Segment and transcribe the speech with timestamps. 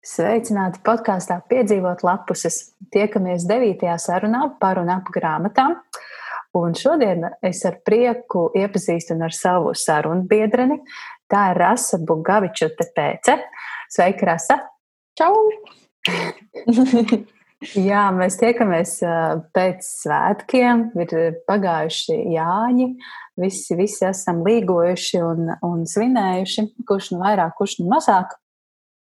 [0.00, 2.70] Sveicināti podkāstā Piedzīvot lapuses.
[2.88, 3.84] Tiekamies 9.
[4.00, 5.74] sarunā par un ap grāmatām.
[6.56, 10.80] Un šodien es ar prieku iepazīstinu ar savu sarunu biedreni.
[11.28, 13.36] Tā ir Rasa Bugavičute Pēce.
[13.92, 14.58] Sveika, Rasa!
[15.20, 15.36] Čau!
[17.90, 18.96] Jā, mēs tiekamies
[19.52, 20.90] pēc svētkiem.
[20.96, 22.94] Ir pagājuši Jāņi.
[23.44, 28.40] Visi, visi esam līgojuši un, un svinējuši, kurš nu vairāk, kurš nu mazāk.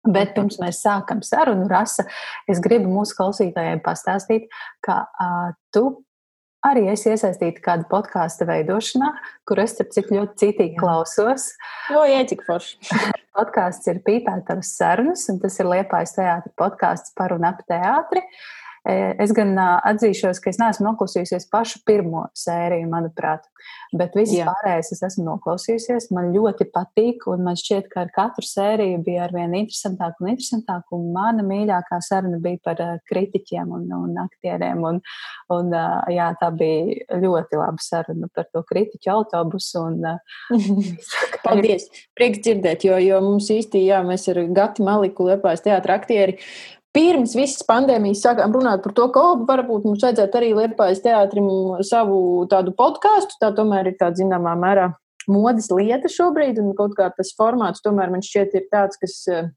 [0.06, 2.06] Bet pirms mēs sākam sarunu, Rasa,
[2.52, 4.50] es gribu mūsu klausītājiem pastāstīt,
[4.86, 5.88] ka uh, tu
[6.66, 9.12] arī esi iesaistīta kāda podkāstu veidošanā,
[9.46, 11.52] kur es starp citu ļoti citīgi klausos.
[11.94, 12.80] Jo, jā, cik forši.
[13.36, 18.24] Podkāsts ir Pīpētavas sarunas, un tas ir Liepājas teātra podkāsts par un ap teātri.
[18.24, 23.48] Uh, Es gan atzīšos, ka es neesmu noklausījusies pašu pirmo sēriju, manuprāt,
[23.98, 26.12] bet visas pārējās es esmu noklausījusies.
[26.14, 30.86] Man ļoti patīk, un man šķiet, ka ar katru sēriju bija arvien interesantāk un interesantāk.
[30.94, 34.86] Un mana mīļākā saruna bija par kritiķiem un, un aktieriem.
[34.86, 35.02] Un,
[35.58, 35.74] un,
[36.14, 39.82] jā, tā bija ļoti laba saruna par to kritiķu autobusu.
[39.82, 40.22] Un,
[41.48, 41.90] Paldies!
[42.14, 46.38] Prieks dzirdēt, jo, jo mums īsti, jā, mēs ar Gati Maliku Lepājas teātra aktieri
[46.96, 51.50] pirms visas pandēmijas sākām runāt par to, ka oh, varbūt mums vajadzētu arī Lietuvājas teātrim
[51.86, 53.38] savu tādu podkāstu.
[53.42, 54.94] Tā tomēr ir tāda zināmā mērā
[55.32, 59.50] modes lieta šobrīd, un kaut kā tas formāts tomēr man šķiet ir tāds, kas eh,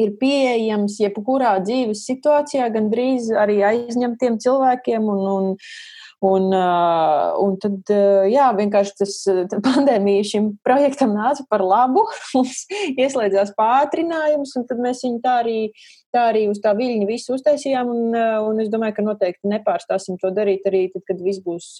[0.00, 5.08] ir pieejams jebkurā dzīves situācijā, gandrīz arī aizņemtiem cilvēkiem.
[5.12, 5.50] Un, un,
[6.22, 7.90] Un, un tad,
[8.30, 9.14] jā, vienkārši tas
[9.64, 12.04] pandēmija šim projektam nāca par labu.
[12.36, 12.62] Mums
[12.94, 15.58] ieslēdzās pātrinājums, un tad mēs viņu tā arī,
[16.14, 17.90] tā arī uz tā viļņa visu uztaisījām.
[17.90, 18.14] Un,
[18.46, 21.74] un es domāju, ka noteikti nepārstāsim to darīt arī tad, kad viss būs.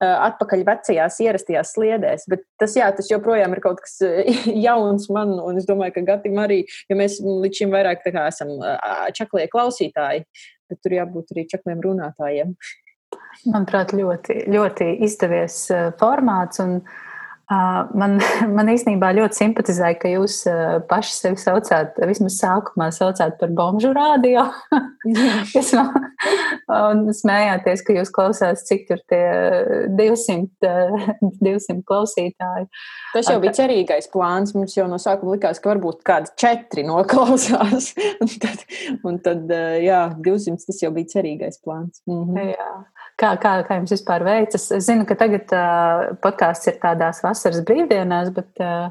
[0.00, 2.24] Atpakaļ vecajās, ierastajās sliedēs.
[2.32, 4.00] Bet tas, jā, tas joprojām ir kaut kas
[4.66, 8.56] jauns man, un es domāju, ka Gatim arī, jo mēs līdz šim vairāk esam
[9.14, 10.24] čaklie klausītāji,
[10.72, 12.56] bet tur jābūt arī čakliem runātājiem.
[13.48, 16.60] Manuprāt, ļoti, ļoti izdevies eh, formāts.
[16.62, 17.09] Un, uh,
[17.50, 18.18] man,
[18.56, 20.36] man īstenībā ļoti simpatizēja, ka jūs
[20.90, 24.46] paši sevi saucāt, vismaz sākumā saucāt par bomžu rādio.
[26.80, 29.24] un smējāties, ka jūs klausās, cik tur tie
[29.98, 30.74] 200,
[31.40, 32.68] 200 klausītāji.
[33.14, 34.54] Tas jau bija cerīgais plāns.
[34.54, 37.92] Mums jau no sākuma likās, ka varbūt kādi četri noklausās.
[38.22, 38.64] un tad,
[39.06, 42.04] un tad jā, 200 tas jau bija cerīgais plāns.
[42.06, 42.54] Mhm.
[42.54, 42.72] Jā.
[43.20, 44.62] Kā, kā, kā jums vispār veicas?
[44.72, 48.90] Es zinu, ka tagad uh, podkāsts ir tādās vasaras brīvdienās, bet uh,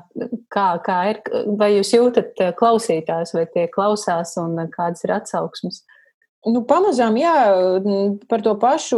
[0.53, 1.21] kā, kā ir?
[1.59, 5.83] Vai jūs jūtat klausītājus, vai tie klausās un kādas ir atsauksmes?
[6.47, 7.33] Nu, pamazām, jā,
[8.31, 8.97] par to pašu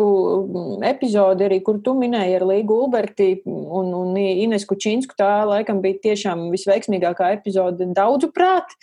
[0.85, 6.03] epizodi, arī, kur tu minēji ar Līgu Ulberti un, un Ines Kučinsku, tā laikam bija
[6.03, 8.75] tiešām visveiksmīgākā epizode daudzu prāt,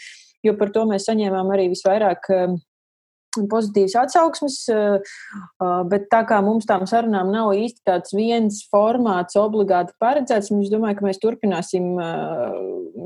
[0.43, 2.27] jo par to mēs saņēmām arī visvairāk
[3.51, 9.39] pozitīvas atsauksmes, eh, eh, bet tā kā mums tām sarunām nav īsti tāds viens formāts
[9.39, 12.59] obligāti paredzēts, es domāju, ka mēs turpināsim eh,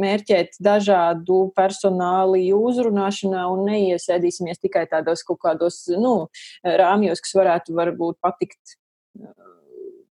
[0.02, 6.28] mērķēt dažādu personāliju uzrunāšanā un neiesēdīsimies tikai tādos kaut kādos nu,
[6.64, 8.78] rāmjos, kas varētu varbūt patikt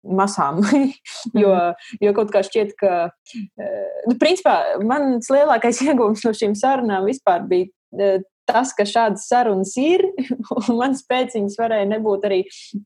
[0.05, 0.61] masām.
[1.43, 1.55] jo,
[2.01, 3.09] jo kaut kā šķiet, ka,
[4.07, 10.05] nu, principā, mans lielākais iegūms no šīm sarunām vispār bija tas, ka šādas sarunas ir,
[10.59, 12.41] un manas pēciņas varēja nebūt arī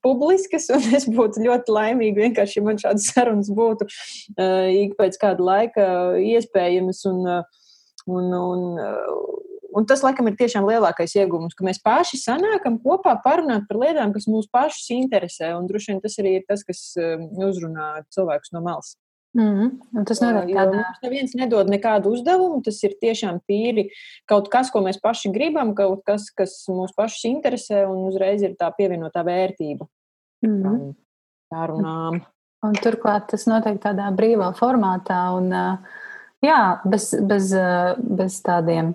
[0.05, 5.19] publiskas, un es būtu ļoti laimīga vienkārši, ja man šādas sarunas būtu uh, ik pēc
[5.21, 5.89] kāda laika
[6.23, 7.05] iespējamas.
[7.11, 7.67] Un, uh,
[8.07, 9.37] un, un, uh,
[9.77, 14.15] Un tas, laikam, ir tiešām lielākais iegūms, ka mēs paši sanākam kopā parunāt par lietām,
[14.15, 15.51] kas mūs pašus interesē.
[15.59, 18.95] Un droši vien tas arī ir tas, kas uzrunā cilvēkus no malas.
[19.37, 20.05] Mm, -hmm.
[20.09, 20.85] tas notiek tādā veidā.
[21.03, 22.63] Neviens nedod nekādu uzdevumu.
[22.65, 23.89] Tas ir tiešām tīri
[24.27, 28.57] kaut kas, ko mēs paši gribam, kaut kas, kas mūs pašus interesē, un uzreiz ir
[28.57, 29.87] tā pievienotā vērtība.
[30.43, 30.95] Mm -hmm.
[31.53, 32.21] Tā runām.
[32.63, 35.53] Un turklāt tas notiek tādā brīvā formātā un
[36.43, 37.55] jā, bez, bez,
[37.99, 38.95] bez tādiem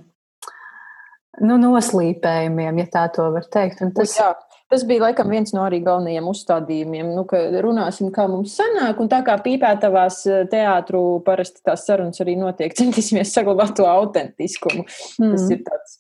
[1.42, 3.82] nu, noslīpējumiem, ja tā to var teikt.
[3.82, 4.34] Un tas, jā,
[4.74, 9.12] Tas bija laikam viens no arī galvenajiem uzstādījumiem, nu, ka runāsim, kā mums sanāk, un
[9.12, 14.88] tā kā pīpētavās eh, teātru parasti tās sarunas arī notiek, centīsimies saglabāt to autentiskumu.
[15.22, 15.36] Mm.
[15.36, 16.00] Tas ir tāds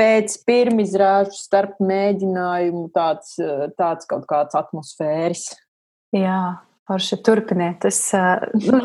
[0.00, 5.50] pēc pirmizrāžu starp mēģinājumu tāds, eh, tāds kaut kāds atmosfēris.
[6.16, 6.40] Jā,
[6.90, 7.84] Forši turpiniet.
[7.86, 8.00] Es,
[8.66, 8.80] nu,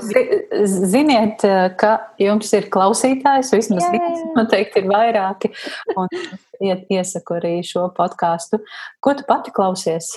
[0.70, 1.42] ziniet,
[1.82, 5.50] ka jums ir klausītājs, vismaz viens, noteikti ir vairāki.
[5.98, 6.14] Un
[6.62, 8.62] iesaku arī šo podkāstu.
[9.02, 10.12] Ko tu pati klausies?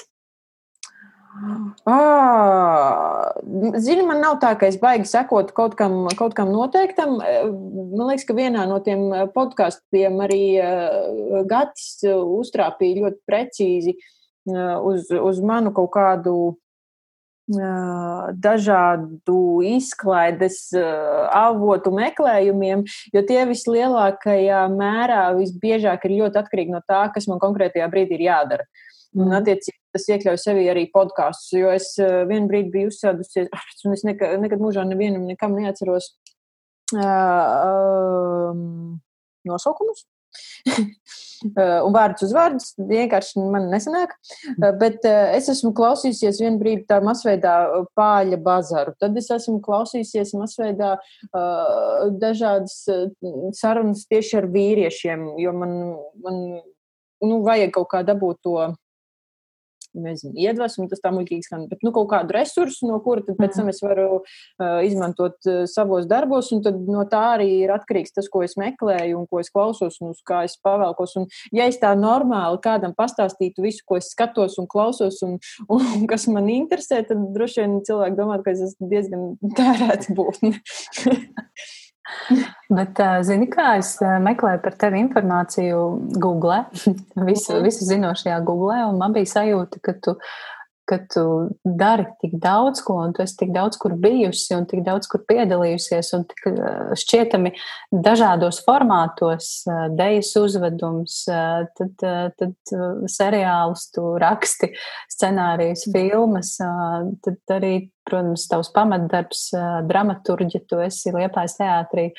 [1.89, 1.97] À,
[3.81, 7.17] zini, man nav tā, ka es baigi sekot kaut kam, kaut kam noteiktam.
[7.23, 10.43] Man liekas, ka vienā no tiem podkāstiem arī
[11.49, 13.97] Gatis uztrāpīja ļoti precīzi
[14.45, 16.35] uz, uz manu kaut kādu
[17.49, 22.85] dažādu izklaides avotu meklējumiem,
[23.15, 28.27] jo tie vislielākajā mērā visbiežāk ir ļoti atkarīgi no tā, kas man konkrētajā brīdī ir
[28.29, 28.69] jādara.
[29.17, 29.39] Un, mhm.
[29.41, 33.49] attiecīgi, tas iekļauj sevī arī podkāstus, jo es vienu brīdi biju uzsēdusies,
[33.89, 36.13] un es nekad, nekad mūžā nevienam nekam neatceros
[36.93, 39.01] uh, um,
[39.49, 40.05] nosaukumus.
[41.87, 44.15] un vārdus uz vārdus vienkārši man nesanāk.
[44.81, 47.55] Bet es esmu klausījusies vienu brīdi tā masveidā
[47.99, 48.97] pāļa bazaru.
[49.01, 50.97] Tad es esmu klausījusies masveidā
[52.23, 52.81] dažādas
[53.59, 55.79] sarunas tieši ar vīriešiem, jo man,
[56.25, 56.43] man
[57.25, 58.59] nu, vajag kaut kā dabūt to
[59.97, 63.57] nezinu, iedvesmu, tas tā muļķīgi skan, bet nu, kaut kādu resursu, no kura tad pēc
[63.59, 68.15] tam es varu uh, izmantot uh, savos darbos, un tad no tā arī ir atkarīgs
[68.17, 71.17] tas, ko es meklēju un ko es klausos un uz kā es pavelkos.
[71.21, 75.39] Un, ja es tā normāli kādam pastāstītu visu, ko es skatos un klausos un,
[75.69, 80.17] un, un kas man interesē, tad droši vien cilvēki domā, ka es esmu diezgan tērēta
[80.19, 80.57] būtne.
[82.79, 85.81] Bet, zini, kā es meklēju par tevi informāciju
[86.21, 86.65] Google,
[87.29, 87.65] visu, mhm.
[87.65, 90.19] visu zinošajā Google, un man bija sajūta, ka tu
[90.89, 91.25] ka tu
[91.63, 95.23] dari tik daudz ko, un tu esi tik daudz kur bijusi, un tik daudz kur
[95.29, 96.49] piedalījusies, un tik
[97.03, 97.53] šķietami
[97.93, 99.51] dažādos formātos,
[99.99, 102.07] dejas uzvedums, tad,
[102.41, 102.75] tad
[103.13, 104.73] seriālus tu raksti,
[105.13, 106.57] scenārijus, filmas,
[107.25, 107.75] tad arī,
[108.09, 109.49] protams, tavs pamatdarbs,
[109.89, 112.11] dramaturģi, tu esi Liepājas teātrī,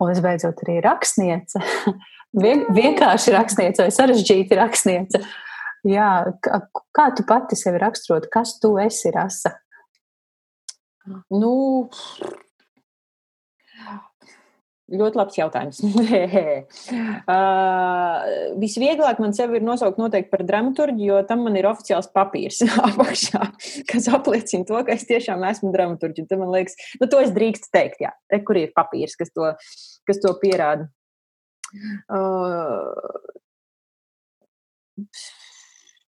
[0.00, 1.62] un visbeidzot arī rakstniece.
[2.36, 5.22] Vien, vienkārši rakstniece vai sarežģīti rakstniece.
[5.86, 6.08] Jā,
[6.42, 9.54] kā, tu pati sevi raksturot, kas tu esi rasa?
[11.30, 11.52] Nu,
[14.86, 15.80] Ļoti labs jautājums.
[17.34, 18.26] uh,
[18.62, 22.60] visvieglāk man sevi ir nosaukt noteikti par dramaturgu, jo tam man ir oficiāls papīrs
[22.92, 23.40] apakšā,
[23.90, 26.28] kas apliecina to, ka es tiešām esmu dramaturgs.
[26.30, 29.50] Tad man liekas, nu, to es drīkstu teikt, jā, te, kur ir papīrs, kas to,
[30.06, 30.86] kas to pierāda.
[32.06, 32.94] Uh,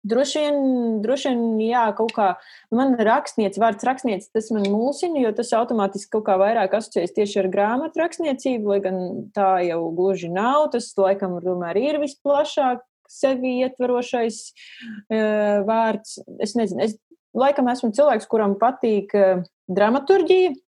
[0.02, 0.56] Droši vien,
[1.04, 2.28] droši vien, jā, kaut kā
[2.75, 7.38] man rakstniece, vārds rakstniece, tas man mulsina, jo tas automātiski kaut kā vairāk asociējas tieši
[7.44, 8.99] ar grāmatu rakstniecību, lai gan
[9.37, 10.72] tā jau gluži nav.
[10.75, 12.82] Tas, laikam, tomēr ir visplašāk
[13.12, 16.19] sevi ietvarošais uh, vārds.
[16.43, 16.99] Es nezinu, es
[17.37, 20.71] laikam esmu cilvēks, kuram patīk uh, dramaturģija, Uh,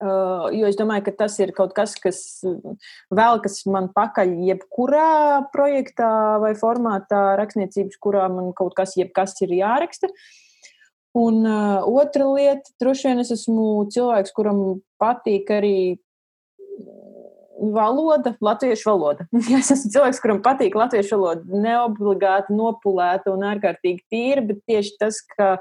[0.00, 2.20] jo es domāju, ka tas ir kaut kas, kas
[3.12, 6.12] vēl kas man pakaļ jebkurā projektā
[6.42, 10.08] vai formātā rakstniecības, kurā man kaut kas, jebkas ir jāraksta.
[11.20, 14.60] Un uh, otra lieta, droši vien es esmu cilvēks, kuram
[15.02, 15.76] patīk arī
[17.60, 19.28] valoda, latviešu valoda.
[19.60, 25.22] es esmu cilvēks, kuram patīk latviešu valoda, neobligāti nopulēta un ārkārtīgi tīra, bet tieši tas,
[25.36, 25.56] ka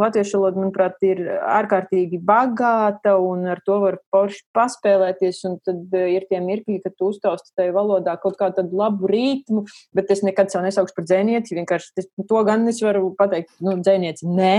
[0.00, 5.40] Latviešu valoda, manuprāt, ir ārkārtīgi bagāta un ar to var porši paspēlēties.
[5.48, 9.66] Un tad eh, ir tie mirkļi, kad tu uztausti tajā valodā kaut kādu labu ritmu,
[9.96, 11.58] bet es nekad sev nesaukšu par dzēnieci.
[11.58, 14.54] Vienkārši to gan es varu pateikt, nu, dzēnieci nē.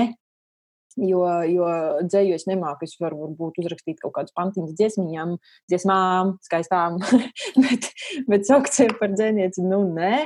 [1.00, 1.68] Jo, jo
[2.04, 2.88] dzēju es nemāku.
[2.88, 5.38] Es varu varbūt uzrakstīt kaut kādus pantiņus dziesmiņām,
[5.72, 7.00] dziesmām, skaistām,
[7.64, 7.92] bet,
[8.28, 10.25] bet saukt sevi par dzēnieci, nu, nē.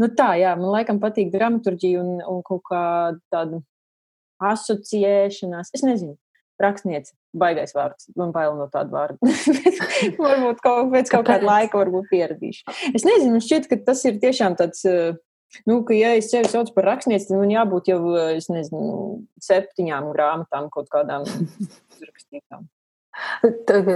[0.00, 2.84] Nu, tā, jā, man laikam patīk dramaturģija un, un kaut kā
[3.32, 3.60] tāda
[4.42, 5.72] asociēšanās.
[5.76, 6.16] Es nezinu,
[6.60, 8.10] rakstniece, baigais vārds.
[8.18, 9.36] Man bail no tāda vārda.
[10.20, 12.76] varbūt kaut, pēc kaut kāda laika varbūt pieradīšu.
[12.96, 14.84] Es nezinu, šķiet, ka tas ir tiešām tāds.
[14.88, 15.16] Eh,
[15.68, 19.20] nu, ka, ja es sevi saucu par rakstnieci, tad man jābūt jau, eh, es nezinu,
[19.42, 21.26] septiņām grāmatām kaut kādām
[21.96, 22.66] uzrakstītām.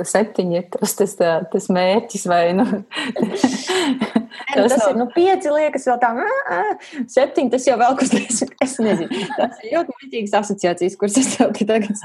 [0.08, 1.12] Septiņi ir tas, tas,
[1.52, 2.64] tas mērķis, vai nu?
[4.50, 6.08] Nu, tas, tas ir nu, pieci liekas, vēl tā,
[7.10, 7.50] septiņi.
[7.52, 9.26] Tas jau vēl kas tāds, es nezinu.
[9.36, 11.98] Tas ir ļoti muļķīgas asociācijas, kuras es tev tagad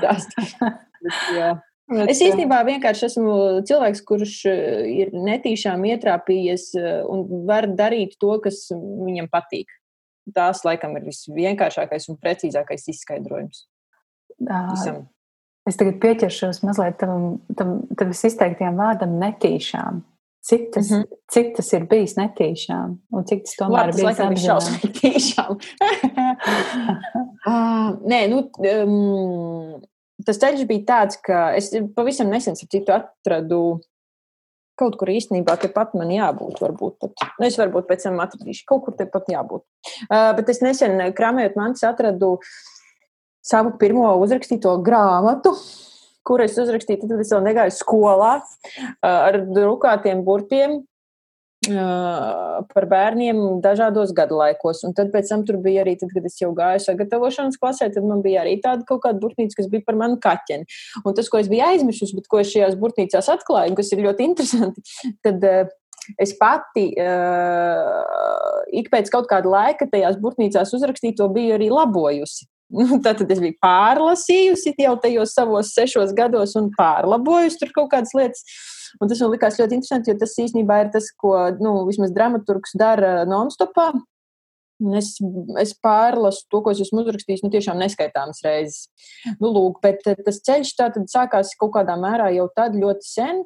[1.85, 2.11] stāstīju.
[2.11, 3.33] Es īstenībā vienkārši esmu
[3.69, 4.35] cilvēks, kurš
[4.89, 6.71] ir netīšām ietrāpījies
[7.09, 9.69] un var darīt to, kas viņam patīk.
[10.33, 13.67] Tās, laikam, ir visvienkāršākais un precīzākais izskaidrojums.
[14.41, 15.05] Visam.
[15.65, 20.03] Es tagad pieķeršos mazliet tam, tam, tam izteiktajam vārdam netīšām.
[20.45, 21.17] Cik tas, mm -hmm.
[21.33, 25.55] cik tas ir bijis netīšām, un cik tas tomēr Labi, tas ir bijis netīšām?
[27.49, 29.81] uh, nē, nu, um,
[30.25, 33.61] tas ceļš bija tāds, ka es pavisam nesen atradu
[34.75, 36.59] kaut kur īstenībā, ka pat man jābūt.
[36.59, 37.27] Varbūt pat.
[37.39, 39.63] Nu, es varbūt pēc tam atradīšu kaut kur te pat jābūt.
[40.09, 42.35] Uh, bet es nesen krāmējot mantas atradu
[43.45, 45.53] savu pirmo uzrakstīto grāmatu,
[46.25, 48.33] kur es uzrakstīju, tad es vēl negāju skolā
[49.05, 50.79] ar drukātiem burtiem
[51.69, 54.83] par bērniem dažādos gadlaikos.
[54.87, 58.43] Un tad tam bija arī, tad, kad es jau gāju sagatavošanas klasē, tad man bija
[58.43, 60.67] arī tāda kaut kāda burtnīca, kas bija par manu kaķeni.
[61.03, 64.05] Un tas, ko es biju aizmirsusi, bet ko es šajās burtnīcās atklāju, un kas ir
[64.05, 64.85] ļoti interesanti,
[65.25, 65.45] tad
[66.21, 72.45] es pati uh, ik pēc kaut kāda laika tajās burtnīcās uzrakstīto biju arī labojusi.
[73.05, 78.43] Tātad es biju pārlasījusi jau tajos savos sešos gados un pārlabojusi tur kaut kādas lietas.
[79.01, 82.77] Un tas man likās ļoti interesanti, jo tas īstenībā ir tas, ko nu, vismaz dramaturgs
[82.79, 83.91] dara non-stopā.
[84.99, 85.13] Es,
[85.61, 88.89] es pārlasu to, ko es esmu uzrakstījis, nu, tiešām neskaitāmas reizes.
[89.39, 93.43] Nu, lūk, bet tas ceļš tā tad sākās kaut kādā mērā jau tad ļoti sen,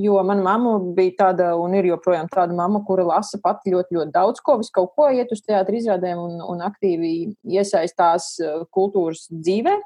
[0.00, 4.14] jo mana mamma bija tāda, un ir joprojām tāda mamma, kura lasa pati ļoti, ļoti
[4.14, 7.12] daudz ko, visu kaut ko, iet uz teātris izrādēm un, un aktīvi
[7.58, 9.76] iesaistās eh, kultūras dzīvē.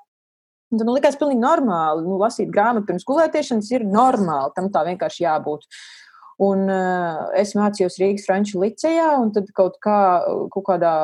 [0.72, 2.06] Un tad man likās pilnīgi normāli.
[2.06, 4.54] Nu, lasīt grāmatu pirms gulētiešanas ir normāli.
[4.56, 5.68] Tam tā vienkārši jābūt.
[6.42, 9.98] Un uh, es mācījos Rīgas Franču licejā, un tad kaut, kā,
[10.50, 10.94] kaut kādā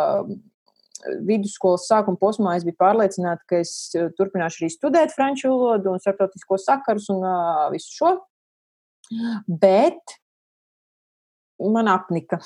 [1.27, 6.59] vidusskolas sākuma posmā es biju pārliecināta, ka es turpināšu arī studēt franču valodu un starptautisko
[6.61, 8.17] sakarus un uh, visu šo.
[9.47, 10.21] Bet
[11.69, 12.39] man apnika.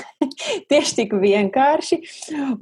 [0.70, 1.98] Tieši tik vienkārši.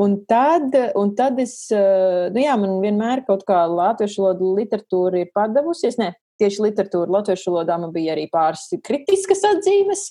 [0.03, 5.23] Un tad, un tad es, eh, nu jā, man vienmēr kaut kā latviešu valoda literatūra
[5.23, 5.99] ir padavusies.
[6.01, 10.09] Nē, tieši literatūra latviešu valodā man bija arī pāris kritiskas atzīmes.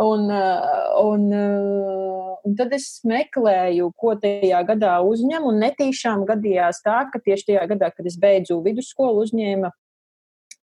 [0.00, 6.80] Un, eh, un, eh, un tad es meklēju, ko tajā gadā uzņem, un netīšām gadījās
[6.86, 9.70] tā, ka tieši tajā gadā, kad es beidzu vidusskolu, uzņēma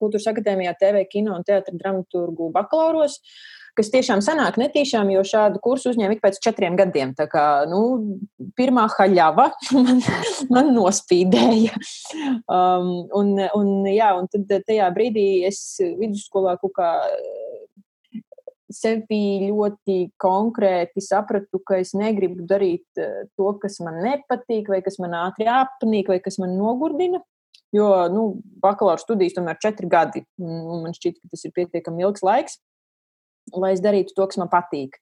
[0.02, 3.20] Kultūras akadēmijā TV, kino un teātra dramaturgu bakalauros.
[3.78, 7.12] Kas tiešām sanāk netīšām, jo šādu kursu uzņēma ik pēc četriem gadiem.
[7.18, 7.82] Tā kā nu,
[8.58, 9.52] pirmā haļava
[9.86, 10.02] man,
[10.50, 11.78] man nospīdēja.
[12.50, 16.92] Um, un, un, jā, un tad tajā brīdī es vidusskolā kaut kā
[18.74, 25.00] sevi ļoti konkrēti sapratu, ka es negribu darīt uh, to, kas man nepatīk, vai kas
[25.04, 27.22] man ātri apnīk, vai kas man nogurdina.
[27.78, 28.24] Jo nu,
[28.64, 32.58] bakalaura studijas tomēr ir četri gadi, un man šķiet, ka tas ir pietiekami ilgs laiks
[33.56, 34.98] lai es darītu to, kas man patīk.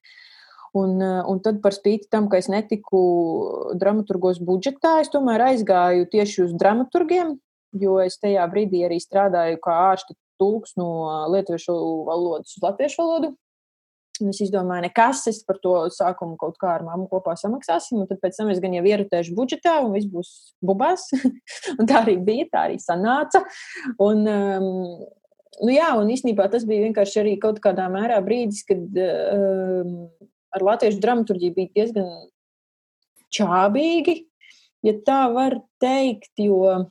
[0.75, 6.09] Un, eh, un tad, par spīti tam, ka es netiku dramaturgos budžetā, es tomēr aizgāju
[6.11, 7.37] tieši uz dramaturgiem,
[7.79, 13.35] jo es tajā brīdī arī strādāju kā ārsta tulks no lietuviešu valodas uz latviešu valodu.
[14.23, 18.09] Un es izdomāju, nekas, es par to sākumu kaut kā ar mammu kopā samaksāsim, un
[18.09, 20.31] tad pēc tam es gan jau ierutēšu budžetā, un viss būs
[20.65, 21.07] bubās.
[21.89, 23.43] tā arī bija, tā arī sanāca.
[23.99, 24.69] Un, um,
[25.61, 29.97] nu, jā, un īstenībā tas bija vienkārši arī kaut kādā mērā brīdis, kad um,
[30.55, 32.09] ar latviešu dramaturgiju bija diezgan
[33.35, 34.21] čābīgi,
[34.85, 36.87] ja tā var teikt, jo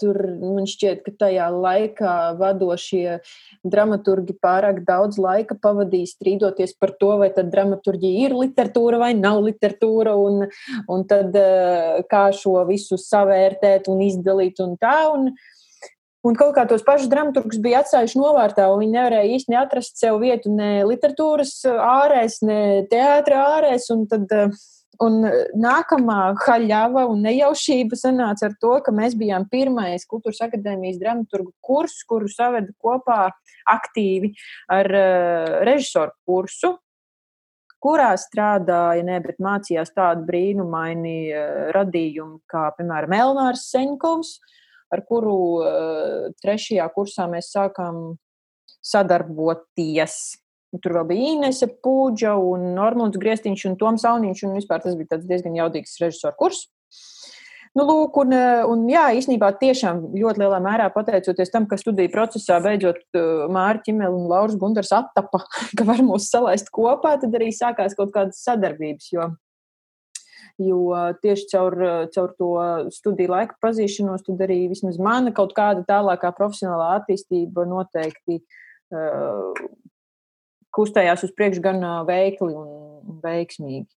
[0.00, 3.18] tur man šķiet, ka tajā laikā vadošie
[3.66, 9.42] dramaturgi pārāk daudz laika pavadīja strīdoties par to, vai tad dramaturgija ir literatūra vai nav
[9.48, 10.46] literatūra, un,
[10.86, 14.96] un tad uh, kā šo visu savērtēt un izdalīt un tā.
[15.16, 15.52] Un, uh,
[16.26, 20.18] Un kaut kā tos pašus dramaturgus bija atstājuši novārtā, un viņi nevarēja īsti atrast sev
[20.22, 22.58] vietu ne literatūras ārēs, ne
[22.90, 23.86] teātra ārēs.
[24.10, 24.32] Tad
[25.02, 25.20] un
[25.58, 31.98] nākamā haļava un nejaušība sanāca ar to, ka mēs bijām pirmais kultūras akadēmijas dramaturgu kurs,
[32.08, 33.30] kuru saveda kopā
[33.72, 34.32] aktīvi
[34.72, 36.74] ar uh, režisoru kursu,
[37.82, 44.36] kurā strādāja, ne, bet mācījās tādu brīnumaini uh, radījumu kā, piemēram, Elnārs Seņkovs,
[44.94, 48.16] ar kuru uh, trešajā kursā mēs sākām
[48.86, 50.45] sadarboties.
[50.82, 55.20] Tur vēl bija Inese Pūģa un Normons Griestiņš un Toms Auniņš, un vispār tas bija
[55.22, 56.66] diezgan jaudīgs režisoru kurs.
[57.76, 62.08] Nu, lūk, un, eh, un jā, īstenībā tiešām ļoti lielā mērā pateicoties tam, ka studiju
[62.14, 65.42] procesā beidzot eh, Mārķa Čimela un Lauris Gundars attapa,
[65.76, 69.34] ka var mūs salaist kopā, tad arī sākās kaut kādas sadarbības, jo
[70.56, 70.88] Jo
[71.20, 71.74] tieši caur,
[72.14, 72.46] caur to
[72.94, 79.52] studiju laiku pazīšanos, tad arī vismaz mana kaut kāda tālākā profesionālā attīstība noteikti uh,
[80.76, 83.88] kustējās uz priekšu gan veikli un veiksmīgi.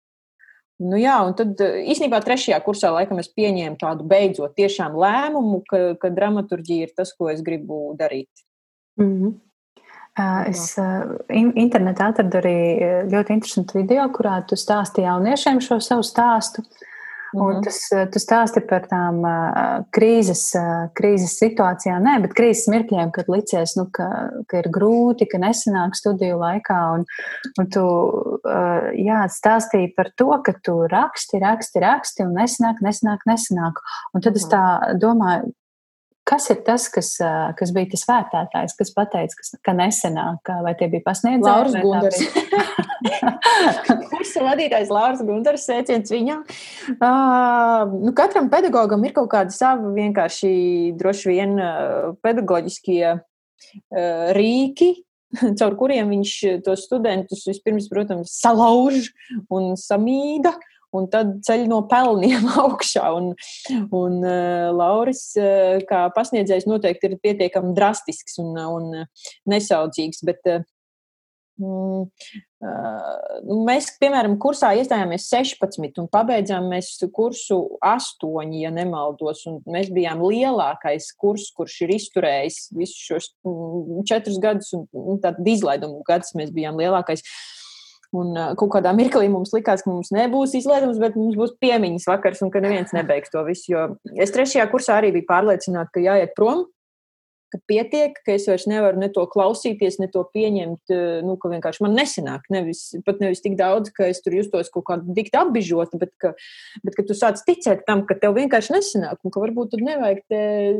[0.78, 5.80] Nu, jā, un tad īstenībā trešajā kursā laikam es pieņēmu tādu beidzot tiešām lēmumu, ka,
[5.98, 8.30] ka dramaturģija ir tas, ko es gribu darīt.
[9.00, 9.36] Mm -hmm.
[10.50, 10.74] Es
[11.30, 12.58] internetā atradu arī
[13.10, 16.62] ļoti interesantu video, kurā tu stāstīji jauniešiem šo savu stāstu.
[16.62, 16.87] Un
[17.34, 17.62] mm -hmm.
[17.64, 17.78] tas,
[18.12, 23.76] tu stāsti par tām uh, krīzes, uh, krīzes situācijām, nē, bet krīzes mirkļiem, kad licies,
[23.76, 24.08] nu, ka,
[24.48, 26.80] ka ir grūti, ka nesanāk studiju laikā.
[26.94, 27.04] Un,
[27.60, 27.84] un tu
[28.94, 33.80] jā, stāstīji par to, ka tu raksti, raksti, raksti un nesanāk, nesanāk, nesanāk.
[34.14, 34.36] Un tad mm -hmm.
[34.36, 34.52] es mhm.
[34.54, 35.52] tā domāju,
[36.28, 37.14] Kas ir tas, kas,
[37.56, 41.48] kas bija tas vērtētājs, kas pateica, kas, ka nesenāk, vai tie bija pasniedzēji?
[41.48, 42.20] Lauris Gundars.
[44.10, 46.44] Kursa vadītājs Lauris Gundars, sveiciens viņam.
[46.98, 50.52] Uh, nu, katram pedagogam ir kaut kāda sava vienkārši
[51.00, 53.22] droši vien uh, pedagoģiskie uh,
[54.36, 54.92] rīki,
[55.60, 56.34] caur kuriem viņš
[56.66, 59.14] tos studentus vispirms, protams, salauž
[59.48, 60.58] un samīda
[60.96, 63.04] un tad ceļ no pelniem augšā.
[63.18, 63.30] Un,
[63.74, 68.90] un uh, Lauris, uh, kā pasniedzējs, noteikti ir pietiekami drastisks un, un
[69.50, 70.24] nesaudzīgs.
[70.28, 70.66] Bet, uh,
[71.58, 72.04] Mm,
[72.62, 79.42] uh, mēs, piemēram, kursā iestājāmies 16 un pabeidzām mēs kursu 8, ja nemaldos.
[79.66, 86.04] Mēs bijām lielākais kurs, kurš ir izturējis visus šos 4 mm, gadus, un tādu izlaidumu
[86.06, 87.26] gadus mēs bijām lielākais.
[88.16, 92.40] Un kaut kādā mirklī mums likās, ka mums nebūs izlaidums, bet mums būs piemiņas vakars
[92.44, 93.66] un ka neviens nebeigs to visu.
[93.74, 93.82] Jo
[94.16, 96.64] es trešajā kursā arī biju pārliecināta, ka jāiet prom
[97.52, 101.50] ka pietiek, ka es vairs nevaru ne to klausīties, ne to pieņemt, eh, nu, ka
[101.52, 102.46] vienkārši man nesanāk.
[102.52, 106.34] Nevis, pat nevis tik daudz, ka es tur justos kaut kāda dikta apbižota, bet ka,
[106.84, 110.22] bet ka tu sāc ticēt tam, ka tev vienkārši nesanāk un ka varbūt tur nevajag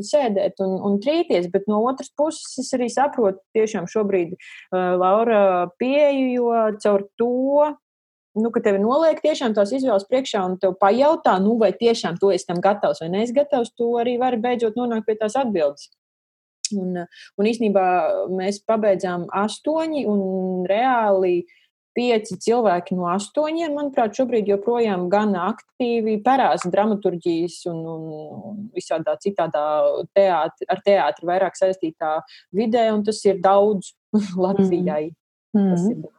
[0.05, 1.51] sēdēt un, un trīties.
[1.53, 7.77] Bet no otras puses es arī saprotu tiešām šobrīd uh, Laura pieeju, jo caur to
[8.39, 12.33] nu, ka tevi noliek tiešām tās izvēles priekšā un te pajautā, nu, vai tiešām tu
[12.35, 15.89] esi tam gatavs vai neesi gatavs, tu arī vari beidzot nonākt pie tās atbildes.
[16.77, 17.05] Un,
[17.39, 17.87] un īsnībā
[18.35, 21.43] mēs pabeidzām astoņi un reāli
[21.99, 29.65] pieci cilvēki no astoņiem, manuprāt, šobrīd joprojām gan aktīvi parās dramaturģijas un, un, visādā citādā
[30.15, 32.19] teātri, ar teātri vairāk saistītā
[32.55, 33.95] vidē, un tas ir daudz
[34.45, 35.09] Latvijai.
[35.57, 35.73] Mm.
[35.73, 36.18] Tas ir.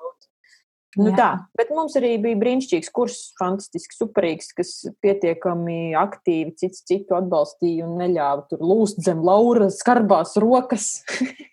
[1.00, 1.16] Nu, Jā.
[1.16, 7.86] tā, bet mums arī bija brīnišķīgs kurs, fantastisks, superīgs, kas pietiekami aktīvi cits citu atbalstīja
[7.88, 10.90] un neļāva tur lūst zem Laura skarbās rokas.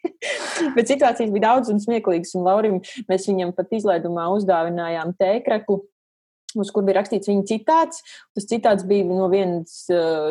[0.76, 5.78] bet situācijas bija daudz un smieklīgas, un Laurim mēs viņam pat izlaidumā uzdāvinājām tēkreklu,
[6.58, 8.02] uz kur bija rakstīts viņa citāts.
[8.34, 9.78] Tas citāts bija no vienas,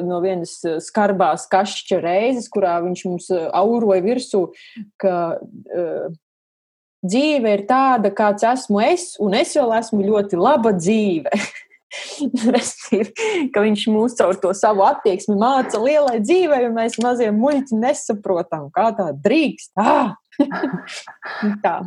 [0.03, 4.45] no vienas skarbās kašķa reizes, kurā viņš mums auroja virsū,
[4.99, 6.13] ka uh,
[7.05, 11.31] dzīve ir tāda, kāds esmu es, un es vēl esmu ļoti laba dzīve.
[12.55, 17.79] Restīvi, ka viņš mūs caur to savu attieksmi māca lielai dzīvei, un mēs mazie muļķi
[17.79, 19.71] nesaprotam, kā tā drīkst.
[19.79, 20.15] Ah!
[21.65, 21.77] tā.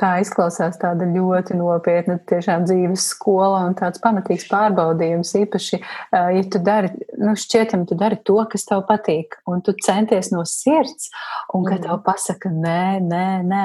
[0.00, 5.30] Tā izklausās tāda ļoti nopietna, tiešām dzīves skola un tāds pamatīgs pārbaudījums.
[5.38, 5.78] Īpaši,
[6.10, 10.42] ja tu dari, nu, šķietam, tu dari to, kas tev patīk, un tu centies no
[10.48, 11.12] sirds,
[11.54, 11.84] un kad mm.
[11.86, 13.62] tev pasaka, nē, nē, nē,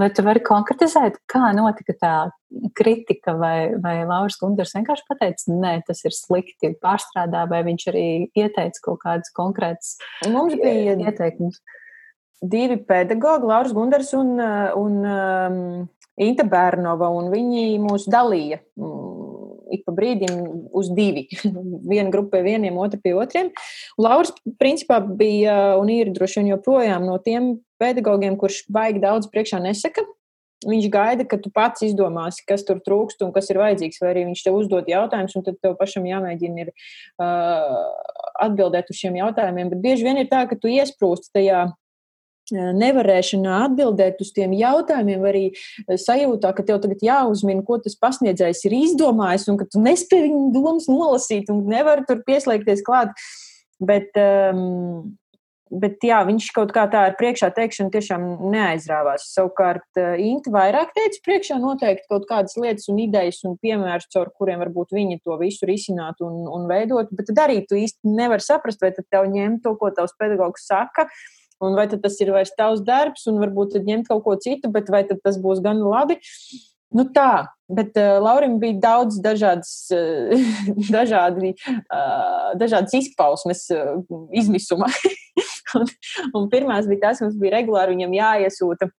[0.00, 2.14] vai tu vari konkretizēt, kā notika tā
[2.78, 8.08] kritika, vai, vai Lauris Gundars vienkārši pateica, nē, tas ir slikti, pārstrādā, vai viņš arī
[8.32, 11.60] ieteica kaut kādus konkrētus ieteikumus
[12.42, 15.58] divi pedagogi, Lauris Gundars un, uh, un um,
[16.24, 19.14] Inta Bērnova, un viņi mūs dalīja um,
[19.74, 21.26] ik pa brīdim uz divi.
[21.90, 23.52] Viena grupa pie vieniem, otra pie otriem.
[24.00, 29.62] Lauris, principā, bija un ir droši vien joprojām no tiem pedagogiem, kurš baigi daudz priekšā
[29.64, 30.04] nesaka.
[30.64, 34.22] Viņš gaida, ka tu pats izdomāsi, kas tur trūkst un kas ir vajadzīgs, vai arī
[34.30, 36.70] viņš tev uzdod jautājumus, un tad tev pašam jāmēģina ir,
[37.20, 37.82] uh,
[38.46, 39.74] atbildēt uz šiem jautājumiem.
[39.74, 41.66] Bet bieži vien ir tā, ka tu iesprūsti tajā
[42.52, 45.44] nevarēšanā atbildēt uz tiem jautājumiem, vai arī
[45.88, 50.54] sajūtā, ka tev tagad jāuzmina, ko tas pasniedzējs ir izdomājis, un ka tu nespēji viņa
[50.54, 53.14] domas nolasīt un nevari tur pieslēgties klāt.
[53.84, 55.16] Bet, um,
[55.74, 59.26] bet jā, viņš kaut kā tā ar priekšā teikšanu tiešām neaizrāvās.
[59.34, 64.62] Savukārt Inta vairāk teica priekšā noteikti kaut kādas lietas un idejas un piemērus, caur kuriem
[64.62, 68.84] varbūt viņi to visu risinātu un, un veidotu, bet tad arī tu īsti nevari saprast,
[68.84, 71.08] vai tad tev ņem to, ko tavs pedagogs saka,
[71.62, 75.04] Un vai tas ir vairs tavs darbs, un varbūt ņemt kaut ko citu, bet vai
[75.06, 76.18] tas būs gan labi?
[76.94, 80.34] Nu tā, bet uh, Laurim bija daudz dažādas, uh,
[80.96, 83.96] dažādi, uh, dažādas izpausmes uh,
[84.34, 84.90] izmisuma.
[85.78, 85.90] un,
[86.38, 88.90] un pirmās bija tas, ka mums bija regulāri jāiesūta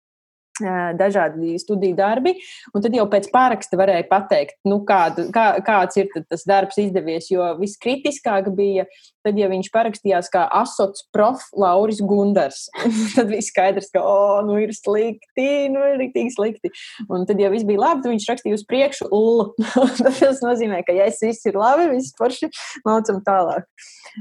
[0.62, 2.34] dažādi studiju darbi,
[2.74, 7.26] un tad jau pēc pāraksta varēja pateikt, nu, kāda, kā, kāds ir tas darbs izdevies.
[7.32, 8.86] Jo viskritiskāk bija,
[9.26, 11.42] tad, ja viņš parakstījās kā asots prof.
[11.58, 12.68] Lauris Gundars,
[13.16, 16.70] tad viss skaidrs, ka, o, nu, ir slikti, nu, ir rīktīgi slikti.
[17.08, 19.48] Un tad, ja viss bija labi, tad viņš rakstīja uz priekšu, l.
[20.20, 22.52] tas nozīmē, ka, ja viss ir labi, viss forši,
[22.86, 23.66] laucam tālāk.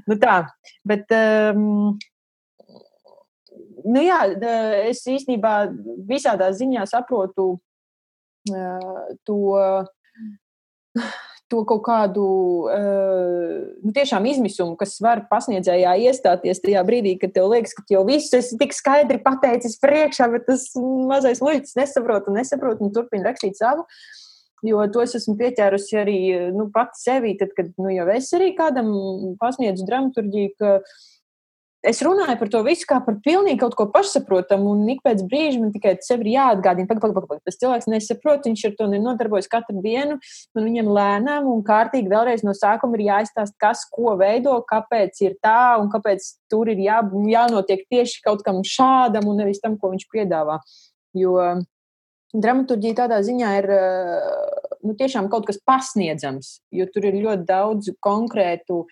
[0.09, 0.41] Nu, tā,
[0.87, 1.05] bet.
[1.13, 1.93] Um,
[3.83, 4.19] nu, jā,
[4.87, 5.53] es īstenībā
[6.07, 7.57] visādā ziņā saprotu
[9.27, 9.39] to,
[11.51, 12.25] to kaut kādu
[13.83, 18.33] nu, tiešām izmisumu, kas var pasniedzējā iestāties tajā brīdī, kad tev liekas, ka jau viss
[18.35, 20.67] esi tik skaidri pateicis priekšā, bet tas
[21.11, 23.87] mazais muļķis nesaprot un nesaprot un turpina rakstīt savu.
[24.63, 26.19] Jo to es esmu pieķērusi arī
[26.55, 28.93] nu, pati sevī, tad, kad nu, jau es arī kādam
[29.41, 31.01] pasniedzu dramaturģiju, ka uh,
[31.83, 35.59] es runāju par to visu kā par pilnīgi kaut ko pašsaprotamu, un ik pēc brīža
[35.61, 38.87] man tikai sev ir jāatgādina, ka pag, pag, pag, tas cilvēks nesaprot, viņš ar to
[38.93, 40.17] nenodarbojas katru dienu,
[40.55, 45.37] un viņam lēnām un kārtīgi vēlreiz no sākuma ir jāizstāst, kas ko veido, kāpēc ir
[45.43, 47.01] tā, un kāpēc tur ir jā,
[47.35, 50.61] jānotiek tieši kaut kam šādam, un nevis tam, ko viņš piedāvā.
[51.13, 51.35] Jo
[52.33, 53.67] dramaturģija tādā ziņā ir
[54.83, 58.83] nu, tiešām kaut kas pasniedzams, jo tur ir ļoti daudz konkrētu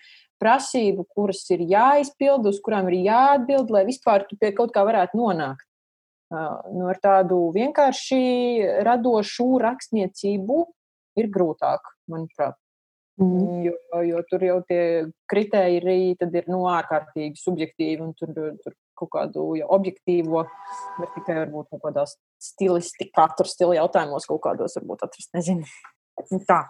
[0.42, 5.20] prasību, kuras ir jāizpild, uz kurām ir jāatbild, lai vispār tu pie kaut kā varētu
[5.20, 5.68] nonākt.
[6.32, 8.18] Nu, ar tādu vienkārši
[8.86, 10.58] radošu rakstniecību
[11.20, 12.56] ir grūtāk, manuprāt.
[13.20, 13.66] Mm.
[13.66, 13.74] Jo,
[14.08, 14.82] jo tur jau tie
[15.28, 18.32] kriteriji ir nu, ārkārtīgi subjektīvi, un tur,
[18.64, 20.46] tur kaut kādu ja, objektīvo,
[20.96, 22.06] bet tikai varbūt kaut kādā
[22.42, 25.68] stilistikā, katru stilu jautājumos kaut kādos varbūt atrast, nezinu.
[26.30, 26.62] Nu, tā.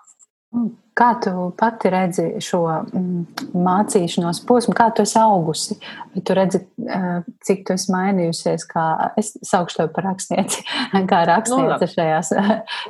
[0.93, 5.79] Kā tu pati redzi šo mm, mācīšanos posmu, kā tu esi augusi?
[6.13, 8.85] Vai tu redzi, eh, cik tu esi mainījusies, kā
[9.17, 10.67] es saukšu tevi par rakstnieci,
[11.13, 12.35] kā rakstniece nu, šajās,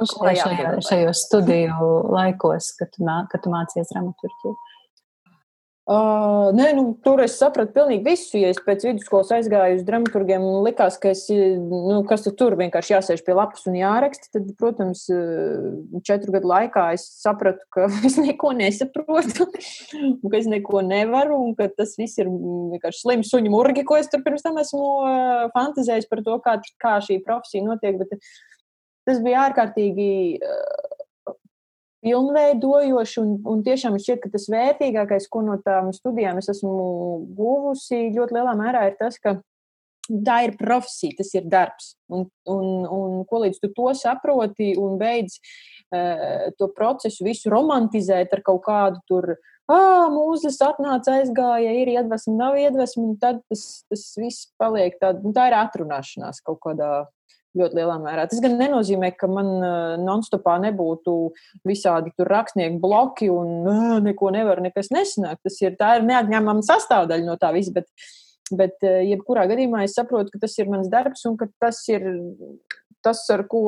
[0.02, 4.58] nu, šajā, šajos studiju laikos, kad tu, kad tu mācies dramaturģiju?
[5.82, 8.36] Uh, nē, nu, tur es sapratu pilnīgi visu.
[8.38, 13.24] Ja es pēc vidusskolas aizgāju uz dramaturgiem, likās, ka es, nu, kas tur vienkārši jāsēž
[13.26, 14.30] pie lapas un jāraksta.
[14.36, 15.08] Tad, protams,
[16.06, 21.66] četru gadu laikā es sapratu, ka es neko nesaprotu, ka es neko nevaru un ka
[21.74, 24.86] tas viss ir vienkārši slims suņu murgi, ko es tur pirms tam esmu
[25.56, 27.98] fantazējis par to, kā, kā šī profesija notiek.
[27.98, 28.14] Bet
[29.10, 30.12] tas bija ārkārtīgi
[32.02, 33.20] pilnveidojoši.
[33.22, 36.74] Un, un tiešām šķiet, ka tas vērtīgākais, ko no tām studijām es esmu
[37.38, 39.38] guvusi, ļoti lielā mērā ir tas, ka
[40.10, 41.94] tā ir profesija, tas ir darbs.
[42.12, 48.34] Un, un, un ko līdz tu to saproti un beidz uh, to procesu visu romantizēt
[48.34, 49.34] ar kaut kādu tur.
[49.70, 55.22] Ah, mūzis atnāca, aizgāja, ir iedvesma, nav iedvesma, un tad tas, tas viss paliek tāds,
[55.22, 56.90] nu, tā ir atrunāšanās kaut kādā
[57.58, 58.26] ļoti lielā mērā.
[58.30, 59.50] Tas gan nenozīmē, ka man
[60.02, 61.16] nonstopā nebūtu
[61.68, 63.66] visādi tur rakstnieku bloki un
[64.06, 65.40] neko nevar, nekas nesanāk.
[65.44, 67.74] Tas ir, ir neatņemama sastāvdaļa no tā visa.
[67.76, 67.90] Bet,
[68.56, 72.08] bet jebkurā gadījumā es saprotu, ka tas ir mans darbs un ka tas ir
[73.02, 73.62] tas, ar ko,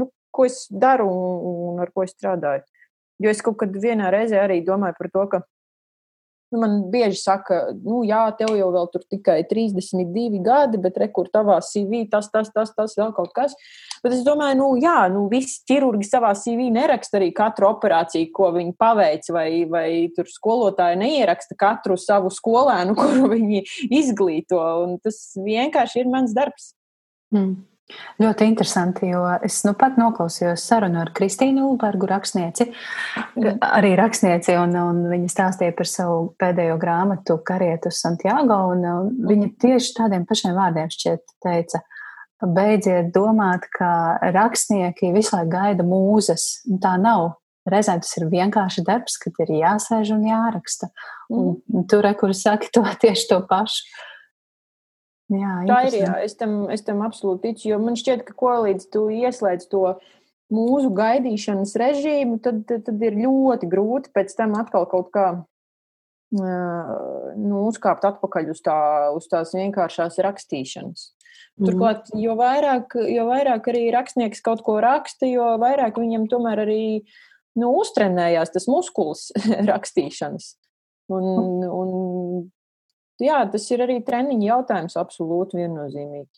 [0.00, 2.64] nu, ko es daru un ar ko es strādāju.
[3.22, 5.42] Jo es kaut kad vienā reizē arī domāju par to, ka
[6.52, 11.30] Nu, man bieži saka, nu, jā, tev jau vēl tur tikai 32 gadi, bet rekur
[11.32, 13.56] tavā CV tas, tas, tas, tas, vēl kaut kas.
[14.04, 18.52] Bet es domāju, nu, jā, nu, visi ķirurgi savā CV neraksta arī katru operāciju, ko
[18.58, 24.60] viņi paveic, vai, vai tur skolotāji neieraksta katru savu skolēnu, kuru viņi izglīto.
[24.84, 26.74] Un tas vienkārši ir mans darbs.
[27.32, 27.62] Mm.
[28.22, 32.68] Ļoti interesanti, jo es nu pat noklausījos sarunu ar Kristīnu Ulbergu, rakstnieci,
[33.66, 39.50] arī rakstnieci, un, un viņa stāstīja par savu pēdējo grāmatu Karietu Santiago, un, un viņa
[39.64, 41.82] tieši tādiem pašiem vārdiem šķiet teica,
[42.42, 43.90] beidziet domāt, ka
[44.34, 47.32] rakstnieki visu laiku gaida mūzes, un tā nav.
[47.68, 50.88] Reizēm tas ir vienkārši darbs, kad ir jāsēž un jāraksta.
[51.30, 53.84] Un, un tur, kur saki to tieši to pašu.
[55.32, 55.96] Jā, tā ir.
[56.02, 57.70] Jā, es, tam, es tam absolūti ticu.
[57.72, 59.84] Jo man šķiet, ka ko līdz tu ieslēdz to
[60.52, 65.26] mūsu gaidīšanas režīmu, tad, tad, tad ir ļoti grūti pēc tam atkal kaut kā
[66.32, 68.78] nu, uzkāpt atpakaļ uz, tā,
[69.16, 71.10] uz tās vienkāršās rakstīšanas.
[71.58, 71.66] Mhm.
[71.68, 76.84] Turklāt, jo vairāk, jo vairāk arī rakstnieks kaut ko raksta, jo vairāk viņam tomēr arī
[77.60, 79.28] nu, uztrenējās tas muskulis
[79.70, 80.56] rakstīšanas.
[81.12, 81.24] Un,
[81.66, 81.88] un
[83.20, 86.30] jā, tas ir arī treniņa jautājums, absolūti viennozīmīgi.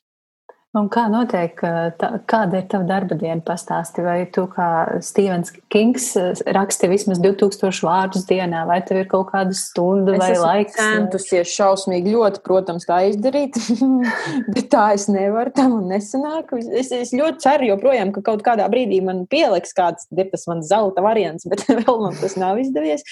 [0.75, 1.61] Un kā notiek,
[2.01, 3.39] tā, kāda ir tava darba diena?
[3.47, 6.09] Pastāsti, vai tu kā Stevens Kings
[6.57, 10.75] raksti vismaz 2000 vārdus dienā, vai tev ir kaut kāda stunda es vai laiks?
[10.75, 13.61] Es centusies šausmīgi ļoti, protams, tā izdarīt,
[14.57, 16.51] bet tā es nevaru, tam un nesanāk.
[16.67, 21.07] Es, es ļoti ceru joprojām, ka kaut kādā brīdī man pieliks kāds, tas mans zelta
[21.07, 23.07] variants, bet vēl man tas nav izdevies.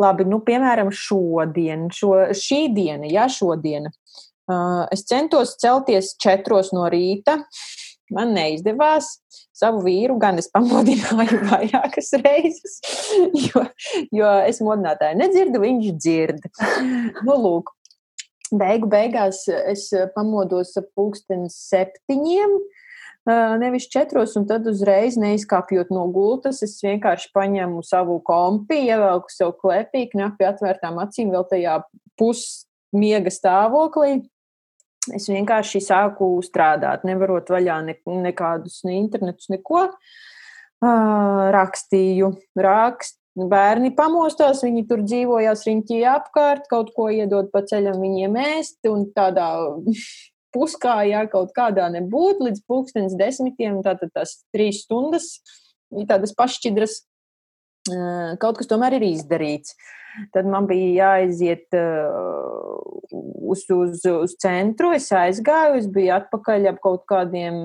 [0.00, 3.92] Labi, nu, piemēram, šodien, šo, šī diena, ja šodiena.
[4.94, 7.40] Es centos celties četros no rīta.
[8.14, 9.16] Man neizdevās.
[9.56, 12.76] Savu vīru gan es pamodināju vairākas reizes,
[13.46, 13.62] jo,
[14.12, 16.44] jo es modinātāju nedzirdu, viņš dzird.
[17.26, 17.72] Nu, lūk,
[18.52, 22.52] beigu beigās es pamodos ap pulksteni septiņiem,
[23.26, 29.56] nevis četros, un tad uzreiz neizkāpjot no gultas, es vienkārši paņemu savu kompi, ievelku sev
[29.62, 31.80] klēpī, knapi atvērtām acīm vēl tajā
[32.20, 34.20] pusmiega stāvoklī
[35.14, 37.94] Es vienkārši sāku strādāt, nevarot vaļā ne,
[38.26, 39.86] nekādus ne internetus, neko.
[40.82, 48.02] Uh, rakstīju, rakst, bērni pamostās, viņi tur dzīvojās riņķī apkārt, kaut ko iedod pa ceļam
[48.02, 49.48] viņiem ēst, un tādā
[50.56, 55.36] puskājā kaut kādā nebūt līdz pulkstenis desmitiem, tātad tās trīs stundas,
[56.08, 57.02] tādas pašķidras,
[58.42, 59.76] kaut kas tomēr ir izdarīts.
[60.32, 62.78] Tad man bija jāaiziet uh,
[63.12, 64.92] uz, uz, uz centru.
[64.96, 67.58] Es aizgāju, es biju atpakaļ ap kaut kādiem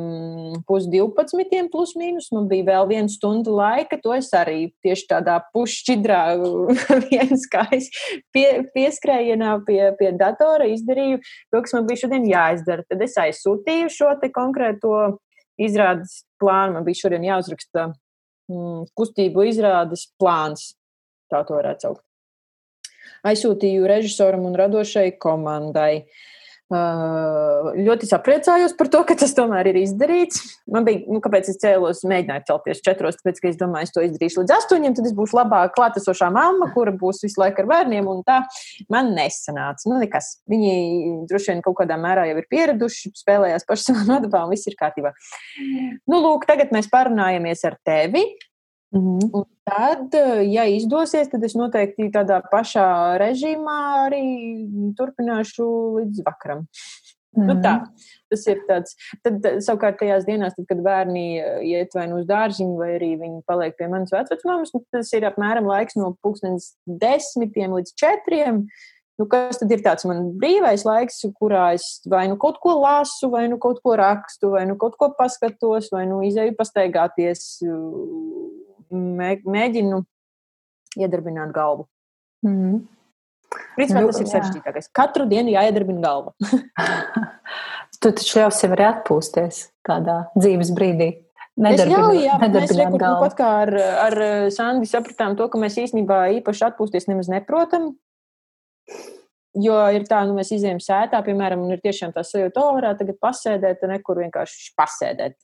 [0.67, 2.27] pusdivpadsmitiem, plus mīnus.
[2.35, 3.99] Man bija vēl viena stunda laika.
[4.03, 6.21] To es arī tieši tādā pušķidrā,
[7.07, 7.89] viens kājas
[8.35, 12.87] pie, pieskrējienā pie, pie datora izdarīju to, kas man bija šodien jāizdara.
[12.89, 14.95] Tad es aizsūtīju šo konkrēto
[15.61, 16.79] izrādes plānu.
[16.79, 17.93] Man bija šodien jāuzraksta
[18.49, 20.71] mm, kustību izrādes plāns.
[21.31, 22.05] Tā to varētu saukt
[23.21, 26.01] aizsūtīju režisoram un radošai komandai.
[26.01, 26.40] Uh,
[26.71, 30.41] ļoti sapriecājos par to, ka tas tomēr ir izdarīts.
[30.71, 34.03] Man bija, nu, kāpēc es cēlos, mēģināju celties četros, tāpēc, ka es domāju, es to
[34.05, 38.07] izdarīšu līdz astoņiem, tad es būšu labāk klātesošā mamma, kura būs visu laiku ar bērniem,
[38.07, 38.41] un tā
[38.93, 39.89] man nesanāca.
[39.91, 40.37] Nu, nekas.
[40.51, 44.69] Viņi droši vien kaut kādā mērā jau ir pieraduši, spēlējās paši savā nodabā, un viss
[44.71, 45.11] ir kārtībā.
[46.07, 48.25] Nu, lūk, tagad mēs parunājamies ar tevi.
[48.91, 49.29] -hmm.
[49.33, 50.15] Un tad,
[50.47, 54.25] ja izdosies, tad es noteikti tādā pašā režīmā arī
[54.97, 55.67] turpināšu
[55.99, 56.67] līdz vakaram.
[56.67, 57.73] Mm nu, tā,
[58.31, 58.95] tas ir tāds.
[59.23, 61.25] Tad, savukārt, tajās dienās, tad, kad bērni
[61.67, 65.27] iet vai nu uz dārziņu, vai arī viņi paliek pie manas vecmāmas, nu, tas ir
[65.29, 68.65] apmēram laiks no pusdienas desmitiem līdz četriem.
[69.19, 73.29] Nu, kas tad ir tāds man brīvais laiks, kurā es vai nu kaut ko lasu,
[73.31, 77.61] vai nu kaut ko rakstu, vai nu kaut ko paskatos, vai nu izēju pastaigāties
[78.91, 80.01] mēģinu
[80.99, 81.87] iedarbināt galvu.
[82.45, 82.81] Mm -hmm.
[83.75, 84.91] Principā tas ir sarežģītākais.
[84.93, 86.33] Katru dienu jāiedarbina galva.
[88.01, 91.11] tu taču ļauj sev arī atpūsties kādā dzīves brīdī.
[91.61, 93.73] Nedarbināt, jā, mēs reku, pat kā ar,
[94.07, 94.15] ar
[94.55, 97.91] Sandi sapratām to, ka mēs īstenībā īpaši atpūsties nemaz neprotam.
[99.59, 103.03] Jo ir tā, nu, mēs izējām sētā, piemēram, un ir tiešām tā sajūta, o, varētu
[103.03, 105.35] tagad pasēdēt, nekur vienkārši pasēdēt.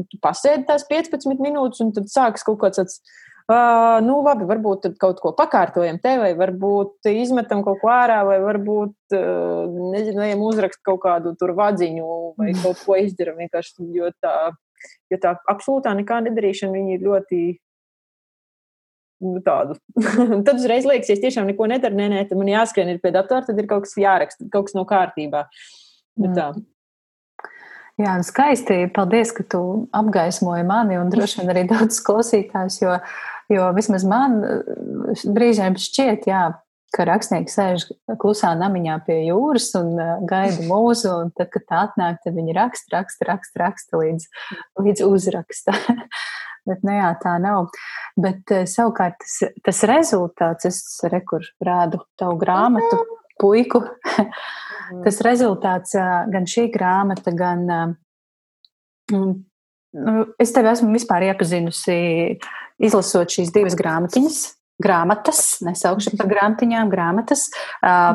[0.00, 2.98] Un tu pasēdi tās 15 minūtes, un tad sākas kaut kāds tāds.
[3.44, 8.38] Uh, nu, labi, varbūt kaut ko pakārtojam te, vai varbūt izmetam kaut ko ārā, vai
[8.40, 12.06] varbūt, uh, nezinu, ejam uzrakst kaut kādu tur vadziņu,
[12.40, 12.62] vai mm.
[12.64, 14.32] kaut ko izdarām vienkārši, jo tā,
[15.12, 17.42] jo tā absolūtā nekā nedarīšana, viņi ir ļoti
[19.24, 19.76] nu, tādu.
[20.46, 23.12] tad uzreiz liekas, ja es tiešām neko nedaru, nē, nē, tad man jāskrien ir pie
[23.14, 25.44] datora, tad ir kaut kas jāraksta, kaut kas nav kārtībā.
[26.20, 26.52] Nu, tā.
[28.00, 28.88] Jā, nu skaisti.
[28.94, 29.60] Paldies, ka tu
[29.94, 32.98] apgaismoji mani un droši vien arī daudz klausītājus, jo,
[33.54, 36.48] jo vismaz man eh, brīžiem šķiet, jā,
[36.94, 37.86] ka rakstnieks sēž
[38.22, 42.56] klusā namiņā pie jūras un uh, gaida mūzu, un tad, kad tā atnāk, tad viņi
[42.56, 44.28] raksta, raksta, raksta, raksta līdz,
[44.82, 45.74] līdz uzraksta.
[46.68, 47.68] Bet, nu jā, tā nav.
[48.18, 49.34] Bet uh, savukārt tas,
[49.66, 50.80] tas rezultāts, es
[51.12, 53.02] rekur rādu tavu grāmatu,
[53.40, 53.82] puiku.
[55.04, 55.94] Tas rezultāts,
[56.30, 57.64] gan šī grāmata, gan
[59.12, 61.96] nu, es tevi esmu vispār iepazinusi,
[62.84, 64.42] izlasot šīs divas grāmatiņas.
[64.82, 67.44] Grāmatas, nesaukšu par grāmatiņām, grāmatas,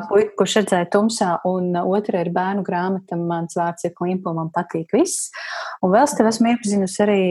[0.10, 4.92] puika, kurš redzēja tumsā, un otra ir bērnu grāmata, mans vārds ir klimpa, man patīk
[4.92, 5.30] viss.
[5.80, 7.22] Un vēl es tevi esmu iepazinusi arī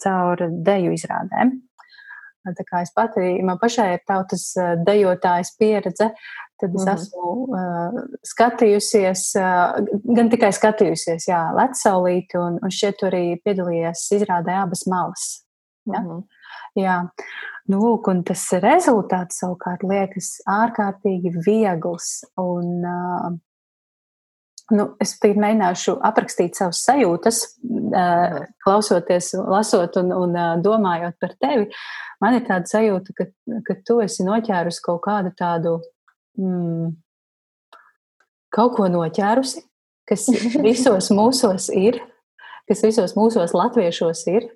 [0.00, 1.58] caur deju izrādēm.
[2.56, 4.54] Tā kā es pati, man pašai ir tautas
[4.86, 6.08] dejotājas pieredze,
[6.58, 6.94] Tad es mm -hmm.
[6.94, 9.76] esmu uh, skatījusies, uh,
[10.16, 15.44] gan tikai skatījusies, jā, Lecsaulīti, un, un šeit arī piedalījies izrādē abas malas.
[15.86, 16.00] Ja?
[16.00, 16.22] Mm -hmm.
[16.76, 16.96] Jā,
[17.68, 23.38] nu, lūk, un tas rezultāts savukārt liekas ārkārtīgi viegls un uh,
[24.74, 31.68] nu, es mēģināšu aprakstīt savas sajūtas, uh, klausoties, lasot un, un uh, domājot par tevi.
[32.20, 33.28] Man ir tāda sajūta, ka,
[33.66, 35.78] ka tu esi noķērusi kaut kādu tādu,
[36.38, 36.92] mm,
[38.54, 39.64] kaut ko noķērusi,
[40.08, 40.28] kas
[40.62, 42.00] visos mūsos ir,
[42.68, 44.48] kas visos mūsos latviešos ir.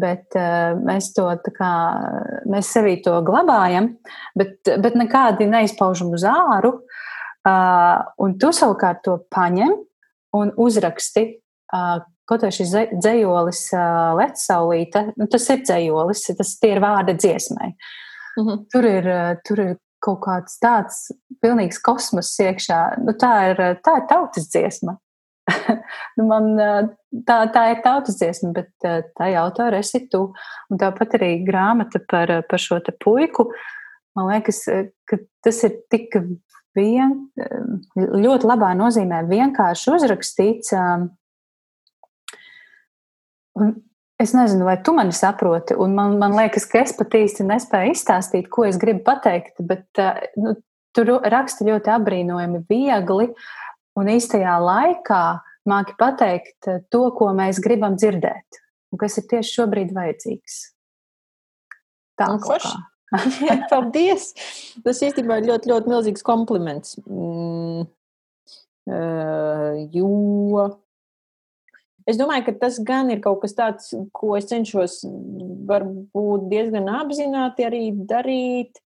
[0.00, 1.70] Bet uh, mēs to tā kā,
[2.46, 3.96] mēs sevī to glabājam,
[4.38, 6.76] bet, bet nekādi neizpaužam uz āru.
[7.40, 9.74] Uh, un tu savukārt to paņem
[10.38, 11.26] un uzraksti.
[11.74, 12.70] Uh, Kaut arī šis
[13.02, 17.72] dzējolis, uh, Lecsaulīte, nu, tas ir dzējolis, tas ir vārda dziesmai.
[18.38, 18.46] Mhm.
[18.46, 18.60] -huh.
[18.70, 19.08] tur, ir,
[19.42, 19.72] tur ir
[20.04, 21.06] kaut kāds tāds
[21.44, 22.80] pilnīgs kosmos iekšā.
[23.04, 24.96] Nu, tā, ir, tā ir tautas dziesma.
[26.16, 26.52] nu, man,
[27.26, 28.70] tā, tā ir tautas dziesma, bet
[29.16, 30.28] tā autora esi tu.
[30.70, 33.50] Un tāpat arī grāmata par, par šo te puiku.
[34.18, 34.64] Man liekas,
[35.08, 36.16] ka tas ir tik
[36.76, 37.14] vien,
[37.96, 40.74] ļoti labā nozīmē vienkārši uzrakstīts.
[43.60, 43.74] Un
[44.20, 47.94] es nezinu, vai tu mani saproti, un man, man liekas, ka es pat īsti nespēju
[47.94, 50.02] izstāstīt, ko es gribu pateikt, bet
[50.40, 50.54] nu,
[50.96, 53.30] tur raksta ļoti apbrīnojami viegli,
[53.98, 55.22] un īstajā laikā
[55.68, 58.60] māki pateikt eh, to, ko mēs gribam dzirdēt,
[58.92, 60.60] un kas ir tieši šobrīd vajadzīgs.
[62.20, 62.58] Tā nu, kā.
[63.72, 64.30] Paldies!
[64.84, 66.94] Tas īstenībā ir ļoti, ļoti milzīgs kompliments.
[67.06, 67.88] Mm,
[68.92, 70.68] uh, jo
[72.08, 75.00] es domāju, ka tas gan ir kaut kas tāds, ko es cenšos
[75.68, 78.80] varbūt diezgan apzināti arī darīt.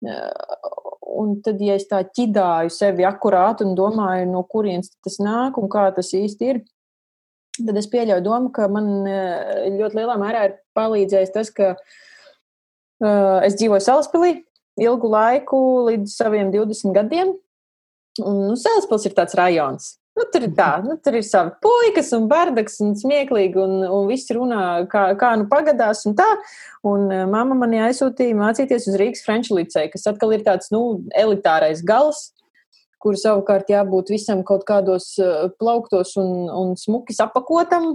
[0.00, 0.80] Uh,
[1.20, 5.68] un tad, ja es tā ķidāju sevi akurāti un domāju, no kurienes tas nāk un
[5.68, 6.62] kā tas īsti ir,
[7.58, 13.38] tad es pieļauju domu, ka man eh, ļoti lielā mērā ir palīdzējis tas, ka uh,
[13.44, 14.32] es dzīvoju Salaspilī
[14.80, 17.34] ilgu laiku līdz saviem 20 gadiem.
[18.20, 19.94] Un, nu, Salaspils ir tāds rajons.
[20.20, 24.08] Nu, tur ir tā, nu, tur ir savi puikas un bardaks un smieklīgi, un, un
[24.10, 26.26] viss runā, kā, kā nu pagadās un tā.
[26.84, 31.00] Un uh, mamma mani aizsūtīja mācīties uz Rīgas Franču liceju, kas atkal ir tāds, nu,
[31.16, 32.34] elitārais gals,
[33.00, 37.94] kur savukārt jābūt visam kaut kādos uh, plauktos un, un smuki apakotam,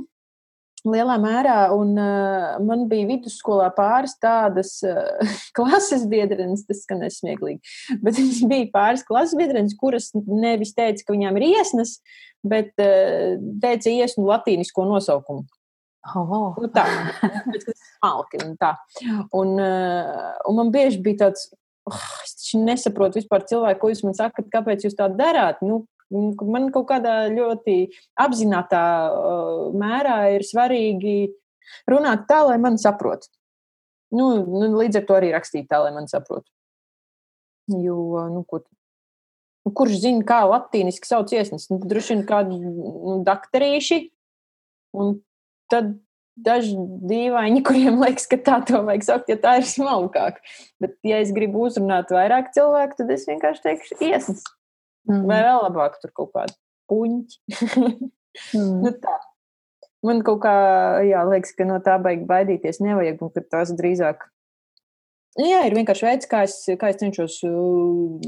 [0.89, 1.58] lielā mērā.
[1.76, 8.21] Un, uh, man bija vidusskolā pāris tādas uh, klases biedrenes, tas skan nesmieklīgi, bet
[8.52, 11.98] bija pāris klases biedrenes, kuras nevis teica, ka viņām ir iesnas,
[12.45, 15.48] bet uh, teica iesnu latīnisko nosaukumu.
[16.13, 16.54] Oh.
[16.62, 16.86] Nu, tā
[17.50, 18.38] ir smalki.
[18.45, 18.76] Un, tā.
[19.34, 21.48] un, uh, un man bieži bija tāds,
[21.89, 25.63] oh, es nesaprotu vispār cilvēku, ko jūs man sakat, kāpēc jūs tā darāt.
[25.65, 27.78] Nu, Man kaut kādā ļoti
[28.22, 31.15] apzinātā uh, mērā ir svarīgi
[31.89, 33.32] runāt tā, lai man saprotu.
[34.15, 36.48] Nu, nu, līdz ar to arī rakstīt tā, lai man saprotu.
[37.74, 37.98] Jo,
[38.30, 38.62] nu, ko,
[39.65, 41.68] nu, kurš zina, kā latīniski sauc iesnas?
[41.72, 44.00] Nu, droši vien kādi nu, dakterīši.
[44.96, 45.18] Un
[45.74, 45.96] tad
[46.36, 46.76] daži
[47.10, 50.41] dīvaini, kuriem liekas, ka tā to vajag saukt, ja tā ir smalkāk.
[50.84, 54.46] Bet, ja es gribu uzrunāt vairāk cilvēku, tad es vienkārši teikšu iesnas.
[55.10, 55.26] Mm.
[55.30, 56.56] Vai vēl labāk tur kaut kādi
[56.91, 57.39] puņķi.
[58.58, 58.78] mm.
[58.84, 59.18] nu, tā.
[60.06, 60.56] Man kaut kā,
[61.08, 64.28] jā, liekas, ka no tā baigi baidīties nevajag, un ka tās drīzāk.
[65.39, 68.28] Nu, jā, ir vienkārši veids, kā es, kā es cenšos uh,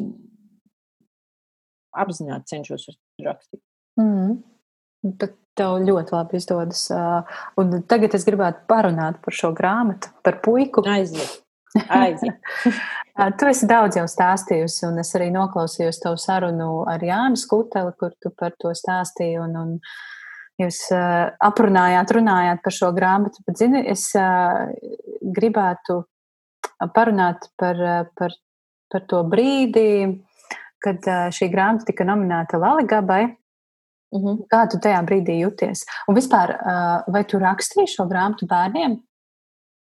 [2.02, 2.90] apzināti cenšos
[3.24, 3.62] rakstīt.
[4.02, 4.40] Mm.
[5.22, 6.86] Bet tev ļoti labi izdodas.
[6.94, 10.84] Uh, un tagad es gribētu parunāt par šo grāmatu, par puiku.
[10.90, 11.42] Aiziet.
[11.75, 12.36] Aiziet.
[13.39, 18.13] tu esi daudz jau stāstījusi, un es arī noklausījos tavu sarunu ar Jānu Skuteli, kur
[18.21, 19.39] tu par to stāstīji.
[19.43, 19.73] Un, un
[20.62, 24.69] jūs uh, aprunājāt, runājāt par šo grāmatu, bet, zini, es uh,
[25.21, 26.03] gribētu
[26.93, 27.82] parunāt par,
[28.17, 28.38] par,
[28.91, 29.89] par to brīdi,
[30.84, 33.25] kad uh, šī grāmata tika nominēta Laligabai.
[34.15, 34.23] Mhm.
[34.23, 34.43] -huh.
[34.47, 35.84] Kā tu tajā brīdī jūties?
[36.08, 36.53] Un vispār,
[37.12, 38.95] vai tu rakstīji šo grāmatu bērniem?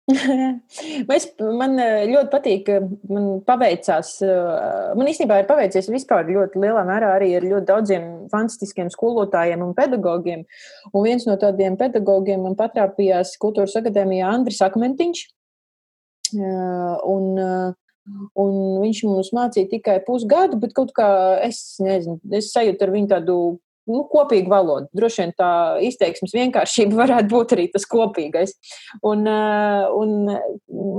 [1.15, 2.69] Es, man eh, ļoti patīk,
[3.11, 4.13] man paveicās.
[4.23, 9.65] Eh, man īstenībā ir paveicies vispār ļoti lielā mērā arī ar ļoti daudziem fantastiskiem skolotājiem
[9.65, 10.45] un pedagogiem.
[10.93, 15.25] Un viens no tādiem pedagogiem man patrāpījās Kultūras akadēmijā Andris Akmentiņš.
[16.37, 17.29] Eh, un,
[18.39, 21.09] un viņš mums mācīja tikai pusgadu, bet kaut kā
[21.43, 23.37] es nezinu, es sajūtu ar viņu tādu
[23.87, 24.87] nu, kopīga valoda.
[24.95, 25.51] Droši vien tā
[25.87, 28.55] izteiksmes vienkāršība varētu būt arī tas kopīgais.
[29.07, 30.31] Un, eh, un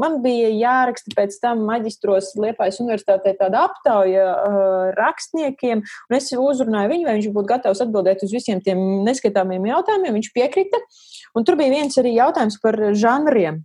[0.01, 6.93] man bija jāraksta pēc tam maģistros Liepājas universitātē tāda aptauja uh, rakstniekiem, un es uzrunāju
[6.93, 10.19] viņu, vai viņš būtu gatavs atbildēt uz visiem tiem neskaitāmiem jautājumiem.
[10.19, 10.81] Viņš piekrita,
[11.37, 13.63] un tur bija viens arī jautājums par žanriem.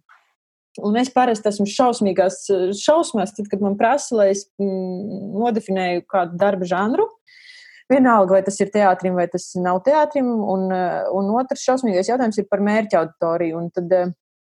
[0.81, 2.39] Un es parasti esmu šausmīgās
[2.79, 7.05] šausmās, tad, kad man prasa, lai es mm, nodefinēju kādu darbu žanru.
[7.93, 10.27] Vienalga, vai tas ir teātrim, vai tas nav teātrim.
[10.27, 10.67] Un,
[11.19, 13.61] un otrs šausmīgais jautājums ir par mērķa auditoriju.
[13.61, 13.93] Un tad,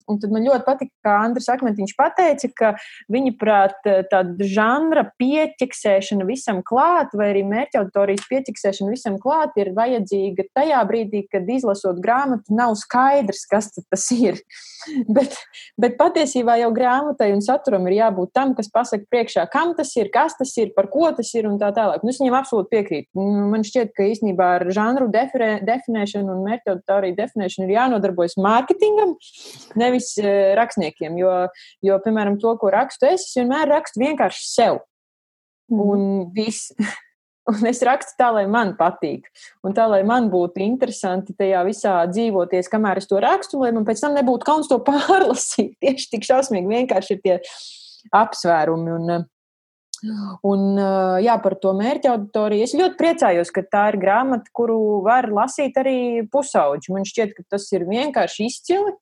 [0.08, 2.72] Un tad man ļoti patika, kā Andris Akmentiņš pateica, ka
[3.12, 3.76] viņa prāt
[4.10, 10.80] tāda žanra pieķeksēšana visam klāt, vai arī mērķa auditorijas pieķeksēšana visam klāt ir vajadzīga tajā
[10.88, 14.40] brīdī, kad izlasot grāmatu, nav skaidrs, kas tas ir.
[15.16, 15.34] bet,
[15.80, 20.10] bet patiesībā jau grāmatai un saturam ir jābūt tam, kas pasaka priekšā, kam tas ir,
[20.14, 22.04] kas tas ir, par ko tas ir un tā tālāk.
[22.04, 23.10] Nu, es viņam absolūti piekrītu.
[23.18, 29.16] Nu, man šķiet, ka īstenībā ar žanru definēšanu un mērķa auditoriju definēšanu ir jānodarbojas mārketingam,
[29.78, 31.18] nevis nevis uh, rakstniekiem.
[31.18, 31.34] Jo,
[31.82, 34.80] jo, piemēram, to, ko rakstu es, es vienmēr rakstu vienkārši sev.
[35.72, 35.84] Mm.
[35.84, 36.72] Un viss.
[37.48, 39.24] Un es rakstu tā, lai man patīk.
[39.64, 43.86] Un tā, lai man būtu interesanti tajā visā dzīvoties, kamēr es to rakstu, lai man
[43.88, 45.72] pēc tam nebūtu kauns to pārlasīt.
[45.80, 47.38] Tieši tik šausmīgi vienkārši ir tie
[48.12, 48.94] apsvērumi.
[48.98, 49.26] Un,
[50.46, 50.78] Un,
[51.18, 52.66] jā, par to mērķa auditoriju.
[52.68, 56.92] Es ļoti priecājos, ka tā ir grāmata, kuru var lasīt arī pusauģi.
[56.94, 58.94] Man šķiet, ka tas ir vienkārši izcili.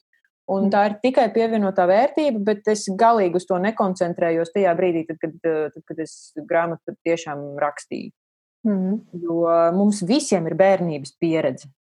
[0.47, 5.18] Un tā ir tikai pievienotā vērtība, bet es galīgi uz to nekoncentrējos tajā brīdī, tad,
[5.18, 8.12] kad, tad, kad es grāmatu tiešām rakstīju.
[8.66, 9.01] Mm.
[9.22, 9.40] Jo
[9.74, 11.70] mums visiem ir bērnības pieredze.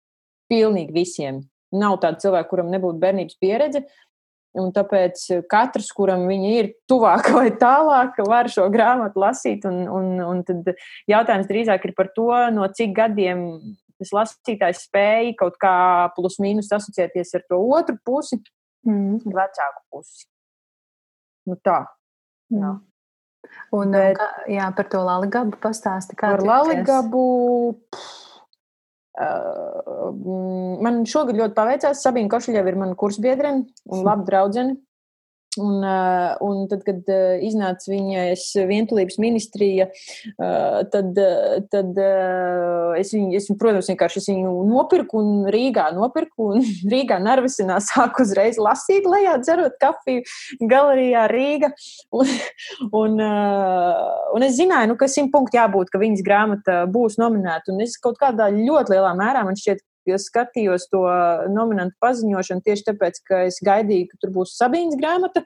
[0.50, 1.44] Pilnīgi visiem.
[1.74, 3.84] Nav tāda cilvēka, kuram nebūtu bērnības pieredze.
[4.56, 9.66] Un tāpēc katrs, kuram viņa ir tuvāk vai tālāk, var šo grāmatu lasīt.
[9.68, 10.74] Un, un, un tad
[11.10, 13.46] jautājums drīzāk ir par to, no cik gadiem
[13.96, 15.76] tas lasītājs spēja kaut kā
[16.18, 18.42] plus mīnus asociēties ar to otru pusi
[18.86, 19.34] mm.
[19.36, 20.26] vecāku pusi.
[21.46, 21.82] Nu tā.
[22.52, 22.62] Mm.
[22.62, 22.74] Jā.
[23.76, 26.16] Un, Bet, jā, par to Laligabu pastāsti.
[26.18, 27.26] Par Laligabu.
[29.16, 30.10] Uh,
[30.84, 32.02] man šogad ļoti paveicās.
[32.04, 34.76] Sabīna Košļeva ir mana kursbiedrene un laba draudzene.
[35.56, 41.16] Un, eh, un tad, kad eh, iznāca viņas vientulības ministrija, eh, tad,
[41.72, 42.00] tad
[43.00, 46.50] es viņu, es, protams, vienkārši es viņu nopirku un Rīgā nopirku.
[46.52, 51.72] Un Rīgā nervisinā sāku uzreiz lasīt, lejā dzerot kafiju galerijā Rīga.
[52.12, 52.32] Un,
[53.02, 53.18] un,
[54.36, 57.72] un es zināju, nu, ka simt punktu jābūt, ka viņas grāmata būs nominēta.
[57.72, 61.02] Un es kaut kādā ļoti lielā mērā man šķiet, jo skatījos to
[61.52, 65.44] nominantu paziņošanu tieši tāpēc, ka es gaidīju, ka tur būs Sabīnas grāmata.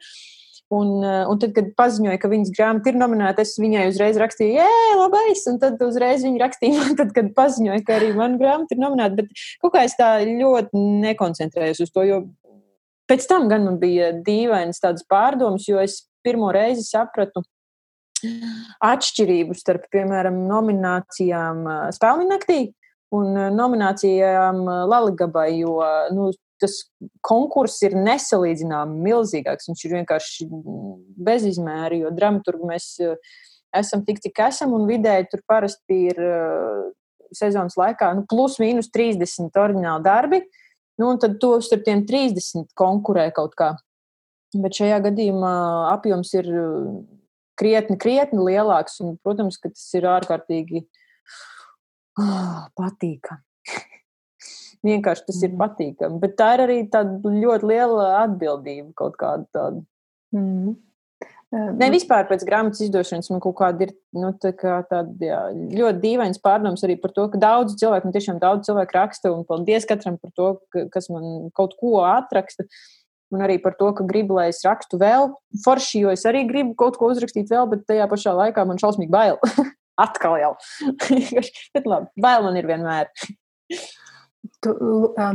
[0.70, 4.68] Un, un tad, kad paziņoja, ka viņas grāmata ir nominēta, es viņai uzreiz rakstīju, jē,
[5.00, 8.82] labais, un tad uzreiz viņa rakstīja man, tad, kad paziņoja, ka arī mana grāmata ir
[8.84, 9.18] nominēta.
[9.18, 12.20] Bet kaut kā es tā ļoti nekoncentrējos uz to, jo
[13.10, 17.42] pēc tam gan man bija dīvainas tādas pārdomas, jo es pirmo reizi sapratu
[18.84, 21.64] atšķirību starp, piemēram, nominācijām
[21.96, 22.60] Spēlņu naktī
[23.16, 25.76] un eh, nominācijām eh, Laligabai, jo
[26.14, 26.30] nu,
[26.60, 26.76] tas
[27.24, 29.70] konkurss ir nesalīdzināmi milzīgāks.
[29.70, 30.48] Viņš ir vienkārši
[31.28, 33.36] bezizmēri, jo dramaturgi mēs eh,
[33.76, 36.18] esam tik, cik esam, un vidēji tur parasti ir
[37.30, 40.40] sezonas laikā nu, plus mīnus 30 oriģināli darbi.
[40.98, 43.70] Nu, un tad to starp tiem 30 konkurē kaut kā.
[44.50, 45.52] Bet šajā gadījumā
[45.92, 46.48] apjoms ir
[47.56, 48.98] krietni, krietni lielāks.
[49.04, 51.00] Un, protams, ka tas ir ārkārtīgi uh,
[52.20, 53.42] oh, patīkami.
[54.86, 55.46] Vienkārši tas mm.
[55.46, 56.20] ir patīkami.
[56.22, 59.82] Bet tā ir arī ļoti liela atbildība kaut kāda tāda.
[60.36, 60.78] Mm.
[61.50, 65.98] Ne vispār pēc grāmatas izdošanas man kaut kāda ir nu, tā kā tāda, jā, ļoti
[66.04, 69.88] dīvains pārdoms arī par to, ka daudz cilvēku, un tiešām daudz cilvēku raksta, un paldies
[69.90, 72.68] katram par to, ka, kas man kaut ko atraksta.
[73.34, 75.28] Un arī par to, ka gribu, lai es rakstu vēl
[75.64, 79.10] forši, jo es arī gribu kaut ko uzrakstīt vēl, bet tajā pašā laikā man šausmīgi
[79.10, 79.38] bail.
[80.02, 80.52] atkal jau.
[81.74, 83.10] Bet labi, bail man ir vienmēr.
[84.60, 84.72] Tu,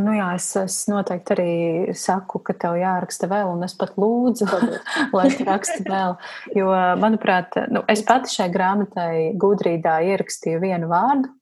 [0.01, 1.51] nu jā, es, es noteikti arī
[1.97, 4.45] saku, ka tev jāraksta vēl, un es pat lūdzu,
[5.17, 6.15] lai tu raksti vēl.
[6.57, 6.69] Jo,
[7.01, 11.33] manuprāt, nu, es pati šai grāmatai gudrīdā ierakstīju vienu vārdu.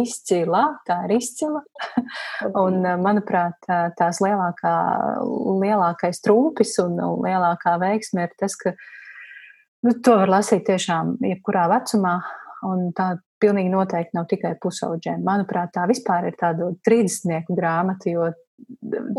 [0.00, 1.60] Izcila, tā ir izcila.
[2.56, 3.68] Un, manuprāt,
[3.98, 4.72] tās lielākā,
[5.60, 8.72] lielākais trūpis un lielākā veiksme ir tas, ka
[9.84, 12.16] nu, to var lasīt tiešām jebkurā vecumā,
[12.66, 15.22] un tā pilnīgi noteikti nav tikai pusauģiem.
[15.26, 18.30] Manuprāt, tā vispār ir tāda 30 grāmata, jo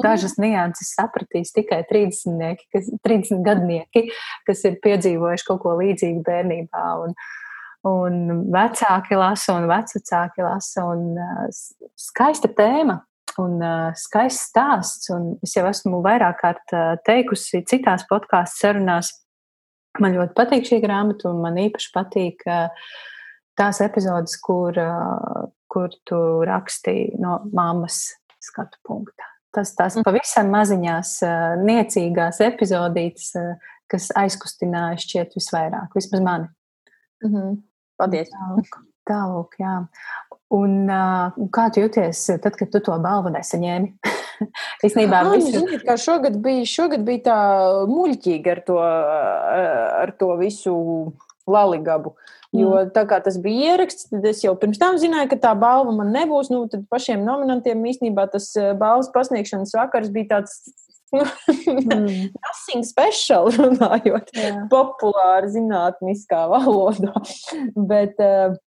[0.02, 0.48] dažas mhm.
[0.48, 4.08] nianses sapratīs tikai 30, kas, 30 gadnieki,
[4.48, 6.86] kas ir piedzīvojuši kaut ko līdzīgu bērnībā.
[7.04, 7.14] Un,
[7.88, 13.02] un vecāki lasa, un vecāki lasa, un uh, skaista tēma.
[13.38, 19.12] Un uh, skaists stāsts, un es jau esmu vairāk kārt uh, teikusi citās podkāstu sarunās,
[20.02, 22.72] man ļoti patīk šī grāmata, un man īpaši patīk uh,
[23.58, 24.78] tās epizodes, kur,
[25.72, 28.03] kur tu rakstīji no mammas
[28.43, 29.26] skatu punkta.
[29.55, 30.05] Tas tās mm.
[30.05, 31.14] pavisam maziņās,
[31.64, 33.32] niecīgās epizodītes,
[33.89, 36.51] kas aizkustināja šķiet visvairāk, vismaz mani.
[37.24, 37.58] Mm -hmm.
[37.97, 38.30] Paldies!
[38.30, 38.78] Tālūk,
[39.10, 39.76] tālūk jā.
[40.53, 40.88] Un,
[41.51, 43.89] kā tu jūties tad, kad tu to balvu nesaņēmi?
[44.86, 45.51] Īstenībā ah, visu...
[45.58, 47.39] ziniet, kā šogad bija, šogad bija tā
[47.89, 48.78] muļķīga ar to,
[50.03, 50.76] ar to visu
[51.47, 52.16] laligabu.
[52.58, 52.91] Jo mm.
[52.95, 56.12] tā kā tas bija ieraksts, tad es jau pirms tam zināju, ka tā balva man
[56.16, 56.51] nebūs.
[56.53, 58.49] Nu, tad pašiem nominantiem īstenībā tas
[58.80, 60.60] balvas pasniegšanas vakars bija tāds
[61.16, 62.34] mm.
[62.43, 64.64] Nothing special, runājot yeah.
[64.72, 67.14] populāri zinātniskā valodā.
[67.91, 68.58] Bet, uh,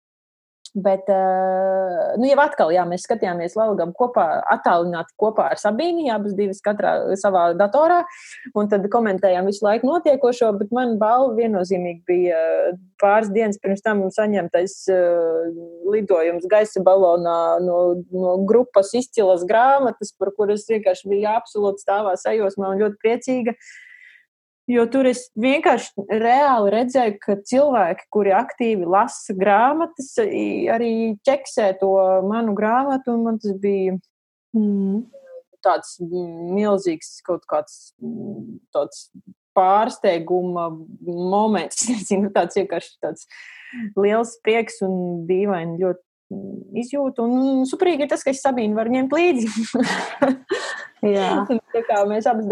[0.75, 6.37] Bet, uh, nu, jau atkal, jā, mēs skatījāmies Latviju kopā, attālināti kopā ar Sabīnu, abas
[6.39, 8.05] divas katrā savā datorā,
[8.55, 12.39] un tad komentējām visu laiku notiekošo, bet man balva viennozīmīgi bija
[13.03, 15.51] pāris dienas pirms tam saņemtais uh,
[15.91, 17.83] lidojums gaisa balonā no,
[18.15, 23.59] no grupas izcilas grāmatas, par kuras vienkārši bija absolūti stāvā sajūsmā un ļoti priecīga.
[23.59, 23.90] Uh,
[24.71, 30.93] Jo tur es vienkārši reāli redzēju, ka cilvēki, kuri aktīvi lasa grāmatas, arī
[31.27, 31.91] ķeksē to
[32.29, 33.97] manu grāmatu, un man tas bija
[34.55, 35.01] mm.
[35.67, 37.97] tāds milzīgs kaut kāds
[38.75, 39.09] tāds
[39.59, 40.69] pārsteiguma
[41.03, 41.87] moments.
[41.91, 43.27] Nezinu, tāds vienkārši tāds
[43.99, 47.25] liels prieks un dīvaini ļoti izjūtu.
[47.25, 49.49] Un superīgi ir tas, ka es Sabīnu varu ņemt līdzi.
[51.15, 51.47] Jā.
[51.49, 52.47] tā kā mēs abas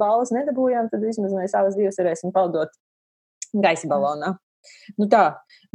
[0.00, 2.72] balvas nedabūjām, tad vismaz mēs abas divas varēsim paldot
[3.52, 4.34] gaisa balonā.
[4.96, 5.24] Nu tā,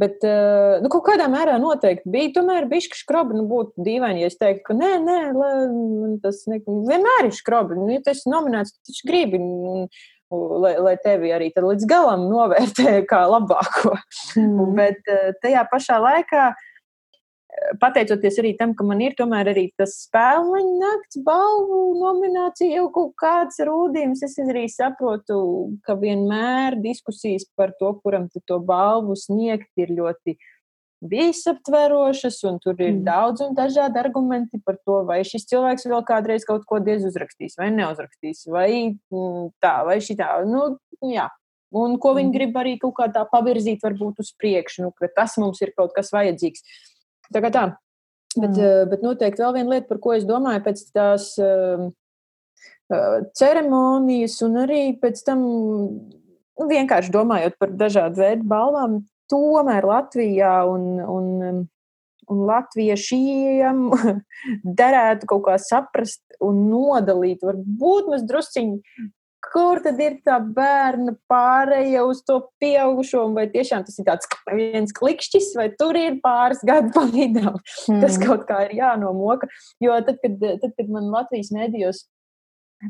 [0.01, 2.31] bet uh, nu, kaut kādā mērā noteikti bija.
[2.39, 3.37] Tomēr bija skrobi.
[3.37, 5.51] Nu, būtu dīvaini, ja es teiktu, ka nē, nē, lai,
[6.23, 7.77] tas ne, vienmēr ir skrobi.
[7.77, 9.37] Nu, ja tas ir nominēts, tad taču gribi.
[9.37, 9.85] Un,
[10.63, 13.93] lai, lai tevi arī līdz galam novērtē kā labāko.
[14.37, 14.73] Mm.
[14.81, 16.65] Bet uh, tajā pašā laikā uh,
[17.81, 23.15] pateicoties arī tam, ka man ir tomēr arī tas spēļu nakts balvu nominācija, jau kaut
[23.19, 25.39] kāds rūdījums, es arī saprotu,
[25.85, 30.37] ka vienmēr diskusijas par to, kuram to balvu sniegt, ir ļoti
[31.09, 33.03] visaptverošas, un tur ir mm.
[33.07, 37.55] daudz un dažādi argumenti par to, vai šis cilvēks vēl kādreiz kaut ko diez uzrakstīs,
[37.59, 40.41] vai neuzrakstīs, vai mm, tā, vai šitā.
[40.47, 40.73] Nu,
[41.07, 41.29] jā.
[41.69, 42.35] Un ko viņi mm.
[42.35, 45.93] grib arī kaut kā tā pavirzīt, varbūt uz priekšu, nu, ka tas mums ir kaut
[45.95, 46.65] kas vajadzīgs.
[47.33, 47.65] Tā kā tā.
[48.35, 48.89] Bet, mm.
[48.91, 51.87] bet noteikti vēl viena lieta, par ko es domāju pēc tās uh,
[53.37, 58.99] ceremonijas, un arī pēc tam nu, vienkārši domājot par dažādu veidu balvām,
[59.29, 61.63] tomēr Latvijā un, un,
[62.29, 63.85] un latviešiem
[64.81, 69.09] derētu kaut kā saprast un nodalīt, varbūt mēs drusciņi
[69.53, 74.93] kur tad ir tā bērna pārēja uz to pieaugušo, vai tiešām tas ir tāds viens
[74.95, 77.59] klikšķis, vai tur ir pāris gadu pa vidam.
[77.89, 77.99] Mm.
[78.03, 79.49] Tas kaut kā ir jānomoka.
[79.83, 82.05] Jo tad, kad, tad, kad man Latvijas mēdījos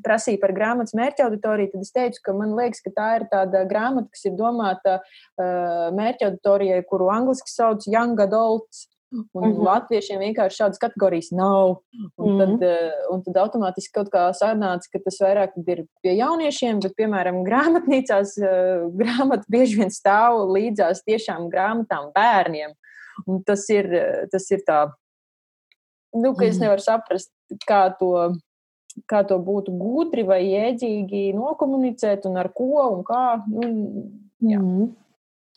[0.05, 3.63] prasīja par grāmatas mērķa auditoriju, tad es teicu, ka man liekas, ka tā ir tāda
[3.69, 8.85] grāmata, kas ir domāta uh, mērķa auditorijai, kuru angliski sauc Young Adults.
[9.11, 9.63] Un mm -hmm.
[9.65, 11.69] latviešiem vienkārši šādas kategorijas nav.
[12.17, 12.59] Un, mm -hmm.
[12.59, 16.93] tad, eh, un tad automātiski kaut kā sanāca, ka tas vairāk ir pie jauniešiem, bet,
[16.97, 22.71] piemēram, grāmatnīcās eh, grāmata bieži vien stāv līdzās tiešām grāmatām bērniem.
[23.27, 23.89] Un tas ir,
[24.31, 24.91] tas ir tā,
[26.13, 26.63] nu, ka es mhm.
[26.63, 27.31] nevaru saprast,
[27.67, 28.35] kā to,
[29.09, 33.43] kā to būtu gudri vai jēdzīgi nokomunicēt un ar ko un kā.
[33.47, 33.61] Nu,
[34.41, 34.59] jā.
[34.59, 34.95] Mm -hmm.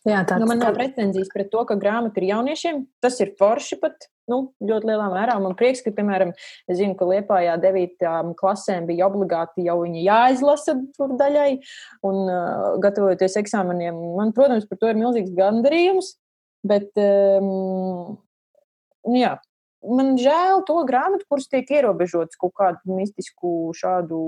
[0.02, 2.80] Jā, tāds, nu, man nav pretenzijas pret to, ka grāmata ir jauniešiem.
[3.04, 5.36] Tas ir forši pat nu, ļoti lielā mērā.
[5.42, 6.32] Man prieks, ka, piemēram,
[6.70, 8.34] es zinu, ka Liepājā 9.
[8.38, 11.52] klasēm bija obligāti jau viņa jāizlasa tur daļai.
[12.08, 16.16] Un, uh, gatavojoties eksāmeniem, man, protams, par to ir milzīgs gandarījums.
[16.66, 18.18] Bet, um,
[19.10, 19.36] jā,
[19.86, 24.18] man žēl to grāmatu, kuras tiek ierobežotas kaut kādu mistisku šādu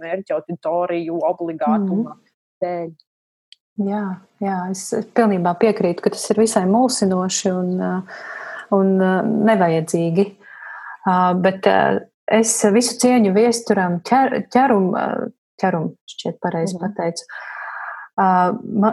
[0.00, 2.30] mērķu auditoriju obligātuma mm.
[2.64, 2.92] dēļ.
[3.80, 4.02] Jā,
[4.42, 7.70] jā, es pilnībā piekrītu, ka tas ir visai mulsinoši un,
[8.76, 8.90] un
[9.48, 10.26] nevajadzīgi.
[11.44, 11.68] Bet
[12.32, 14.92] es visu cieņu viesturam ķer, ķerum,
[15.62, 16.84] ķerum šķiet pareizi mhm.
[16.84, 17.26] pateicu.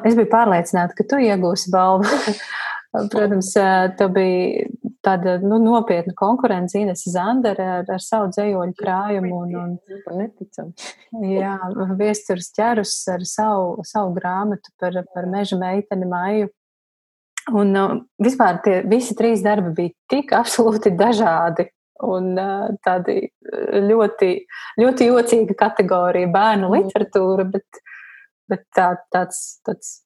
[0.07, 2.07] Es biju pārliecināta, ka tu iegūsi balvu.
[2.89, 3.51] Protams,
[3.97, 4.65] tev bija
[5.05, 9.41] tāda nu, nopietna konkurence Ines Zandere ar, ar savu dzējoļu krājumu.
[9.45, 10.71] Un, un, neticam.
[11.21, 11.55] jā,
[12.01, 16.49] viesturs ķerus ar savu, savu grāmatu par, par meža meiteni Maiju.
[17.59, 17.73] Un
[18.21, 21.69] vispār tie visi trīs darbi bija tik absolūti dažādi.
[22.09, 22.31] Un
[22.85, 23.21] tādi
[23.89, 24.29] ļoti,
[24.79, 27.81] ļoti jocīga kategorija bērnu literatūra, bet,
[28.47, 29.97] bet tā, tāds, tāds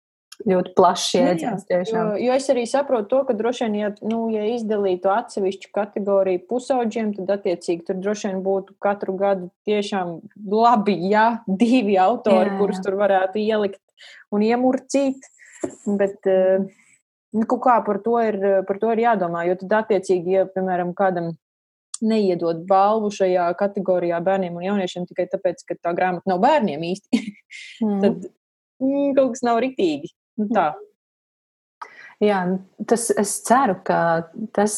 [0.49, 1.91] ļoti plašs nu jēdziens.
[1.91, 6.43] Jo, jo es arī saprotu to, ka droši vien, ja, nu, ja izdalītu atsevišķu kategoriju
[6.49, 10.17] pusauģiem, tad attiecīgi tur droši vien būtu katru gadu tiešām
[10.49, 12.59] labi, ja divi autori, jā, jā.
[12.61, 13.81] kurus tur varētu ielikt
[14.33, 15.29] un iemurcīt.
[15.87, 16.65] Bet, uh,
[17.37, 19.45] nu, kaut kā par to, ir, par to ir jādomā.
[19.47, 21.33] Jo tad, attiecīgi, ja, piemēram, kādam
[22.03, 27.21] neiedod balvu šajā kategorijā bērniem un jauniešiem tikai tāpēc, ka tā grāmata nav bērniem īsti,
[27.85, 28.01] mm.
[28.03, 28.27] tad
[28.83, 30.11] mm, kaut kas nav ritīgi.
[30.39, 30.71] Nu, tā.
[32.23, 32.39] Jā,
[32.87, 33.97] tas, es ceru, ka
[34.55, 34.77] tas,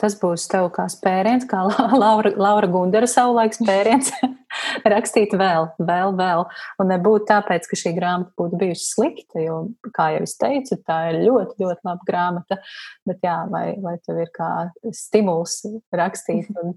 [0.00, 1.64] tas būs tev kā spēriens, kā
[1.98, 4.12] Laura, Laura Gundera savulaik spēriens,
[4.94, 6.46] rakstīt vēl, vēl, vēl.
[6.80, 9.58] Un nebūtu tāpēc, ka šī grāmata būtu bijusi slikta, jo,
[9.96, 12.60] kā jau es teicu, tā ir ļoti, ļoti laba grāmata.
[13.08, 14.50] Bet jā, vai, vai tev ir kā
[14.96, 15.60] stimuls
[15.92, 16.48] rakstīt?
[16.62, 16.72] Un,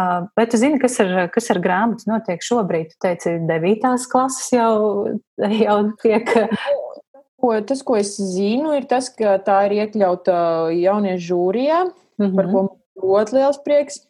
[0.00, 2.96] uh, vai tu zini, kas ar, kas ar grāmatu notiek šobrīd?
[2.96, 4.74] Tu teici, devītās klases jau,
[5.60, 6.34] jau tiek
[7.36, 10.36] Ko, tas, ko es zinu, ir tas, ka tā ir iekļauta
[10.72, 12.36] jauniešu žūrijā, mm -hmm.
[12.36, 14.02] par ko man ļoti liels prieks.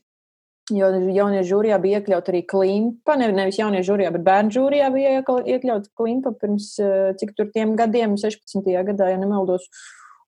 [0.75, 5.13] Jo jauniešu žūrijā bija iekļauta arī klimpa, ne, nevis jauniešu žūrijā, bet bērnu žūrijā bija
[5.23, 8.67] iekļauta klimpa pirms eh, cik tur tiem gadiem, 16.
[8.89, 9.69] gadā, ja nemaldos.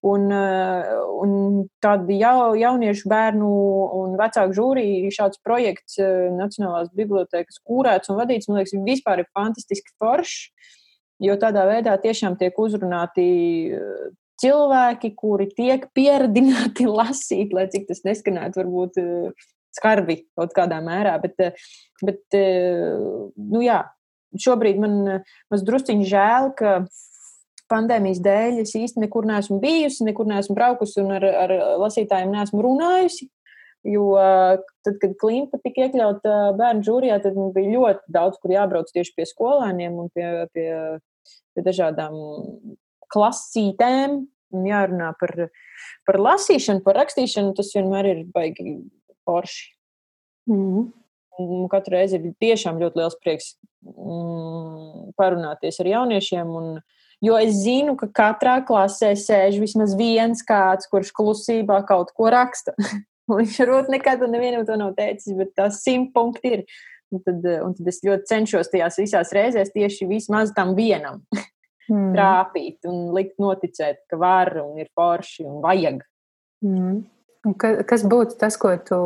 [0.07, 0.93] Un, eh,
[1.25, 3.49] un tāda jau, jauniešu bērnu
[3.99, 9.31] un vecāku žūrija šāds projekts eh, Nacionālās bibliotekas kūrēts un vadīts, man liekas, vispār ir
[9.35, 10.53] fantastiski foršs
[11.23, 13.29] jo tādā veidā tiešām tiek uzrunāti
[13.75, 14.09] eh,
[14.43, 19.47] cilvēki, kuri tiek pieredzināti lasīt, lai cik tas neskanētu, varbūt eh,
[19.79, 21.19] skarbi kaut kādā mērā.
[21.23, 21.69] Bet, eh,
[22.05, 23.83] bet nu jā,
[24.39, 24.99] šobrīd man
[25.51, 26.79] drusciņš žēl, ka
[27.69, 32.63] pandēmijas dēļ es īsti nekur neesmu bijusi, nekur neesmu braukusi un ar, ar lasītājiem neesmu
[32.65, 33.29] runājusi.
[33.87, 34.09] Jo
[34.85, 39.27] tad, kad klimpa tika iekļauta bērnu žūrijā, tad bija ļoti daudz, kur jābrauc tieši pie
[39.31, 40.67] skolēniem un pie, pie
[41.59, 42.15] pie dažādām
[43.13, 44.21] klasītēm
[44.55, 45.35] un jārunā par,
[46.09, 48.79] par lasīšanu, par rakstīšanu, tas vienmēr ir baigi
[49.29, 49.75] forši.
[50.49, 50.93] Mm.
[51.39, 53.53] Un katru reizi ir tiešām ļoti liels prieks
[53.85, 56.49] mm, parunāties ar jauniešiem.
[56.61, 56.81] Un,
[57.23, 62.75] jo es zinu, ka katrā klasē sēž vismaz viens kāds, kurš klusībā kaut ko raksta.
[63.29, 66.65] Viņš varbūt nekad nevienam to nav teicis, bet tas simt punkti ir.
[67.13, 71.23] Un tad, eh, un tad es ļoti cenšos tajās visās reizēs tieši vismaz tam vienam
[71.93, 72.11] mm.
[72.13, 76.03] trāpīt un likt noticēt, ka var un ir forši un vajag.
[76.65, 76.99] Mm.
[77.47, 78.99] Un ka, kas būtu tas, ko tu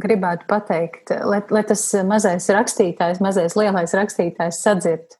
[0.00, 5.18] gribētu pateikt, lai, lai tas mazais rakstītājs, mazais lielais rakstītājs sadzird?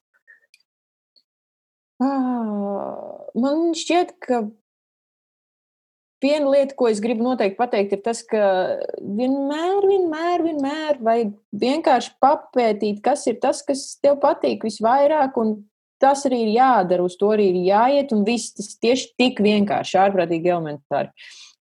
[2.00, 4.44] Ah, man šķiet, ka
[6.22, 8.42] viena lieta, ko es gribu noteikti pateikt, ir tas, ka
[9.00, 11.34] vienmēr, vienmēr, vienmēr vajag
[11.64, 15.56] vienkārši papētīt, kas ir tas, kas tev patīk visvairāk, un
[16.02, 19.98] tas arī ir jādara, uz to arī ir jāiet, un viss tas tieši tik vienkārši,
[20.04, 21.12] ārprātīgi elementāri.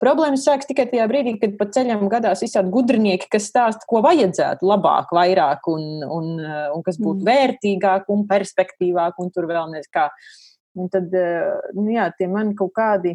[0.02, 4.66] Problēmas sākas tikai tajā brīdī, kad pa ceļam gadās visādi gudrinieki, kas stāsta, ko vajadzētu
[4.66, 7.28] labāk, vairāk, un, un, un kas būtu mm.
[7.28, 10.08] vērtīgāk un perspektīvāk, un tur vēl nezinu kā.
[10.72, 11.12] Un tad,
[11.76, 13.12] nu jā, tie man kaut kādi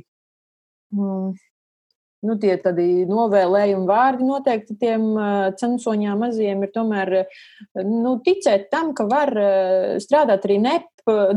[0.95, 5.09] nu, tie tādi novēlējumi vārdi noteikti tiem
[5.59, 7.13] censoņām maziem ir tomēr
[7.83, 9.33] nu, ticēt tam, ka var
[10.03, 10.87] strādāt arī nep,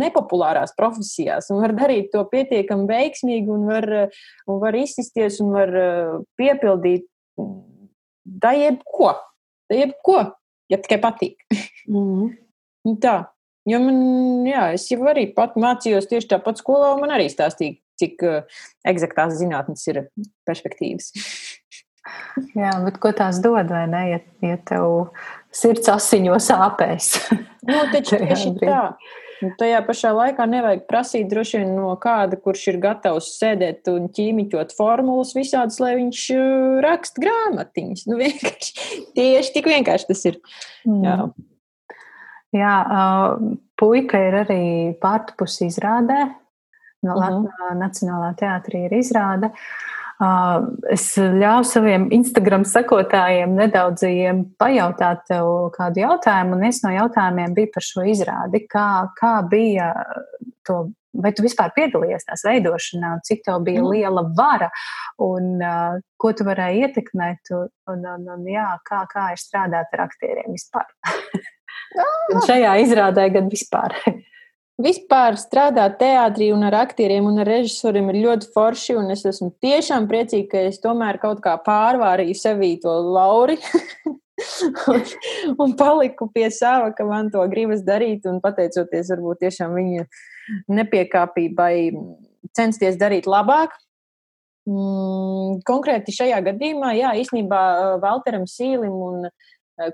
[0.00, 3.88] nepopulārās profesijās un var darīt to pietiekami veiksmīgi un var,
[4.50, 5.74] un var izsisties un var
[6.40, 7.06] piepildīt
[8.24, 9.12] da jebko,
[9.70, 10.22] da jebko,
[10.70, 11.44] ja tikai patīk.
[11.88, 12.32] Mm.
[13.04, 13.18] Tā.
[13.68, 13.98] Jo man,
[14.48, 18.60] jā, es jau arī pat mācījos tieši tāpat skolā, un man arī stāstīja, cik uh,
[18.88, 20.04] eksaktās zinātnes ir
[20.48, 21.12] perspektīvas.
[22.56, 25.10] Jā, bet ko tās dod, vai ne, ja, ja tev
[25.54, 27.14] sirds asiņo sāpēs?
[27.60, 28.76] Nu, taču tieši tā.
[29.60, 34.72] Tajā pašā laikā nevajag prasīt droši vien no kāda, kurš ir gatavs sēdēt un ķīmiķot
[34.78, 36.22] formulas visādas, lai viņš
[36.84, 38.06] raksta grāmatiņas.
[38.08, 40.40] Nu, vienkārši, tieši tik vienkārši tas ir.
[40.88, 41.04] Mm.
[41.04, 41.18] Jā.
[42.56, 44.62] Jā, uh, puika ir arī
[45.04, 46.24] pārtupusi izrādē
[47.02, 47.46] no uh mhm.
[47.46, 47.78] -huh.
[47.78, 49.50] Nacionālā teātrī ir izrāde.
[50.92, 57.70] Es ļauju saviem Instagram sekotājiem nedaudziem pajautāt tev kādu jautājumu, un viens no jautājumiem bija
[57.72, 58.66] par šo izrādi.
[58.68, 59.94] Kā, kā bija
[60.68, 63.88] to, vai tu vispār piedalījies tās veidošanā, cik tev bija mm.
[63.94, 64.68] liela vara,
[65.24, 65.56] un
[66.20, 70.52] ko tu varēji ietekmēt, un, un, un, un jā, kā, kā ir strādāt ar aktieriem
[70.52, 70.84] vispār?
[72.30, 73.96] gan šajā izrādē, gan vispār.
[74.80, 79.50] Vispār strādāt teātrī un ar aktieriem un ar režisoriem ir ļoti forši, un es esmu
[79.60, 83.58] tiešām priecīga, ka es tomēr kaut kā pārvārīju sevī to lauri
[84.92, 85.04] un,
[85.66, 90.06] un paliku pie sava, ka man to gribas darīt, un pateicoties varbūt tiešām viņa
[90.80, 91.74] nepiekāpībai
[92.56, 93.76] censties darīt labāk.
[94.70, 97.62] Mm, konkrēti šajā gadījumā, jā, īstenībā
[98.02, 99.28] Valteram Sīlim un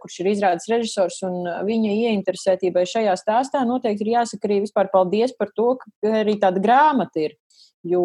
[0.03, 5.35] kurš ir izrādes režisors, un viņa ieinteresētībai šajā stāstā noteikti ir jāsaka arī vispār paldies
[5.37, 7.37] par to, ka arī tāda grāmata ir.
[7.87, 8.03] Jo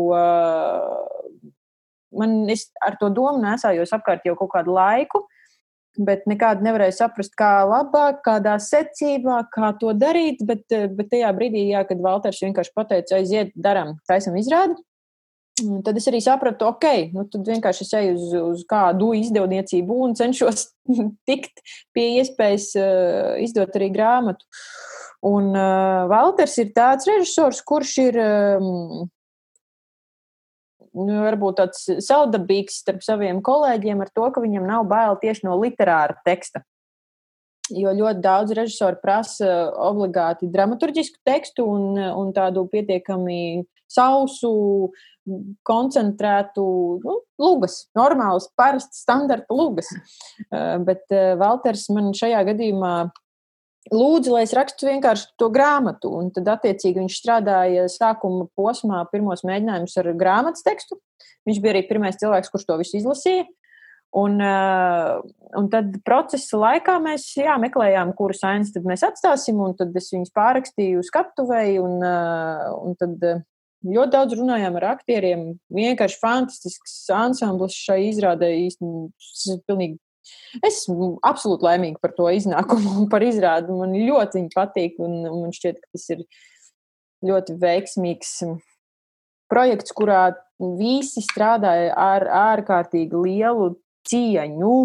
[2.11, 2.41] man
[2.86, 5.23] ar to domu nesājos apkārt jau kaut kādu laiku,
[5.99, 10.43] bet nekādu nevarēju saprast, kā labāk, kādā secībā, kā to darīt.
[10.47, 14.77] Bet, bet tajā brīdī, jā, kad Valters vienkārši pateica, aiziet, darām, taisam izrādi.
[15.60, 20.16] Tad es arī sapratu, ok, nu tad vienkārši es eju uz, uz kādu izdevniecību un
[20.18, 20.70] cenšos
[21.28, 21.62] tikt
[21.95, 24.47] pie iespējas uh, izdot arī grāmatu.
[25.28, 29.04] Un uh, Valters ir tāds režisors, kurš ir um,
[30.97, 35.60] nu, varbūt tāds saudabīgs starp saviem kolēģiem ar to, ka viņam nav bail tieši no
[35.62, 36.64] literāra teksta.
[37.72, 44.91] Jo ļoti daudz režisoru prasa obligāti dramaturgisku tekstu un, un tādu pietiekami sausu,
[45.67, 46.63] koncentrētu,
[47.03, 49.91] nu, lugas, normālas, parastas, standarta lugas.
[50.49, 52.95] Uh, bet uh, Valters man šajā gadījumā
[53.93, 56.11] lūdza, lai es rakstu vienkārši to grāmatu.
[56.17, 60.99] Un tad, attiecīgi, viņš strādāja sākuma posmā, pirmos mēģinājumus ar grāmatas tekstu.
[61.49, 63.47] Viņš bija arī pirmais cilvēks, kurš to visu izlasīja.
[64.17, 65.22] Un, uh,
[65.55, 70.34] un tad procesa laikā mēs jā, meklējām, kuras ainas mēs atstāsim, un tad es viņus
[70.36, 71.80] pārrakstīju skatuvēji.
[71.80, 73.24] Un, un tad
[73.86, 75.45] ļoti daudz runājām ar aktieriem.
[75.73, 79.99] Vienkārši fantastisks ansamblis šai izrādē īstenībā pilnīgi
[80.61, 83.73] Es esmu absolūti laimīga par to iznākumu un par izrādi.
[83.73, 86.25] Man ļoti viņa patīk, un man šķiet, ka tas ir
[87.25, 88.36] ļoti veiksmīgs
[89.51, 90.23] projekts, kurā
[90.79, 93.73] visi strādāja ar ārkārtīgi lielu
[94.09, 94.75] cieņu.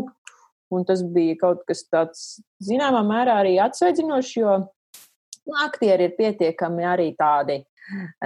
[0.74, 2.22] Un tas bija kaut kas tāds,
[2.66, 7.61] zināmā mērā, arī atsveidzinošs, jo nu, aktieri ir pietiekami arī tādi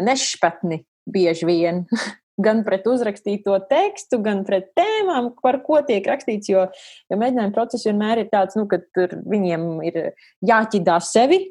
[0.01, 1.85] nešpatni bieži vien.
[2.41, 6.51] gan pret uzrakstīto tekstu, gan pret tēmām, par ko tiek rakstīts.
[6.51, 6.67] Jo,
[7.11, 8.81] jo mēģinājuma process vienmēr ir tāds, nu, ka
[9.29, 9.99] viņiem ir
[10.47, 11.43] jāķidā sevi,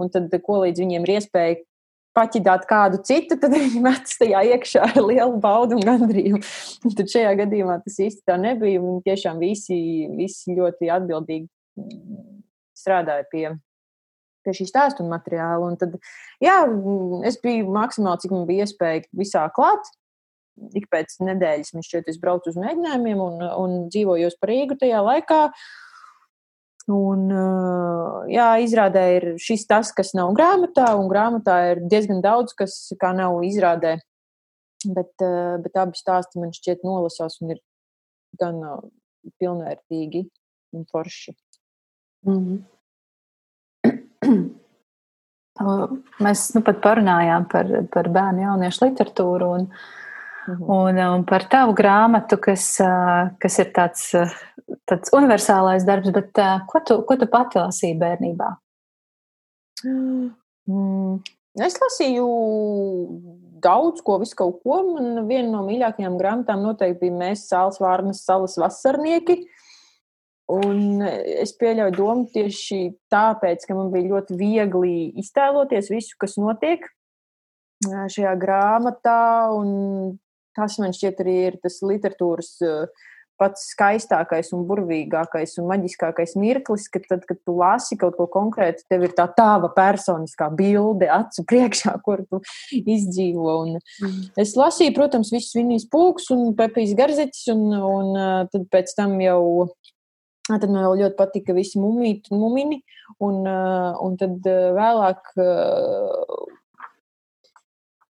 [0.00, 1.60] un tad, ko līdz viņiem ir iespēja
[2.14, 6.40] paķidāt kādu citu, tad viņi metas tajā iekšā ar lielu baudu un gandrību.
[6.86, 8.82] Un tad šajā gadījumā tas īsti tā nebija.
[8.82, 9.78] Viņi tiešām visi,
[10.14, 11.48] visi ļoti atbildīgi
[12.78, 13.48] strādāja pie,
[14.44, 15.66] pie šī stāstu un materiāla.
[15.66, 15.98] Un tad,
[16.44, 16.60] jā,
[17.28, 19.92] es biju maksimāli, cik man bija iespēja visā klāt
[20.78, 25.02] ik pēc nedēļas man šķiet, es braucu uz mēģinājumiem un, un dzīvojos par Rīgu tajā
[25.04, 25.40] laikā.
[26.94, 27.30] Un,
[28.28, 32.76] jā, izrādē ir šis tas, kas nav grāmatā, un grāmatā ir diezgan daudz, kas
[33.16, 33.96] nav izrādē.
[34.84, 35.14] Bet,
[35.64, 37.62] bet abi stāsti man šķiet nolasās un ir
[38.36, 38.60] gan
[39.40, 40.26] pilnvērtīgi
[40.76, 41.32] un forši.
[42.28, 42.58] Mm -hmm.
[46.24, 49.50] Mēs nu pat parunājām par, par bērnu jauniešu literatūru.
[49.58, 49.92] Un, uh,
[50.46, 50.70] Mhm.
[50.70, 52.66] Un, un par tavu grāmatu, kas,
[53.40, 54.10] kas ir tāds,
[54.88, 56.36] tāds universālais darbs, bet
[56.68, 58.50] ko tu, ko tu pati lasīji bērnībā?
[59.84, 61.22] Mm.
[61.64, 62.26] Es lasīju
[63.64, 64.82] daudz ko, visu kaut ko.
[64.92, 69.46] Man viena no mīļākajām grāmatām noteikti bija Mēs, Sāls Vārnas salas vasarnieki.
[70.52, 72.80] Un es pieļauju domu tieši
[73.12, 76.84] tāpēc, ka man bija ļoti viegli iztēloties visu, kas notiek
[77.84, 79.48] šajā grāmatā.
[79.56, 80.18] Un
[80.56, 82.58] tas man šķiet arī ir tas literatūras
[83.40, 88.84] pats skaistākais un burvīgākais un maģiskākais mirklis, ka tad, kad tu lasi kaut ko konkrētu,
[88.90, 92.42] tev ir tā tava personiskā bilde acu priekšā, kur tu
[92.78, 93.56] izdzīvo.
[93.64, 94.20] Un mm.
[94.40, 98.14] Es lasīju, protams, visus viņas pūks un pepijas garzeķis, un, un
[98.52, 99.70] tad pēc tam jau.
[100.44, 102.82] Tad man ļoti patika visi mumīti un mumini,
[103.24, 105.32] un, eh, un tad vēlāk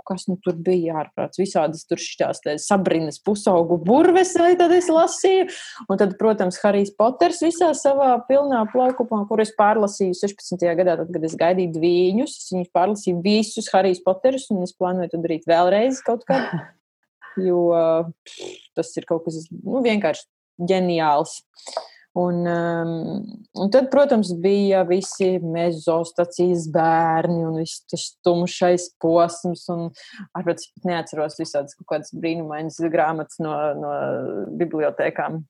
[0.06, 1.40] kas nu tur bija ārprāts.
[1.40, 5.48] Visādas tur šķās sabrinas pusaugu burves, vai tad es lasīju.
[5.88, 10.66] Un tad, protams, Harijs Poters visā savā pilnā plaukupā, kur es pārlasīju 16.
[10.78, 15.14] gadā, tad, kad es gaidīju dviņus, es viņus pārlasīju visus Harijs Poterus, un es plānoju
[15.14, 16.48] to darīt vēlreiz kaut kad.
[17.40, 17.62] Jo
[18.28, 20.26] pff, tas ir kaut kas nu, vienkārši
[20.68, 21.38] ģeniāls.
[22.12, 23.22] Un, um,
[23.56, 29.62] un tad, protams, bija visi mezostacijas bērni un viss tas tumšais posms.
[29.72, 29.86] Un,
[30.36, 33.94] ar, pat neatceros visādas kaut kādas brīnumainas grāmatas no, no
[34.60, 35.40] bibliotekām.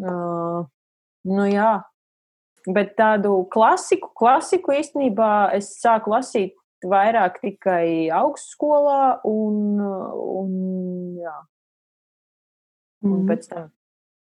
[0.00, 0.64] Uh,
[1.28, 1.74] nu jā,
[2.72, 6.56] bet tādu klasiku, klasiku īstenībā es sāku lasīt
[6.88, 10.50] vairāk tikai augstskolā un, un
[11.20, 11.36] jā.
[13.04, 13.28] Un mm.
[13.28, 13.70] pēc tam.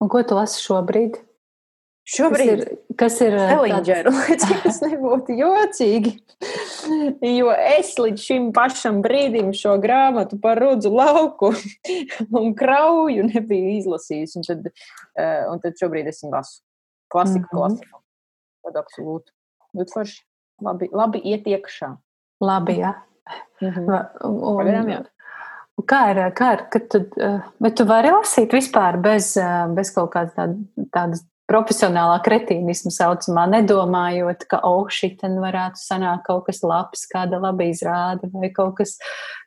[0.00, 1.20] Un ko tu lasi šobrīd?
[2.04, 2.66] Šobrīd
[3.00, 3.34] kas ir
[4.42, 6.12] cik tas nebūtu jocīgi.
[7.24, 11.54] Jo es līdz šim pašam brīdim šo grāmatu par rudzu lauku
[12.42, 14.36] un krauju nebiju izlasījis.
[14.36, 14.68] Un tad,
[15.48, 16.60] un tad šobrīd es lasu
[17.14, 17.56] Klasika, mm -hmm.
[17.56, 17.98] klasika.
[18.64, 19.32] Tad absolūti.
[19.72, 20.24] Bet forši
[20.62, 21.96] labi, labi iet iekšā.
[22.40, 22.94] Labi, jā.
[23.60, 24.06] Mm -hmm.
[24.24, 25.04] un, Pagaidām, jā.
[25.92, 26.98] Kā ir, kā ir, kad tu,
[27.58, 29.36] bet tu vari lasīt vispār bez,
[29.74, 30.54] bez kaut kādas tāda,
[30.92, 37.66] tādas profesionālā kretīnisma saucamā, nedomājot, ka, oh, šitien varētu sanākt kaut kas labs, kāda laba
[37.68, 38.96] izrāda, vai kaut kas,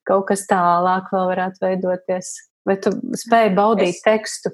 [0.07, 2.35] kaut kas tālāk vēl varētu veidoties.
[2.67, 4.51] Vai tu spēji baudīt es, tekstu?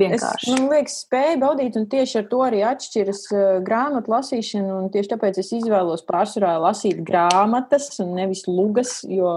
[0.00, 0.46] Vienkārši.
[0.46, 4.78] Es, man liekas, spēju baudīt, un tieši ar to arī atšķiras uh, grāmatu lasīšana.
[4.94, 9.34] Tieši tāpēc es izvēlos pārsvarā lasīt grāmatas un nevis lugas, jo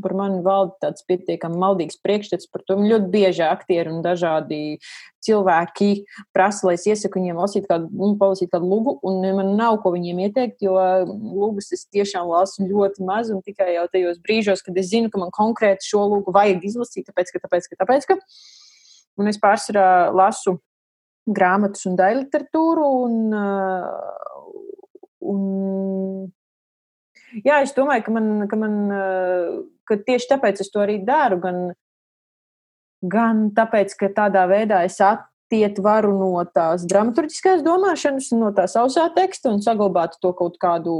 [0.00, 2.78] par mani valda tāds pietiekami maldīgs priekšstats par to.
[2.80, 4.78] Ļoti bieži aktieri un dažādi
[5.28, 5.90] cilvēki
[6.32, 9.92] prasa, lai es iesaku viņiem lasīt kādu, nu, palasīt kādu lugu, un man nav ko
[9.92, 10.78] viņiem ieteikt, jo
[11.10, 15.20] lugas es tiešām lasu ļoti maz, un tikai jau tajos brīžos, kad es zinu, ka
[15.20, 18.18] man konkrēti šo lugu vajag izlasīt, tāpēc, ka, tāpēc, ka, tāpēc, ka
[19.18, 20.58] Un es pārsvarā lasu
[21.28, 22.86] grāmatas un daļu literatūru.
[23.04, 23.16] Un,
[25.32, 25.42] un,
[27.44, 28.78] jā, es domāju, ka, man, ka, man,
[29.88, 31.40] ka tieši tāpēc es to arī daru.
[31.42, 31.60] Gan,
[33.02, 39.08] gan tāpēc, ka tādā veidā es attiet varu no tās dramaturgiskās domāšanas, no tā sausā
[39.16, 40.96] teksta un saglabāt to kaut kādu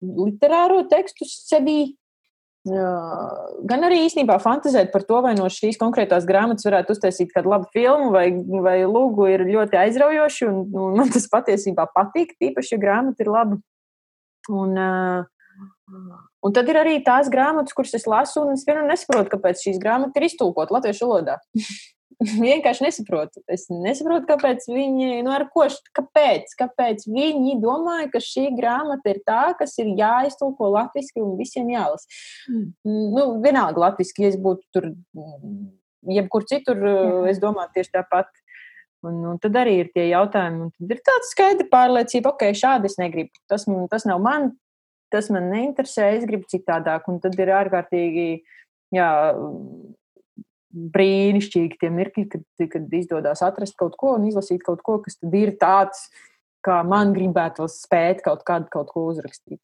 [0.00, 1.94] literāro tekstu sevī.
[2.68, 7.70] Gan arī īstenībā fantazēt par to, vai no šīs konkrētās grāmatas varētu uztaisīt kādu labu
[7.72, 10.48] filmu vai, vai lūgu, ir ļoti aizraujoši.
[10.50, 13.60] Un, un man tas patiesībā patīk, tīpaši, ja grāmata ir laba.
[14.50, 14.76] Un,
[16.44, 19.80] un tad ir arī tās grāmatas, kuras es lasu, un es vienmēr nesaprotu, kāpēc šīs
[19.80, 21.40] grāmatas ir iztulkotas latviešu valodā.
[22.44, 23.42] vienkārši nesaprotu.
[23.50, 25.66] Es nesaprotu, kāpēc viņi, nu, ar ko,
[25.96, 31.70] kāpēc, kāpēc viņi domāja, ka šī grāmata ir tā, kas ir jāiztulko latviešu un visiem
[31.72, 32.20] jālasa.
[32.50, 32.68] Mm.
[33.16, 34.90] Nu, vienalga latviešu, ja es būtu tur,
[36.10, 37.10] jebkur citur, Jā.
[37.32, 38.30] es domāju tieši tāpat.
[39.00, 42.90] Un, un tad arī ir tie jautājumi, un tad ir tāda skaidra pārliecība, ok, šādi
[42.90, 43.32] es negribu.
[43.48, 44.50] Tas, tas nav man,
[45.08, 47.08] tas man neinteresē, es gribu citādāk.
[47.08, 48.26] Un tad ir ārkārtīgi
[48.92, 49.08] jā,
[50.70, 55.54] brīnišķīgi tie mirkļi, kad, kad izdodas atrast kaut ko un izlasīt kaut ko, kas ir
[55.60, 56.06] tāds,
[56.64, 59.60] kā man gribētu spēt kaut kādu kaut ko uzrakstīt.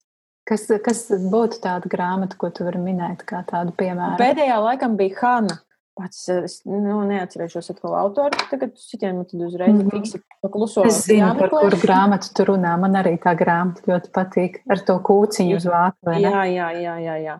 [0.46, 4.18] Kas, kas būtu tāda grāmata, ko tu vari minēt, kā tādu piemēru?
[4.20, 5.56] Pēdējā laikam bija Hanna
[5.96, 8.36] pats es nu, neatcerēšos atkal autoru.
[8.50, 9.94] Tagad citiem tad uzreiz mm -hmm.
[9.94, 10.84] fiksi pakluso.
[10.84, 11.38] Es zinu, jāmeklē.
[11.38, 12.74] par kuru grāmatu tu runā.
[12.80, 16.16] Man arī tā grāmata ļoti patīk ar to kūciņu uz vāku.
[16.20, 17.38] Jā, jā, jā, jā, jā.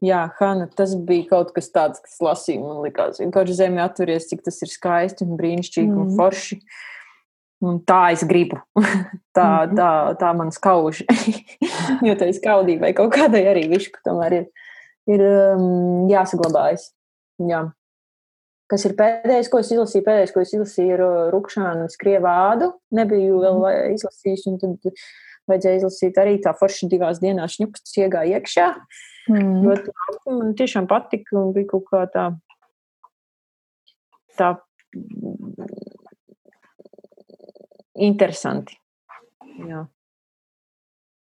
[0.00, 3.20] Jā, Hanna, tas bija kaut kas tāds, kas lasīja, man likās.
[3.20, 6.00] Vienkārši zemi atveries, cik tas ir skaisti un brīnišķīgi mm -hmm.
[6.00, 6.16] un mhm.
[6.16, 6.60] forši.
[7.60, 8.56] Un tā es gribu.
[9.36, 9.74] tā, mm -hmm.
[9.76, 11.02] tā, tā man skauž.
[12.06, 14.46] jo tai skaudībai kaut kādai arī višku tomēr ir,
[15.06, 16.94] ir um, jāsaglabājas.
[17.38, 17.68] Jā
[18.68, 20.04] kas ir pēdējais, ko es izlasīju.
[20.06, 22.72] Pēdējais, ko es izlasīju, ir uh, Rukšānas Krievādu.
[22.94, 23.96] Nebiju vēl mm.
[23.96, 24.90] izlasījis, un tad
[25.48, 28.68] vajadzēja izlasīt arī tā forši divās dienās šņuks iegāja iekšā.
[29.32, 29.54] Mm.
[29.64, 29.94] Ļoti
[30.38, 32.26] man tiešām patika un bija kaut kā tā,
[34.38, 34.54] tā
[37.98, 38.78] interesanti.
[39.68, 39.86] Jā.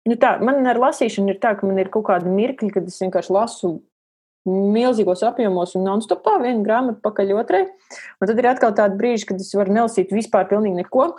[0.08, 3.00] Nu tā, man ar lasīšanu ir tā, ka man ir kaut kādi mirkļi, kad es
[3.04, 3.72] vienkārši lasu
[4.48, 7.64] milzīgos apjomos un non-stopā, viena grāmata pakaļ otrai.
[8.22, 11.10] Un tad ir atkal tādi brīži, kad es varu nelasīt vispār pilnīgi neko.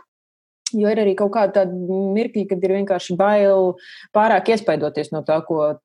[0.76, 3.70] Jo ir arī kaut kāda mirkļa, kad ir vienkārši bail
[4.16, 5.78] pārāk iespaidoties no tā, ko,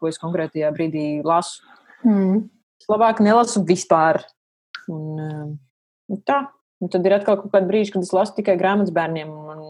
[0.00, 1.60] ko es konkrētajā brīdī lasu.
[2.06, 2.46] Mm.
[2.88, 4.22] Labāk nelasu vispār.
[4.88, 5.58] Un,
[6.08, 6.46] un tā.
[6.80, 9.28] Un tad ir atkal kaut kāda brīža, kad es lasu tikai grāmatas bērniem.
[9.28, 9.60] Man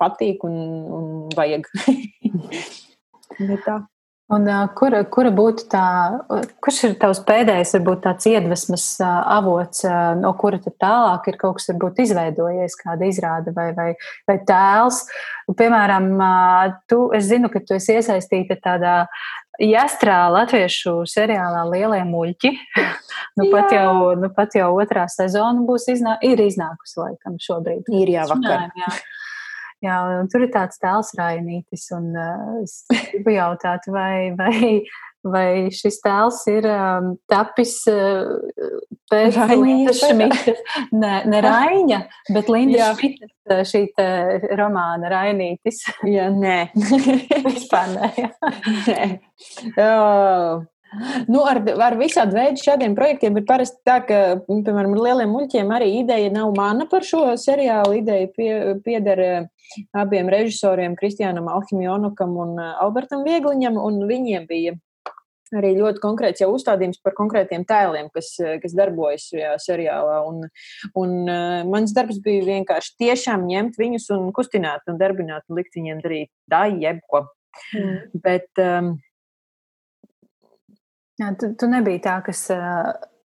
[0.00, 0.58] patīk un,
[0.98, 1.64] un vajag.
[3.66, 3.78] tā.
[4.28, 4.44] Un,
[4.76, 5.82] kura, kura būtu tā,
[6.60, 9.86] kurš ir tavs pēdējais, varbūt tāds iedvesmas avots,
[10.20, 13.88] no kura tad tālāk ir kaut kas varbūt izveidojies, kāda izrāda vai, vai,
[14.28, 15.06] vai tēls?
[15.48, 16.10] Un, piemēram,
[16.92, 18.98] tu, es zinu, ka tu esi iesaistīta tādā
[19.64, 22.52] jastrā latviešu seriālā Lielie muļķi.
[23.40, 27.88] nu, pat jau, nu, pat jau otrā sezona būs iznā, ir iznākusi laikam šobrīd.
[27.96, 28.68] Ir jā, vakar.
[28.68, 28.92] Jā.
[28.92, 29.17] Jā,
[30.32, 34.80] tur ir tāds tēls Rainītis, un uh, es gribu jautāt, vai, vai,
[35.22, 38.32] vai šis tēls ir um, tapis uh,
[39.10, 40.56] pēc Lindas Šmita,
[40.92, 42.00] ne, ne Raiņa,
[42.34, 43.84] bet Linda Šmita šī
[44.58, 45.84] romāna Rainītis.
[46.06, 46.58] Jā, nē.
[47.46, 48.10] Vispār nē.
[48.88, 49.06] nē.
[49.78, 50.66] Oh.
[51.28, 54.18] Nu, ar, ar visādi veidu šādiem projektiem ir parasti tā, ka,
[54.48, 57.98] piemēram, ar lieliem muļķiem arī ideja nav mana par šo seriālu.
[58.00, 58.50] Ideja pie,
[58.84, 59.22] pieder
[59.96, 64.76] abiem režisoriem, Kristiānam Alhimjonukam un Albertam Viegliņam, un viņiem bija
[65.56, 70.20] arī ļoti konkrēts jau uzstādījums par konkrētiem tēliem, kas, kas darbojas šajā seriālā.
[70.28, 70.42] Un,
[70.98, 75.78] un uh, mans darbs bija vienkārši tiešām ņemt viņus un kustināt un darbināt un likt
[75.78, 77.26] viņiem darīt tā jebko.
[77.74, 77.94] Mm.
[78.24, 78.96] Bet, um,
[81.18, 82.46] Jā, tu, tu nebija tā, kas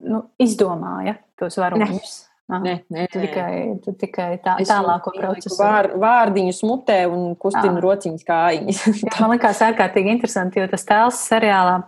[0.03, 2.13] nu, izdomāja tos varoņus.
[2.53, 5.55] Nē, nē, tu tikai, tu tikai tā, tālāko procesu.
[5.57, 8.83] Vār, vārdiņu smutē un kustinu rociņas kājiņas.
[9.23, 11.79] man liekas ārkārtīgi interesanti, jo tas tēls seriālā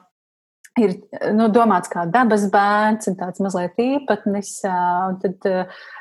[0.80, 0.94] ir
[1.36, 4.57] nu, domāts kā dabas bērns un tāds mazliet īpatnis.
[4.64, 5.50] Un tad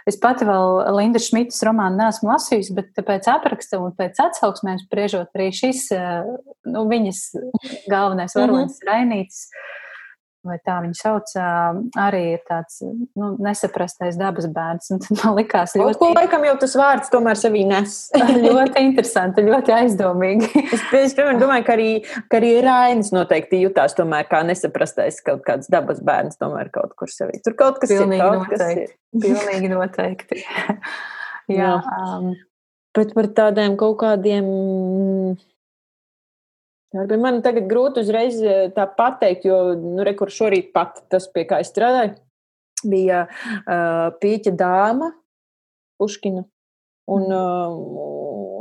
[0.10, 5.34] es pati vēl Linda Šmitas romānu neesmu lasījusi, bet pēc apraksta un pēc atsauksmēm spriežot
[5.36, 5.90] arī šis,
[6.72, 7.26] nu, viņas
[7.92, 8.92] galvenais varonis mm -hmm.
[8.94, 9.48] Rainītis
[10.48, 11.34] vai tā viņa sauc,
[12.00, 14.92] arī ir tāds nu, nesaprastais dabas bērns.
[14.94, 16.00] Un tad man likās, ļoti...
[16.02, 17.98] Ko laikam jau tas vārds tomēr sevī nes.
[18.48, 20.52] ļoti interesanti, ļoti aizdomīgi.
[20.66, 21.90] es, es piemēram, domāju, ka arī,
[22.32, 27.12] ka arī Rainis noteikti jutās tomēr kā nesaprastais kaut kāds dabas bērns tomēr kaut kur
[27.12, 27.40] sevī.
[27.44, 28.24] Tur kaut kas Pilnīgi ir.
[28.24, 28.58] Kaut noteikti.
[28.58, 28.96] Kas ir.
[29.28, 30.42] Pilnīgi noteikti.
[31.52, 31.76] Jā.
[31.76, 31.76] Jā.
[32.00, 32.34] Um,
[32.94, 34.46] Bet par tādiem kaut kādiem
[36.94, 41.48] Bet man tagad grūti uzreiz eh, tā pateikt, jo, nu, rekur šorīt pat tas, pie
[41.50, 42.20] kā es strādāju,
[42.84, 45.14] bija uh, pīķa dāma,
[46.02, 46.44] Puškina.
[47.14, 47.78] Un, uh,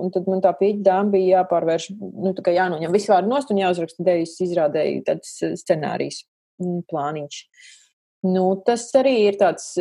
[0.02, 3.50] un tad man tā pīķa dāma bija jāpārvērš, nu, tā kā jānoņem visu vārdu nost
[3.50, 6.22] un jāuzraksta dejas izrādēji tāds scenārijs,
[6.90, 7.42] plāniņš.
[8.30, 9.72] Nu, tas arī ir tāds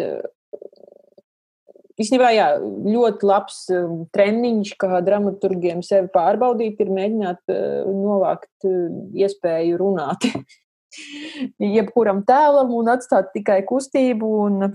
[1.99, 8.87] Īstenībā, jā, ļoti labs um, treniņš, kā dramaturgiem sevi pārbaudīt, ir mēģināt uh, novākt uh,
[9.19, 10.27] iespēju runāt
[11.77, 14.71] jebkuram tēlam un atstāt tikai kustību un,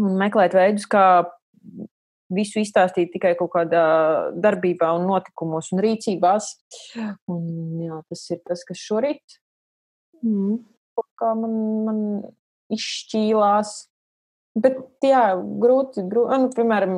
[0.00, 1.06] un meklēt veidus, kā
[2.32, 3.84] visu izstāstīt tikai kaut kādā
[4.40, 6.50] darbībā un notikumos un rīcībās.
[7.30, 7.46] Un,
[7.84, 9.38] jā, tas ir tas, kas šorīt
[10.22, 10.60] mm.
[11.42, 11.56] man,
[11.88, 12.04] man
[12.72, 13.74] izšķīlās.
[14.52, 15.22] Bet, jā,
[15.62, 16.96] grūti, grūti nu, piemēram,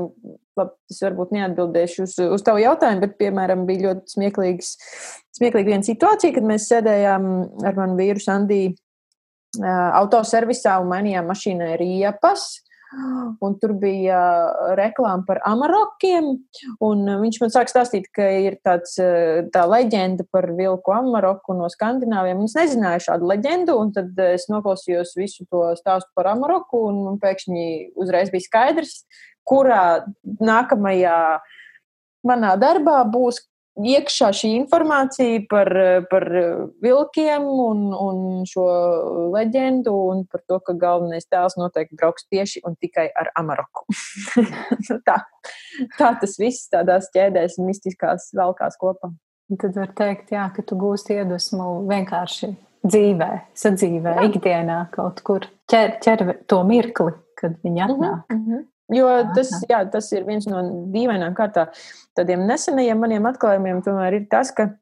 [0.59, 4.73] labi, es varbūt neatbildēšu uz, uz tavu jautājumu, bet, piemēram, bija ļoti smieklīgs,
[5.39, 7.29] smieklīga viena situācija, kad mēs sēdējām
[7.69, 8.75] ar manu vīru Sandiju
[9.63, 12.64] autoservisā un mainījām mašīnai riepas.
[13.45, 14.19] Un tur bija
[14.79, 16.29] reklāma par amarokiem.
[16.81, 18.95] Viņš man sāk stāstīt, ka ir tāds,
[19.55, 22.45] tā leģenda par vilku amaroku no Skandināviem.
[22.47, 27.67] Es nezināju šādu leģendu, un tad es noklausījos visu to stāstu par amaroku, un pēkšņi
[28.01, 29.01] uzreiz bija skaidrs,
[29.49, 31.19] kurā nākamajā
[32.25, 33.43] manā darbā būs
[33.75, 35.71] iekšā šī informācija par,
[36.11, 36.27] par
[36.85, 38.67] vilkiem un, un šo
[39.35, 43.87] leģendu un par to, ka galvenais tēls noteikti brauks tieši un tikai ar amaroku.
[45.09, 45.19] Tā,
[45.99, 49.11] tā tas viss tādās ķēdēs un mistiskās velkās kopā.
[49.61, 52.55] Tad var teikt, jā, ka tu gūsti iedvesmu vienkārši
[52.85, 54.29] dzīvē, sadzīvē, jā.
[54.31, 58.33] ikdienā kaut kur ķer, ķer to mirkli, kad viņi mhm, atnāk.
[58.33, 58.63] Mm -hmm.
[58.93, 60.61] Jo tas, jā, tas ir viens no
[60.93, 61.71] dīvainām kārtā
[62.17, 64.75] tādiem nesenajiem maniem atklājumiem, tomēr ir tas, ka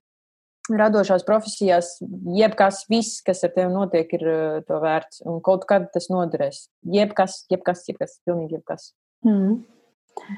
[0.70, 1.96] radošās profesijās
[2.36, 5.22] jebkas, viss, kas ar tevi notiek, ir uh, to vērts.
[5.28, 6.66] Un kaut kad tas noderēs.
[6.94, 8.90] Jebkas, jebkas, jebkas, pilnīgi jebkas.
[9.26, 9.62] Mm.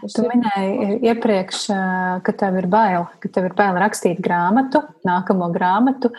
[0.04, 5.50] Tu minēji iepriekš, uh, ka tev ir bail, ka tev ir bail rakstīt grāmatu, nākamo
[5.56, 6.12] grāmatu.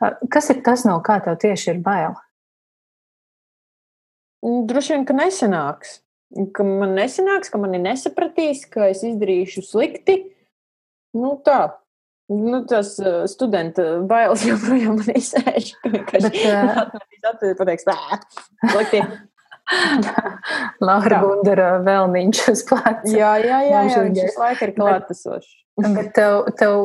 [0.00, 2.18] Uh, kas ir tas, no kā tev tieši ir bail?
[4.40, 5.98] Droši vien, ka nesenāks
[6.54, 10.20] ka man nesanāks, ka mani nesapratīs, ka es izdarīšu slikti.
[11.16, 11.62] Nu, tā.
[12.30, 15.72] Nu, tas uh, studenta bailes joprojām man izsēž.
[15.90, 18.20] Bet, uh, atpakaļ pateiks, nē,
[18.70, 19.02] slikti.
[20.86, 23.10] Laura Gundara vēlniņš uz pleca.
[23.10, 25.52] Jā, jā, jā, jā viņš visu laiku ir klātesošs.
[25.80, 26.76] Bet tev, tev,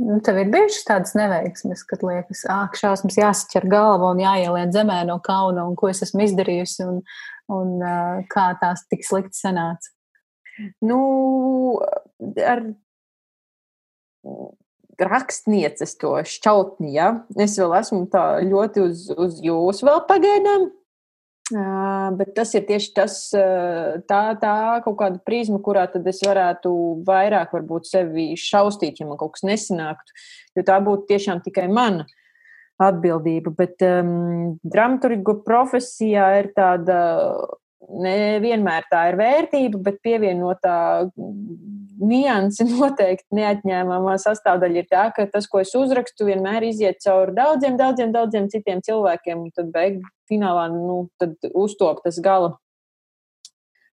[0.00, 5.02] nu, tev ir bijušas tādas neveiksmes, kad liekas, āk, šausmas jāsaķer galva un jāieliet zemē
[5.08, 7.02] no kauna un ko es esmu izdarījusi un,
[7.50, 9.92] un uh, kā tās tik slikti sanāca?
[10.84, 11.00] Nu,
[12.44, 12.64] ar
[15.00, 17.12] rakstnieces to šķautni, ja?
[17.40, 20.68] es vēl esmu tā ļoti uz, uz jūsu vēl pagaidām.
[21.50, 24.52] Uh, bet tas ir tieši tas, uh, tā, tā
[24.84, 26.70] kaut kāda prizma, kurā tad es varētu
[27.08, 30.14] vairāk varbūt sevi šaustīt, ja man kaut kas nesanāktu,
[30.54, 32.06] jo tā būtu tiešām tikai mana.
[32.06, 32.19] Uh,
[32.80, 33.52] atbildība.
[33.56, 37.00] Bet um, dramaturgu profesijā ir tāda.
[37.90, 40.74] Nevienmēr tā ir vērtība, bet pievienotā
[41.98, 47.74] nianse noteikti neatņēmama sastāvdaļa ir tā, ka tas, ko es uzrakstu, vienmēr iziet cauri daudziem,
[47.80, 49.98] daudziem, daudziem citiem cilvēkiem, un tad beig
[50.30, 52.54] finālā nu, tad uztop tas gala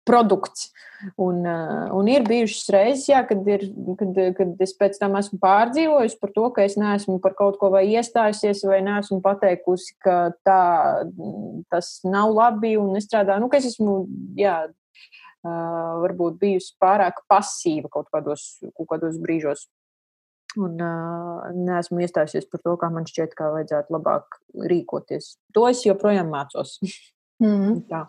[0.06, 0.70] produkts.
[1.22, 3.66] Un, uh, un ir bijušas reizes, jā, kad, ir,
[4.00, 7.70] kad, kad es pēc tam esmu pārdzīvojusi par to, ka es neesmu par kaut ko
[7.74, 10.62] vai iestājusies, vai neesmu pateikusi, ka tā,
[11.74, 13.38] tas nav labi un nestrādā.
[13.42, 13.98] Nu, es esmu,
[14.40, 19.68] jā, uh, varbūt bijusi pārāk pasīva kaut kādos, kaut kādos brīžos.
[20.56, 24.40] Un uh, neesmu iestājusies par to, kā man šķiet, kā vajadzētu labāk
[24.72, 25.34] rīkoties.
[25.58, 26.80] To es joprojām mācos.
[27.44, 27.82] Mm.
[27.90, 28.06] Tā.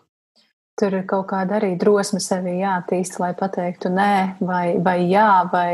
[0.77, 5.71] Tur ir kaut kāda arī drosme sevī jātīst, lai pateiktu nē, vai, vai jā, vai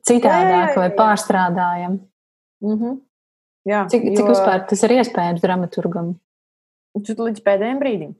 [0.00, 1.98] citādāk, jā, jā, jā, vai pārstrādājam.
[2.64, 2.96] -hmm.
[3.68, 4.16] jā, cik, jo...
[4.16, 6.16] cik vispār tas ir iespējams dramaturgam?
[6.98, 8.14] Līdz pēdējiem brīdim.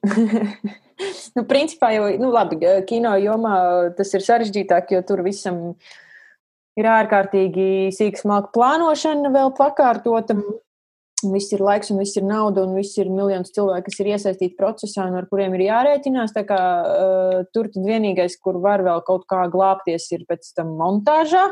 [1.36, 3.57] nu, principā jau, nu, labi, kino jomā
[3.97, 5.74] tas ir sarežģītāk, jo tur visam
[6.78, 10.36] ir ārkārtīgi sīka smalka plānošana vēl pakārtota.
[10.36, 10.59] Mm.
[11.18, 14.54] Viss ir laiks, un viss ir nauda, un viss ir miljonus cilvēku, kas ir iesaistīti
[14.58, 16.34] procesā, un ar kuriem ir jārēķinās.
[16.36, 20.76] Tā kā uh, tur tad vienīgais, kur var vēl kaut kā glābties, ir pēc tam
[20.78, 21.42] montāžā.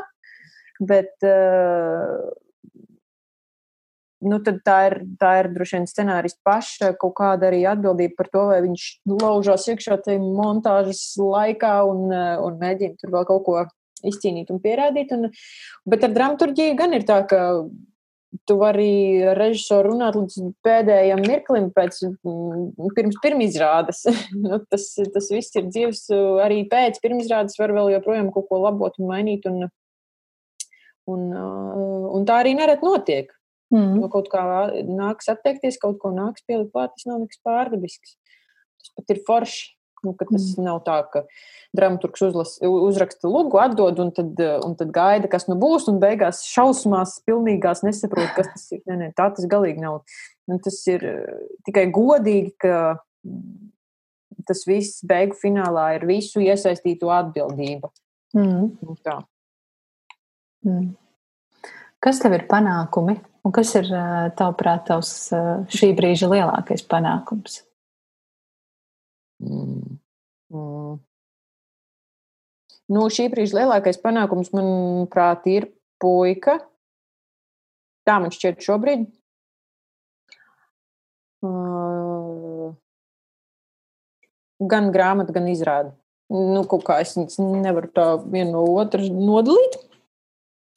[0.79, 2.29] Bet uh,
[4.31, 8.45] nu, tā, ir, tā ir droši vien scenārists paša kaut kāda arī atbildība par to,
[8.53, 8.87] vai viņš
[9.17, 13.59] laužās iekšā tajā montāžas laikā un, un mēģina tur vēl kaut ko
[14.07, 15.13] izcīnīt un pierādīt.
[15.17, 15.31] Un,
[15.89, 17.43] bet ar dramaturgiju gan ir tā, ka
[18.47, 24.03] tu vari ar režisoru runāt līdz pēdējiem mirklim, pēc, mm, pirms pirmizrādes.
[24.45, 26.07] nu, tas, tas viss ir dzīves,
[26.45, 29.47] arī pēc pirmizrādes var vēl joprojām kaut ko labot un mainīt.
[29.51, 29.69] Un,
[31.13, 31.27] un,
[32.19, 33.33] un tā arī nereti notiek.
[33.75, 33.97] Mm.
[33.99, 34.43] Nu, kaut kā
[34.87, 38.15] nāks atteikties, kaut ko nāks pielikt klāt, tas nav nekas pārdabisks.
[38.83, 39.76] Tas pat ir forši.
[40.07, 40.65] Nu, tas mm.
[40.65, 41.25] nav tā, ka
[41.77, 46.45] dramaturgs uzlas, uzraksta lūgu, atdod un tad, un tad gaida, kas nu būs, un beigās
[46.49, 48.83] šausmās, pilnīgās nesaprot, kas tas ir.
[48.89, 50.03] Nē, nē, tā tas galīgi nav.
[50.47, 51.05] Un tas ir
[51.67, 52.77] tikai godīgi, ka
[54.47, 57.91] tas viss beigu finālā ir visu iesaistīto atbildība.
[58.37, 58.71] Mm.
[58.79, 59.19] Nu, tā.
[60.67, 60.93] Mm.
[62.03, 63.17] Kas tev ir panākumi?
[63.47, 63.89] Un kas ir,
[64.39, 65.31] tavuprāt, tavs
[65.71, 67.61] šī brīža lielākais panākums?
[69.43, 69.99] Mm.
[70.53, 70.97] Mm.
[72.87, 75.69] Nu, šī brīža lielākais panākums, manuprāt, ir
[76.03, 76.61] puika.
[78.07, 79.09] Tā man šķiet šobrīd.
[81.47, 82.71] Uh,
[84.63, 85.93] gan grāmata, gan izrāde.
[86.31, 89.79] Nu, kaut kā es nevaru tā vienu no otras nodalīt.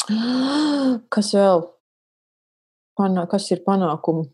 [1.14, 1.68] Kas vēl?
[3.00, 4.26] Panā, kas ir panākumi?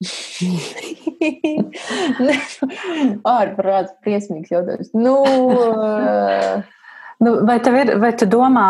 [3.36, 4.94] Ārprāts, briesmīgs jautājums.
[4.96, 5.18] Nu.
[7.18, 8.62] Nu, vai, ir, vai tu domā,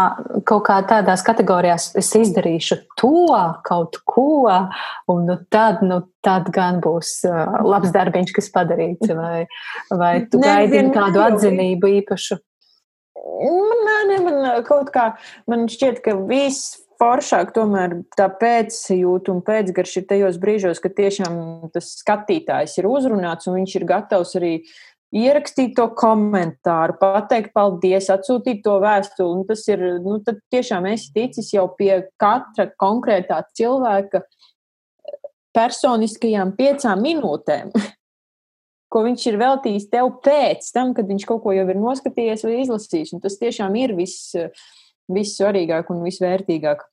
[0.47, 3.25] kaut kā tādās kategorijās, es izdarīšu to
[3.67, 4.45] kaut ko,
[5.11, 7.25] un nu, tad, nu, tad gan būs
[7.67, 9.49] labs darbiņš, kas padarīts, vai,
[9.91, 12.39] vai tu gaidi kādu atzinību īpašu?
[13.27, 15.09] Man, nē, man kaut kā,
[15.51, 21.39] man šķiet, ka viss foršāk tomēr tā pēcsajūta un pēcgarš ir tajos brīžos, kad tiešām
[21.75, 24.53] tas skatītājs ir uzrunāts un viņš ir gatavs arī
[25.17, 29.45] ierakstīt to komentāru, pateikt paldies, atsūtīt to vēstuli.
[29.49, 34.25] Tas ir, nu, tad tiešām esi ticis jau pie katra konkrētā cilvēka
[35.57, 37.71] personiskajām piecām minūtēm,
[38.93, 42.59] ko viņš ir veltījis tev pēc tam, kad viņš kaut ko jau ir noskatījies vai
[42.65, 43.15] izlasījis.
[43.17, 44.35] Un tas tiešām ir viss
[45.13, 46.85] vissvarīgāk un visvērtīgāk.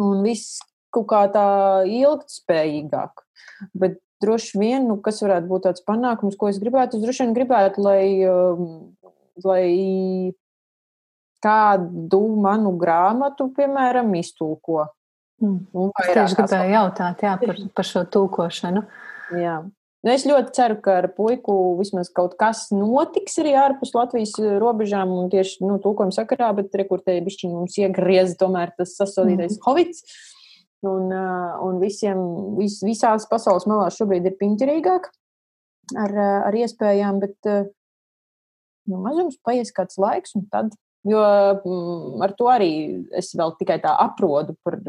[0.00, 0.58] Un viss
[0.94, 1.46] kaut kā tā
[1.88, 3.22] ilgtspējīgāk.
[3.76, 7.36] Bet droši vien, nu, kas varētu būt tāds panākums, ko es gribētu, es droši vien
[7.36, 8.68] gribētu, lai, um,
[9.44, 9.66] lai
[11.44, 14.86] kādu manu grāmatu, piemēram, iztulko.
[15.42, 15.90] Mm.
[16.00, 18.86] Es tieši gribēju jautāt jā, par, par šo tulkošanu.
[19.36, 19.58] Jā.
[20.06, 24.52] Nu, es ļoti ceru, ka ar puiku vismaz kaut kas notiks arī ārpus Latvijas eh,
[24.62, 29.62] robežām un tieši nu, tūkojuma sakarā, bet rekurtēji bišķiņi mums iegriez tomēr tas sasodītais mm.
[29.64, 29.98] Covid.
[30.86, 32.22] Un, eh, un visiem,
[32.60, 39.74] vis, visās pasaules malās šobrīd ir piņķerīgāk ar, eh, ar iespējām, bet nu, mazums paies
[39.74, 40.70] kāds laiks un tad
[41.06, 41.20] Jo
[41.62, 42.70] mm, ar to arī
[43.14, 44.80] es vēl tikai tā aprodu par,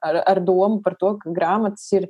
[0.00, 2.06] ar, ar domu par to, ka grāmatas ir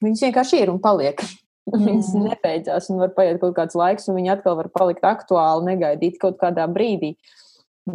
[0.00, 1.22] Viņas vienkārši ir un paliek.
[1.70, 1.84] Mm.
[1.86, 6.16] Viņas nebeidzās, un var paiet kaut kāds laiks, un viņi atkal var palikt aktuāli, negaidīt
[6.18, 7.12] kaut kādā brīdī.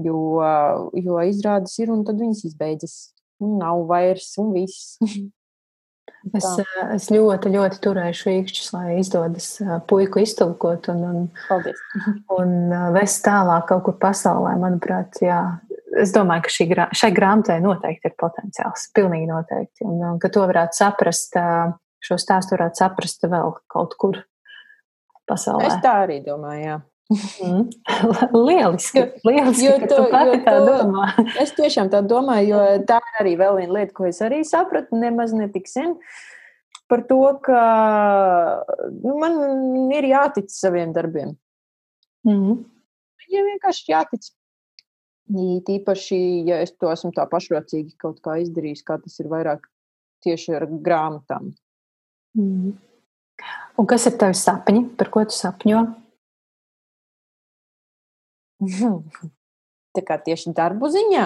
[0.05, 0.37] Jo,
[0.95, 2.93] jo izrādes ir, un tad viņas izbeidzas.
[3.43, 4.95] Nav vairs, un viss.
[6.33, 6.45] Es,
[6.95, 9.49] es ļoti, ļoti turēšu īkšķus, lai izdodas
[9.89, 11.81] puiku iztulkot un, un, Paldies.
[12.37, 14.55] un vest tālāk kaut kur pasaulē.
[14.61, 15.37] Manuprāt, jā,
[16.01, 18.87] es domāju, ka šī, šai grāmatai noteikti ir potenciāls.
[18.97, 19.85] Pilnīgi noteikti.
[19.85, 21.37] Un, un ka to varētu saprast
[22.03, 24.19] šo stāstu varētu saprast vēl kaut kur
[25.29, 25.69] pasaulē.
[25.69, 26.77] Es tā arī domāju, jā.
[27.05, 27.67] Mm.
[28.33, 31.09] lieliski, lieliski, jo, to, tu jo tā to, domā.
[31.43, 34.97] Es tiešām tā domāju, jo tā ir arī vēl viena lieta, ko es arī sapratu,
[35.01, 35.93] nemaz netik sen.
[36.89, 37.59] Par to, ka
[38.93, 39.37] nu, man
[39.93, 41.33] ir jātic saviem darbiem.
[42.25, 42.65] Mm.
[43.25, 44.33] Viņiem vienkārši jātic.
[45.65, 49.65] Tīpaši, ja es to esmu tā pašrocīgi kaut kā izdarījis, kā tas ir vairāk
[50.25, 51.49] tieši ar grāmatām.
[52.35, 52.75] Mm.
[53.75, 54.83] Un kas ir tavs sapņi?
[54.99, 55.85] Par ko tu sapņo?
[59.95, 61.23] Tā kā tieši darbu ziņā.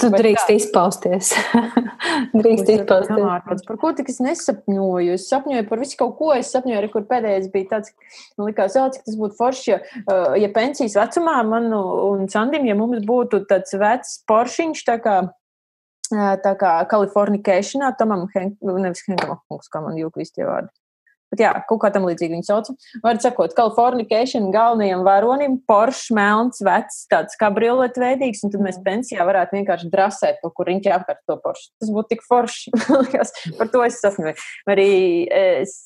[0.00, 1.34] tu drīkst izpausties.
[2.40, 3.20] drīkst izpausties.
[3.20, 5.16] Ārpēc, par ko tik es nesapņoju?
[5.18, 6.30] Es sapņoju par visu kaut ko.
[6.32, 7.92] Es sapņoju, arī, kur pēdējais bija tāds,
[8.40, 9.80] man likās, jā, cik tas būtu forši, ja,
[10.40, 15.18] ja pensijas vecumā man un Sandim, ja mums būtu tāds vecs poršiņš, tā kā
[16.10, 20.72] tā kā Kalifornikēšanā, Tomam Henk, nevis Henkam, kā man jūk visi tie vārdi.
[21.28, 22.70] Bet jā, kaut kā tam līdzīgi viņi sauc.
[23.04, 28.80] Var sakot, Kalifornikēšana galvenajam varonim, Porsche, melns, vecs, tāds kā brillet veidīgs, un tad mēs
[28.84, 31.68] pensijā varētu vienkārši drasēt kaut kur riņķi apkārt to Porsche.
[31.82, 32.72] Tas būtu tik forši.
[33.60, 34.46] Par to es sapņoju.
[34.72, 34.92] Arī
[35.28, 35.76] es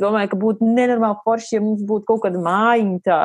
[0.00, 3.18] domāju, ka būtu nenormāli forši, ja mums būtu kaut kāda mājiņa tā,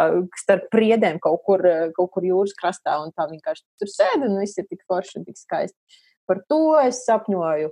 [0.43, 1.63] starp priedēm kaut kur,
[1.95, 5.29] kaut kur jūras krastā, un tā vienkārši tur sēd, un viss ir tik forši un
[5.29, 6.03] tik skaisti.
[6.29, 7.71] Par to es sapņoju.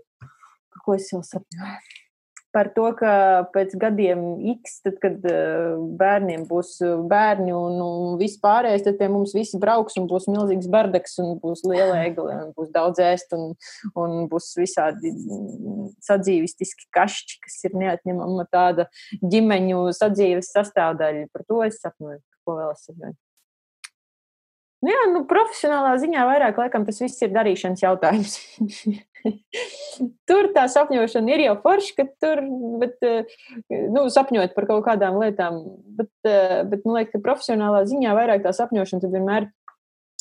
[0.74, 2.02] Par ko es jau sapņoju?
[2.54, 3.14] par to, ka
[3.54, 4.22] pēc gadiem
[4.54, 9.34] X, tad, kad uh, bērniem būs uh, bērni un, un viss pārējais, tad pie mums
[9.36, 13.56] visi brauks un būs milzīgs bardaks un būs liela egli un būs daudz ēst un,
[13.98, 15.16] un būs visādi
[16.06, 18.88] sadzīvistiski kašķi, kas ir neatņemama tāda
[19.26, 21.32] ģimeņu sadzīves sastāvdaļa.
[21.34, 23.18] Par to es sapņoju, ko vēl es sapņoju.
[24.84, 28.34] Nu jā, nu, profesionālā ziņā vairāk laikam tas viss ir darīšanas jautājums.
[30.30, 32.42] tur tā sapņošana ir jau forša, ka tur,
[32.82, 32.98] bet,
[33.72, 35.62] nu, sapņot par kaut kādām lietām,
[36.00, 39.48] bet, bet man liekas, ka profesionālā ziņā vairāk tā sapņošana tad vienmēr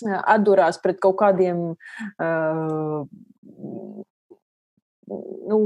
[0.03, 1.75] atdurās pret kaut kādiem,
[2.23, 3.03] uh,
[5.51, 5.59] nu,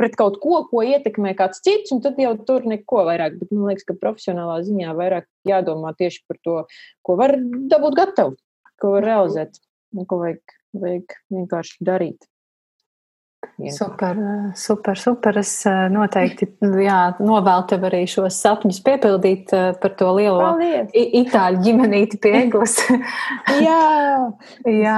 [0.00, 3.38] pret kaut ko, ko ietekmē kāds cits, un tad jau tur neko vairāk.
[3.40, 6.58] Bet man liekas, ka profesionālā ziņā vairāk jādomā tieši par to,
[7.06, 8.36] ko var dabūt gatavu,
[8.82, 9.60] ko var realizēt,
[9.94, 12.28] un ko vajag, vajag vienkārši darīt.
[13.70, 14.16] Super,
[14.54, 15.38] super, super.
[15.38, 16.48] Es eh, noteikti
[16.82, 20.90] jā, novēlu tev arī šos sapņus piepildīt eh, par to lielo Paldies.
[21.20, 22.76] itāļu ģimenīti pie eglas.
[23.68, 23.84] jā,
[24.84, 24.96] jā.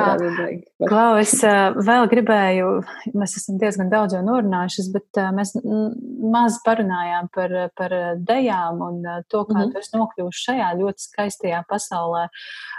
[0.82, 2.70] Klau, es eh, vēl gribēju,
[3.16, 5.54] mēs esam diezgan daudz jau norunājušas, bet mēs
[6.36, 9.72] maz parunājām par, par dejām un to, kā mm -hmm.
[9.72, 12.26] tu esi nokļuvuši šajā ļoti skaistajā pasaulē.
[12.26, 12.75] Uh,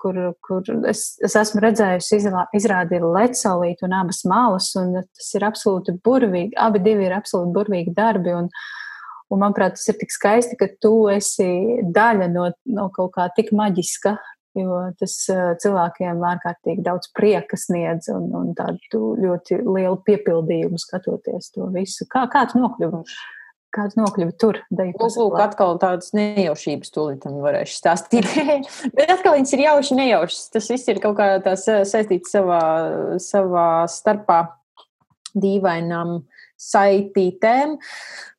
[0.00, 2.20] kur, kur es, es esmu redzējusi,
[2.56, 6.56] izrādi ir lecaulīt un abas malas, un tas ir absolūti burvīgi.
[6.60, 8.50] Abi divi ir absolūti burvīgi darbi, un,
[9.30, 11.48] un manuprāt, tas ir tik skaisti, ka tu esi
[11.94, 14.16] daļa no, no kaut kā tik maģiska,
[14.58, 15.16] jo tas
[15.62, 22.08] cilvēkiem ārkārtīgi daudz prieka sniedz un, un tādu ļoti lielu piepildījumu skatoties to visu.
[22.10, 23.04] Kā, kā tu nokļuvi?
[23.70, 24.58] Kāds nokļuva tur?
[24.74, 28.26] Lūk, lūk, atkal tādas nejaušības tūlītam varēšu stāstīt.
[28.96, 30.48] Bet atkal viņas ir jauši, nejaušas.
[30.56, 32.62] Tas viss ir kaut kā tās saistīts savā,
[33.22, 34.40] savā starpā
[35.38, 36.18] dīvainām
[36.60, 37.76] saitītēm.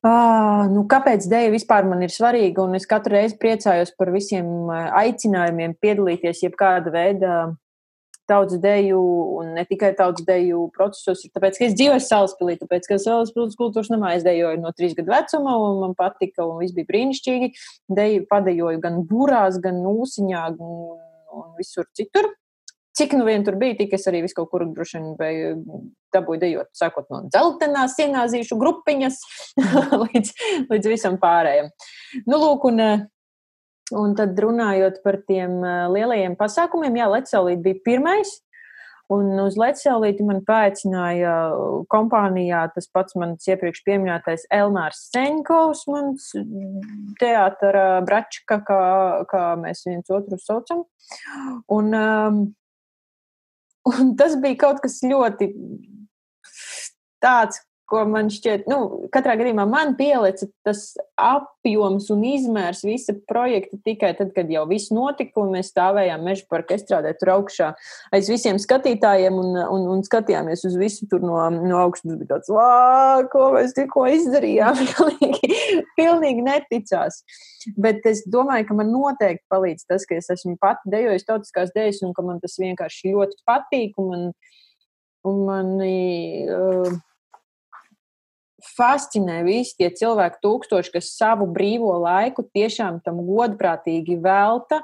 [0.04, 2.66] Uh, nu, kāpēc dēļ vispār man ir svarīga?
[2.66, 7.32] Un es katru reizi priecājos par visiem aicinājumiem piedalīties jebkāda veida
[8.32, 8.98] tautas deju
[9.38, 11.22] un ne tikai tautas deju procesos.
[11.26, 14.96] Ir tāpēc, ka es dzīvoju Salaspilī, tāpēc, ka Salaspils kultūras namā es dejoju no trīs
[14.98, 17.52] gadu vecuma un man patika un viss bija brīnišķīgi.
[18.00, 21.02] Deju padejoju gan burās, gan ūsiņā un,
[21.36, 22.32] un visur citur.
[22.92, 25.54] Cik nu vien tur bija, tik es arī visu kaut kur droši vien
[26.12, 29.16] dabūju dejot, sākot no dzeltenās sienāzīšu grupiņas
[30.02, 30.34] līdz,
[30.68, 31.72] līdz visam pārējiem.
[32.26, 32.84] Nu, lūk, un
[33.98, 35.60] Un tad runājot par tiem
[35.92, 38.38] lielajiem pasākumiem, jā, Lecēlīt bija pirmais.
[39.12, 41.32] Un uz Lecēlīti man paaicināja
[41.92, 46.30] kompānijā tas pats mans iepriekš pieminētais Elmārs Seņkovs, mans
[47.20, 48.82] teātra bračka, kā,
[49.28, 50.86] kā mēs viens otru saucam.
[51.72, 52.40] Un, um,
[53.92, 55.50] un tas bija kaut kas ļoti
[57.22, 57.60] tāds,
[57.92, 64.14] ko man šķiet, nu, katrā gadījumā man pielica tas apjoms un izmērs visa projekta tikai
[64.16, 67.72] tad, kad jau viss notika un mēs stāvējām meža parka estrādē tur augšā
[68.16, 72.06] aiz visiem skatītājiem un, un, un skatījāmies uz visu tur no, no augšas.
[72.08, 74.80] Tas bija tāds, vā, ko mēs tikko izdarījām.
[74.96, 75.60] pilnīgi,
[75.98, 77.22] pilnīgi neticās.
[77.78, 82.02] Bet es domāju, ka man noteikti palīdz tas, ka es esmu pati dejojusi tautiskās dejas
[82.06, 83.96] un ka man tas vienkārši ļoti patīk.
[84.02, 84.28] Un man,
[85.28, 87.00] un man, uh,
[88.76, 94.82] fascinē visi tie cilvēki, tūkstoši, kas savu brīvo laiku tiešām tam godprātīgi velta,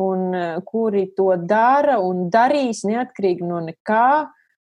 [0.00, 4.10] un kuri to dara un darīs neatkarīgi no nekā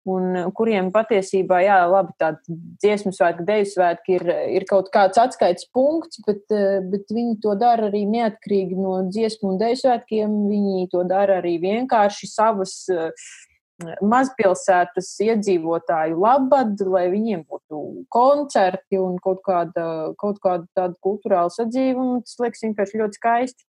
[0.09, 4.27] un uh, kuriem patiesībā, jā, labi, tādi dziesmu svētki, deju svētki ir,
[4.59, 6.45] ir kaut kāds atskaites punkts, bet,
[6.93, 10.39] bet viņi to dara arī neatkarīgi no dziesmu un deju svētkiem.
[10.49, 13.11] Viņi to dara arī vienkārši savas uh,
[14.03, 17.83] mazpilsētas iedzīvotāju labad, lai viņiem būtu
[18.13, 19.87] koncerti un kaut kāda,
[20.19, 22.21] kaut kāda tāda kultūrāla sadzīvuma.
[22.27, 23.69] Tas liekas vienkārši ļoti skaisti.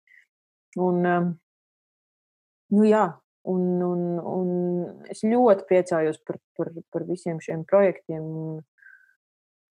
[0.78, 1.32] Un, um,
[2.76, 3.06] nu jā,
[3.48, 4.48] Un, un, un
[5.08, 8.24] es ļoti priecājos par, par, par visiem šiem projektiem.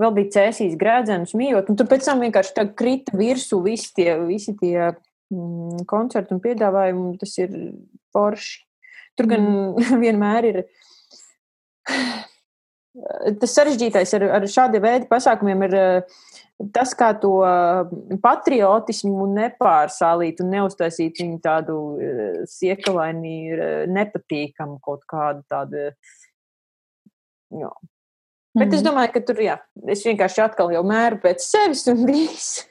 [0.01, 4.11] Vēl bija cēsīs grēdzienas mījot, un tur pēc tam vienkārši tā krita virsū visi tie,
[4.25, 7.17] visi tie mm, koncerti un piedāvājumi.
[7.21, 7.53] Tas ir
[8.15, 8.63] forši.
[9.17, 9.99] Tur gan mm.
[10.03, 10.63] vienmēr ir.
[13.41, 15.73] Tas sarežģītais ar, ar šādu veidu pasākumiem ir
[16.73, 17.35] tas, kā to
[18.23, 21.75] patriotismu nepārsālīt un neuztaisīt viņu tādu
[22.49, 23.35] siekalaini,
[23.93, 25.91] nepatīkamu kaut kādu tādu.
[27.53, 27.69] Jā.
[28.57, 28.75] Bet mm.
[28.79, 29.59] es domāju, ka tur, jā,
[29.93, 32.63] es vienkārši atkal jau mēru pēc sevis un viss.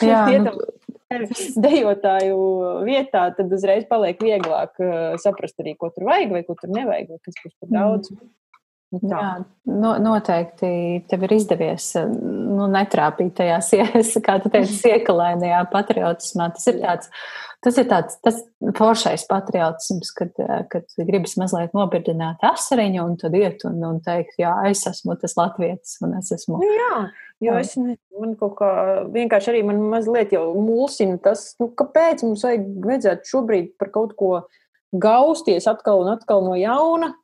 [0.00, 0.54] Jā, nu...
[1.66, 2.42] dejotāju
[2.86, 7.10] vietā, tad uzreiz paliek vieglāk uh, saprast arī, ko tur vajag vai ko tur nevajag,
[7.10, 8.12] vai kas būs par daudz.
[8.14, 8.30] Mm.
[8.90, 9.26] Nu, Jā,
[9.70, 10.68] no, noteikti
[11.06, 13.60] tev ir izdevies nu, netrāpīt tajā,
[14.26, 16.48] kā tu teici, siekalēnajā patriotismā.
[16.56, 17.12] Tas ir tāds,
[17.62, 18.40] tas ir tāds tas
[18.74, 20.34] foršais patriotisms, kad,
[20.74, 25.38] kad gribas mazliet nobirdināt asariņu un tad iet un, un teikt, jā, es esmu tas
[25.38, 26.58] latvietis un es esmu.
[26.58, 27.00] Nu jā,
[27.46, 28.72] jo es ne, man kaut kā
[29.14, 34.18] vienkārši arī man mazliet jau mulsina tas, nu, kāpēc mums vajag vajadzētu šobrīd par kaut
[34.18, 34.34] ko
[34.90, 37.14] gausties atkal un atkal no jauna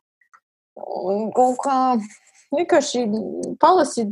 [0.77, 1.77] Un kaut kā
[2.55, 3.05] vienkārši
[3.61, 4.07] palasi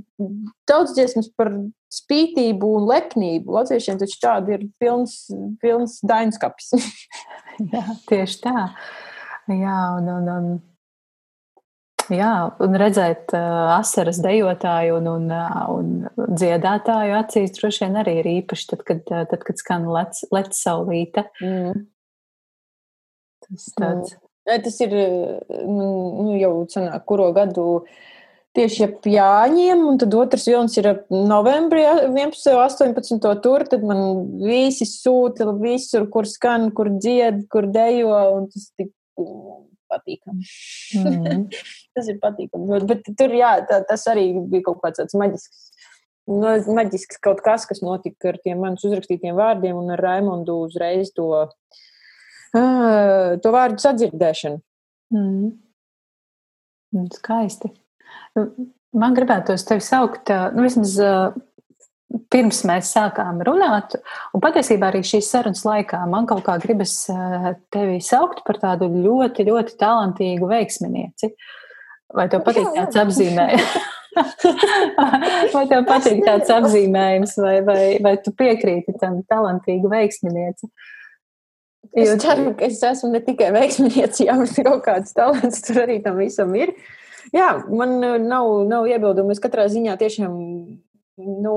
[0.68, 1.52] daudz dziesmas par
[1.94, 3.54] spītību un lepnību.
[3.58, 5.24] Latviešiem taču tādi ir pilns,
[5.62, 6.74] pilns dainskapis.
[7.72, 8.68] Jā, tieši tā.
[9.52, 10.46] Jā, un, un, un,
[12.08, 12.32] jā,
[12.64, 18.30] un redzēt uh, asaras dejotāju un, un, uh, un dziedātāju acīs droši vien arī ir
[18.38, 21.26] īpaši, tad, kad, uh, tad, kad skan lec, lec saulīte.
[21.44, 21.84] Mm.
[23.44, 24.16] Tas tāds.
[24.16, 24.23] Mm.
[24.44, 25.86] Tas ir nu,
[26.20, 27.84] nu, jau senāk, kuro gadu
[28.54, 32.52] tieši ap Jāņiem, un tad otrs vilnis ir novembrī 11.
[32.52, 33.30] un 18.
[33.42, 34.02] tur, tad man
[34.44, 38.92] visi sūta visur, kur skan, kur dzied, kur dejo, un tas tik
[39.90, 40.50] patīkami.
[41.00, 41.46] Mm
[41.94, 42.82] tas ir patīkami.
[42.90, 45.70] Bet, tur, jā, tā, tas arī bija kaut kāds tāds maģisks.
[46.26, 51.12] No, maģisks kaut kas, kas notika ar tiem manis uzrakstītiem vārdiem, un ar Raimondu uzreiz
[51.14, 51.52] to uh,
[52.54, 54.60] to vārdu sadzirdēšanu.
[55.14, 55.52] Mm.
[57.16, 57.72] Skaisti.
[58.38, 58.46] Nu,
[58.94, 60.94] man gribētos tevi saukt, nu, vismaz
[62.30, 63.96] pirms mēs sākām runāt,
[64.34, 66.94] un patiesībā arī šīs sarunas laikā man kaut kā gribas
[67.74, 71.32] tevi saukt par tādu ļoti, ļoti talantīgu veiksminieci.
[72.14, 73.76] Vai tev patīk tāds apzīmējums?
[75.54, 80.70] vai tev patīk tāds apzīmējums, vai, vai, vai tu piekrīti tam talantīgu veiksminieci?
[81.92, 82.18] Es jo...
[82.22, 86.18] ceru, ka es esmu ne tikai veiksminieci, ja man kaut kāds talants tur arī tam
[86.22, 86.74] visam ir.
[87.34, 89.34] Jā, man uh, nav, nav iebildumu.
[89.34, 91.54] Es katrā ziņā tiešām nu,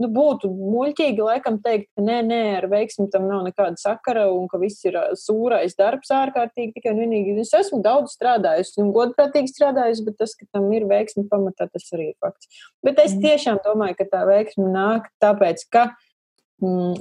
[0.00, 4.48] nu, būtu muļķīgi laikam teikt, ka nē, nē, ar veiksmi tam nav nekāda sakara un
[4.50, 7.36] ka viss ir uh, sūrais darbs ārkārtīgi tikai un vienīgi.
[7.44, 11.86] Es esmu daudz strādājusi un godprātīgi strādājusi, bet tas, ka tam ir veiksmi pamatā, tas
[11.94, 12.50] arī ir fakts.
[12.86, 13.22] Bet es mm.
[13.28, 15.90] tiešām domāju, ka tā veiksmi nāk tāpēc, ka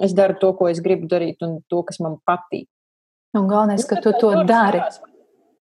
[0.03, 2.67] es daru to, ko es gribu darīt, un to, kas man patīk.
[3.33, 4.83] Un galvenais, ka tu to dari.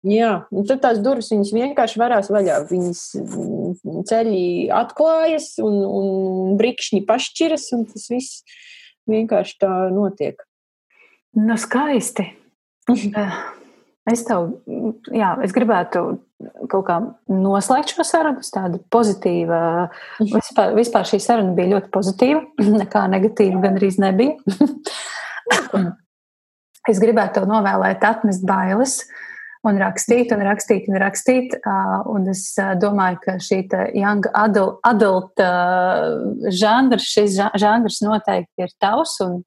[0.02, 2.58] Jā, un tad tās durvis vienkārši varās vaļā.
[2.66, 8.42] Viņas mm, ceļi atklājas, un, un brikšņi pašķiras, un tas viss
[9.10, 10.42] vienkārši tā notiek.
[11.38, 12.28] Nu, skaisti.
[14.02, 14.48] Es tev,
[15.14, 16.00] jā, es gribētu
[16.70, 16.98] kaut kā
[17.30, 18.44] noslēgt šo sarunu.
[18.54, 19.88] Tāda pozitīva,
[20.20, 22.44] vispār, vispār šī saruna bija ļoti pozitīva,
[22.82, 24.36] nekā negatīva gan arī nebija.
[26.92, 29.02] es gribētu tev novēlēt, atmest bailes.
[29.62, 31.52] Un rakstīt, un rakstīt, un rakstīt.
[32.10, 32.48] Un es
[32.82, 33.60] domāju, ka šī
[33.94, 35.42] young adult, adult
[36.50, 39.44] žanrs, šis žanrs noteikti ir tavs, un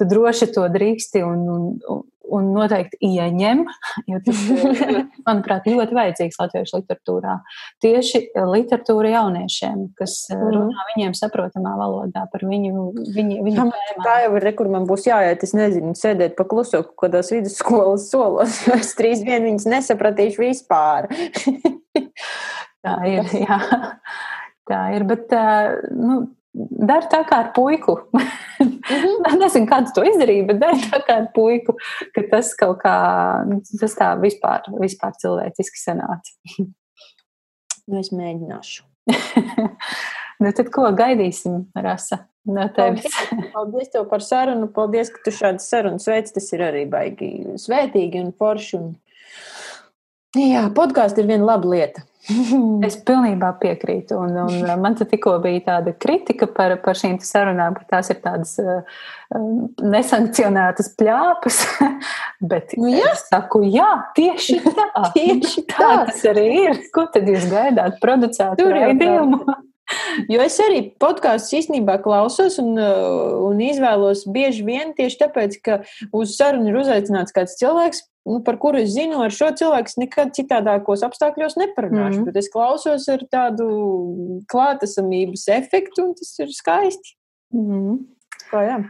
[0.00, 2.00] tu droši to drīksti un, un,
[2.32, 3.62] un noteikti ieņem,
[4.10, 4.98] jo tas ir,
[5.28, 7.36] manuprāt, ļoti vajadzīgs latviešu literatūrā.
[7.84, 10.50] Tieši literatūra jauniešiem, kas mm.
[10.56, 14.04] runā viņiem saprotamā valodā par viņu, viņu, viņu tēmām.
[14.06, 18.08] Tā jau ir, re, kur man būs jāiet, es nezinu, sēdēt pa kluso kādās vidusskolas
[18.12, 21.10] solos, jo es trīs vien viņas nesapratīšu vispār.
[22.84, 23.58] tā ir, jā.
[24.70, 25.32] Tā ir, bet
[25.90, 26.22] nu,
[26.52, 27.98] dari tā kā ar puiku.
[28.12, 29.38] Mm -hmm.
[29.42, 31.76] Nezinu, kā tu to izdarīji, bet dari tā kā ar puiku,
[32.14, 32.96] ka tas kaut kā,
[33.80, 36.32] tas tā vispār, vispār cilvēciski sanāca.
[37.86, 38.82] Nu, es mēģināšu.
[40.40, 42.28] nu, tad ko gaidīsim, Rasa?
[42.44, 43.02] No tevis.
[43.02, 44.68] paldies, paldies tev par sarunu.
[44.74, 46.32] Paldies, ka tu šādas sarunas veids.
[46.34, 48.78] Tas ir arī baigi svētīgi un forši.
[48.78, 48.94] Un...
[50.38, 52.06] Jā, podkāsts ir viena laba lieta.
[52.86, 54.16] es pilnībā piekrītu.
[54.22, 58.20] Un, un man te tikko bija tāda kritika par, par šīm sarunām, ka tās ir
[58.22, 59.02] tādas uh,
[59.82, 61.60] nesankcionētas pļāpas.
[62.52, 63.10] Bet nu, jā.
[63.10, 64.88] es saku, jā, tieši tā.
[65.16, 65.82] tieši tā.
[65.82, 66.80] tā tas arī ir.
[66.94, 67.98] Ko tad jūs gaidāt?
[68.02, 69.42] Producētu raidījumu?
[70.30, 75.78] Jo es arī podkāstus īstenībā klausos un, un izvēlos bieži vien tieši tāpēc, ka
[76.16, 80.32] uz sarunu ir uzaicināts kāds cilvēks, nu, par kuru es zinu, ar šo cilvēku nekad
[80.36, 82.18] citādākos apstākļos neparunāšu.
[82.18, 82.24] Mm -hmm.
[82.30, 83.68] Bet es klausos ar tādu
[84.52, 87.16] klātesamības efektu, un tas ir skaisti.
[87.54, 87.98] Mm -hmm.
[88.50, 88.82] Kā, jā.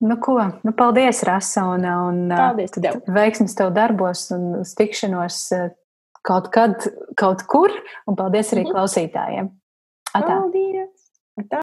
[0.00, 0.38] Nu, ko?
[0.62, 3.00] Nu, paldies, Rasa, un, un paldies tev.
[3.06, 5.70] veiksmes tev darbos un tikšanos eh,
[6.22, 6.86] kaut kad,
[7.16, 7.70] kaut kur,
[8.06, 8.74] un paldies arī mm -hmm.
[8.74, 9.48] klausītājiem.
[10.14, 10.38] Atā.
[10.40, 11.10] Paldies!
[11.40, 11.60] Atā.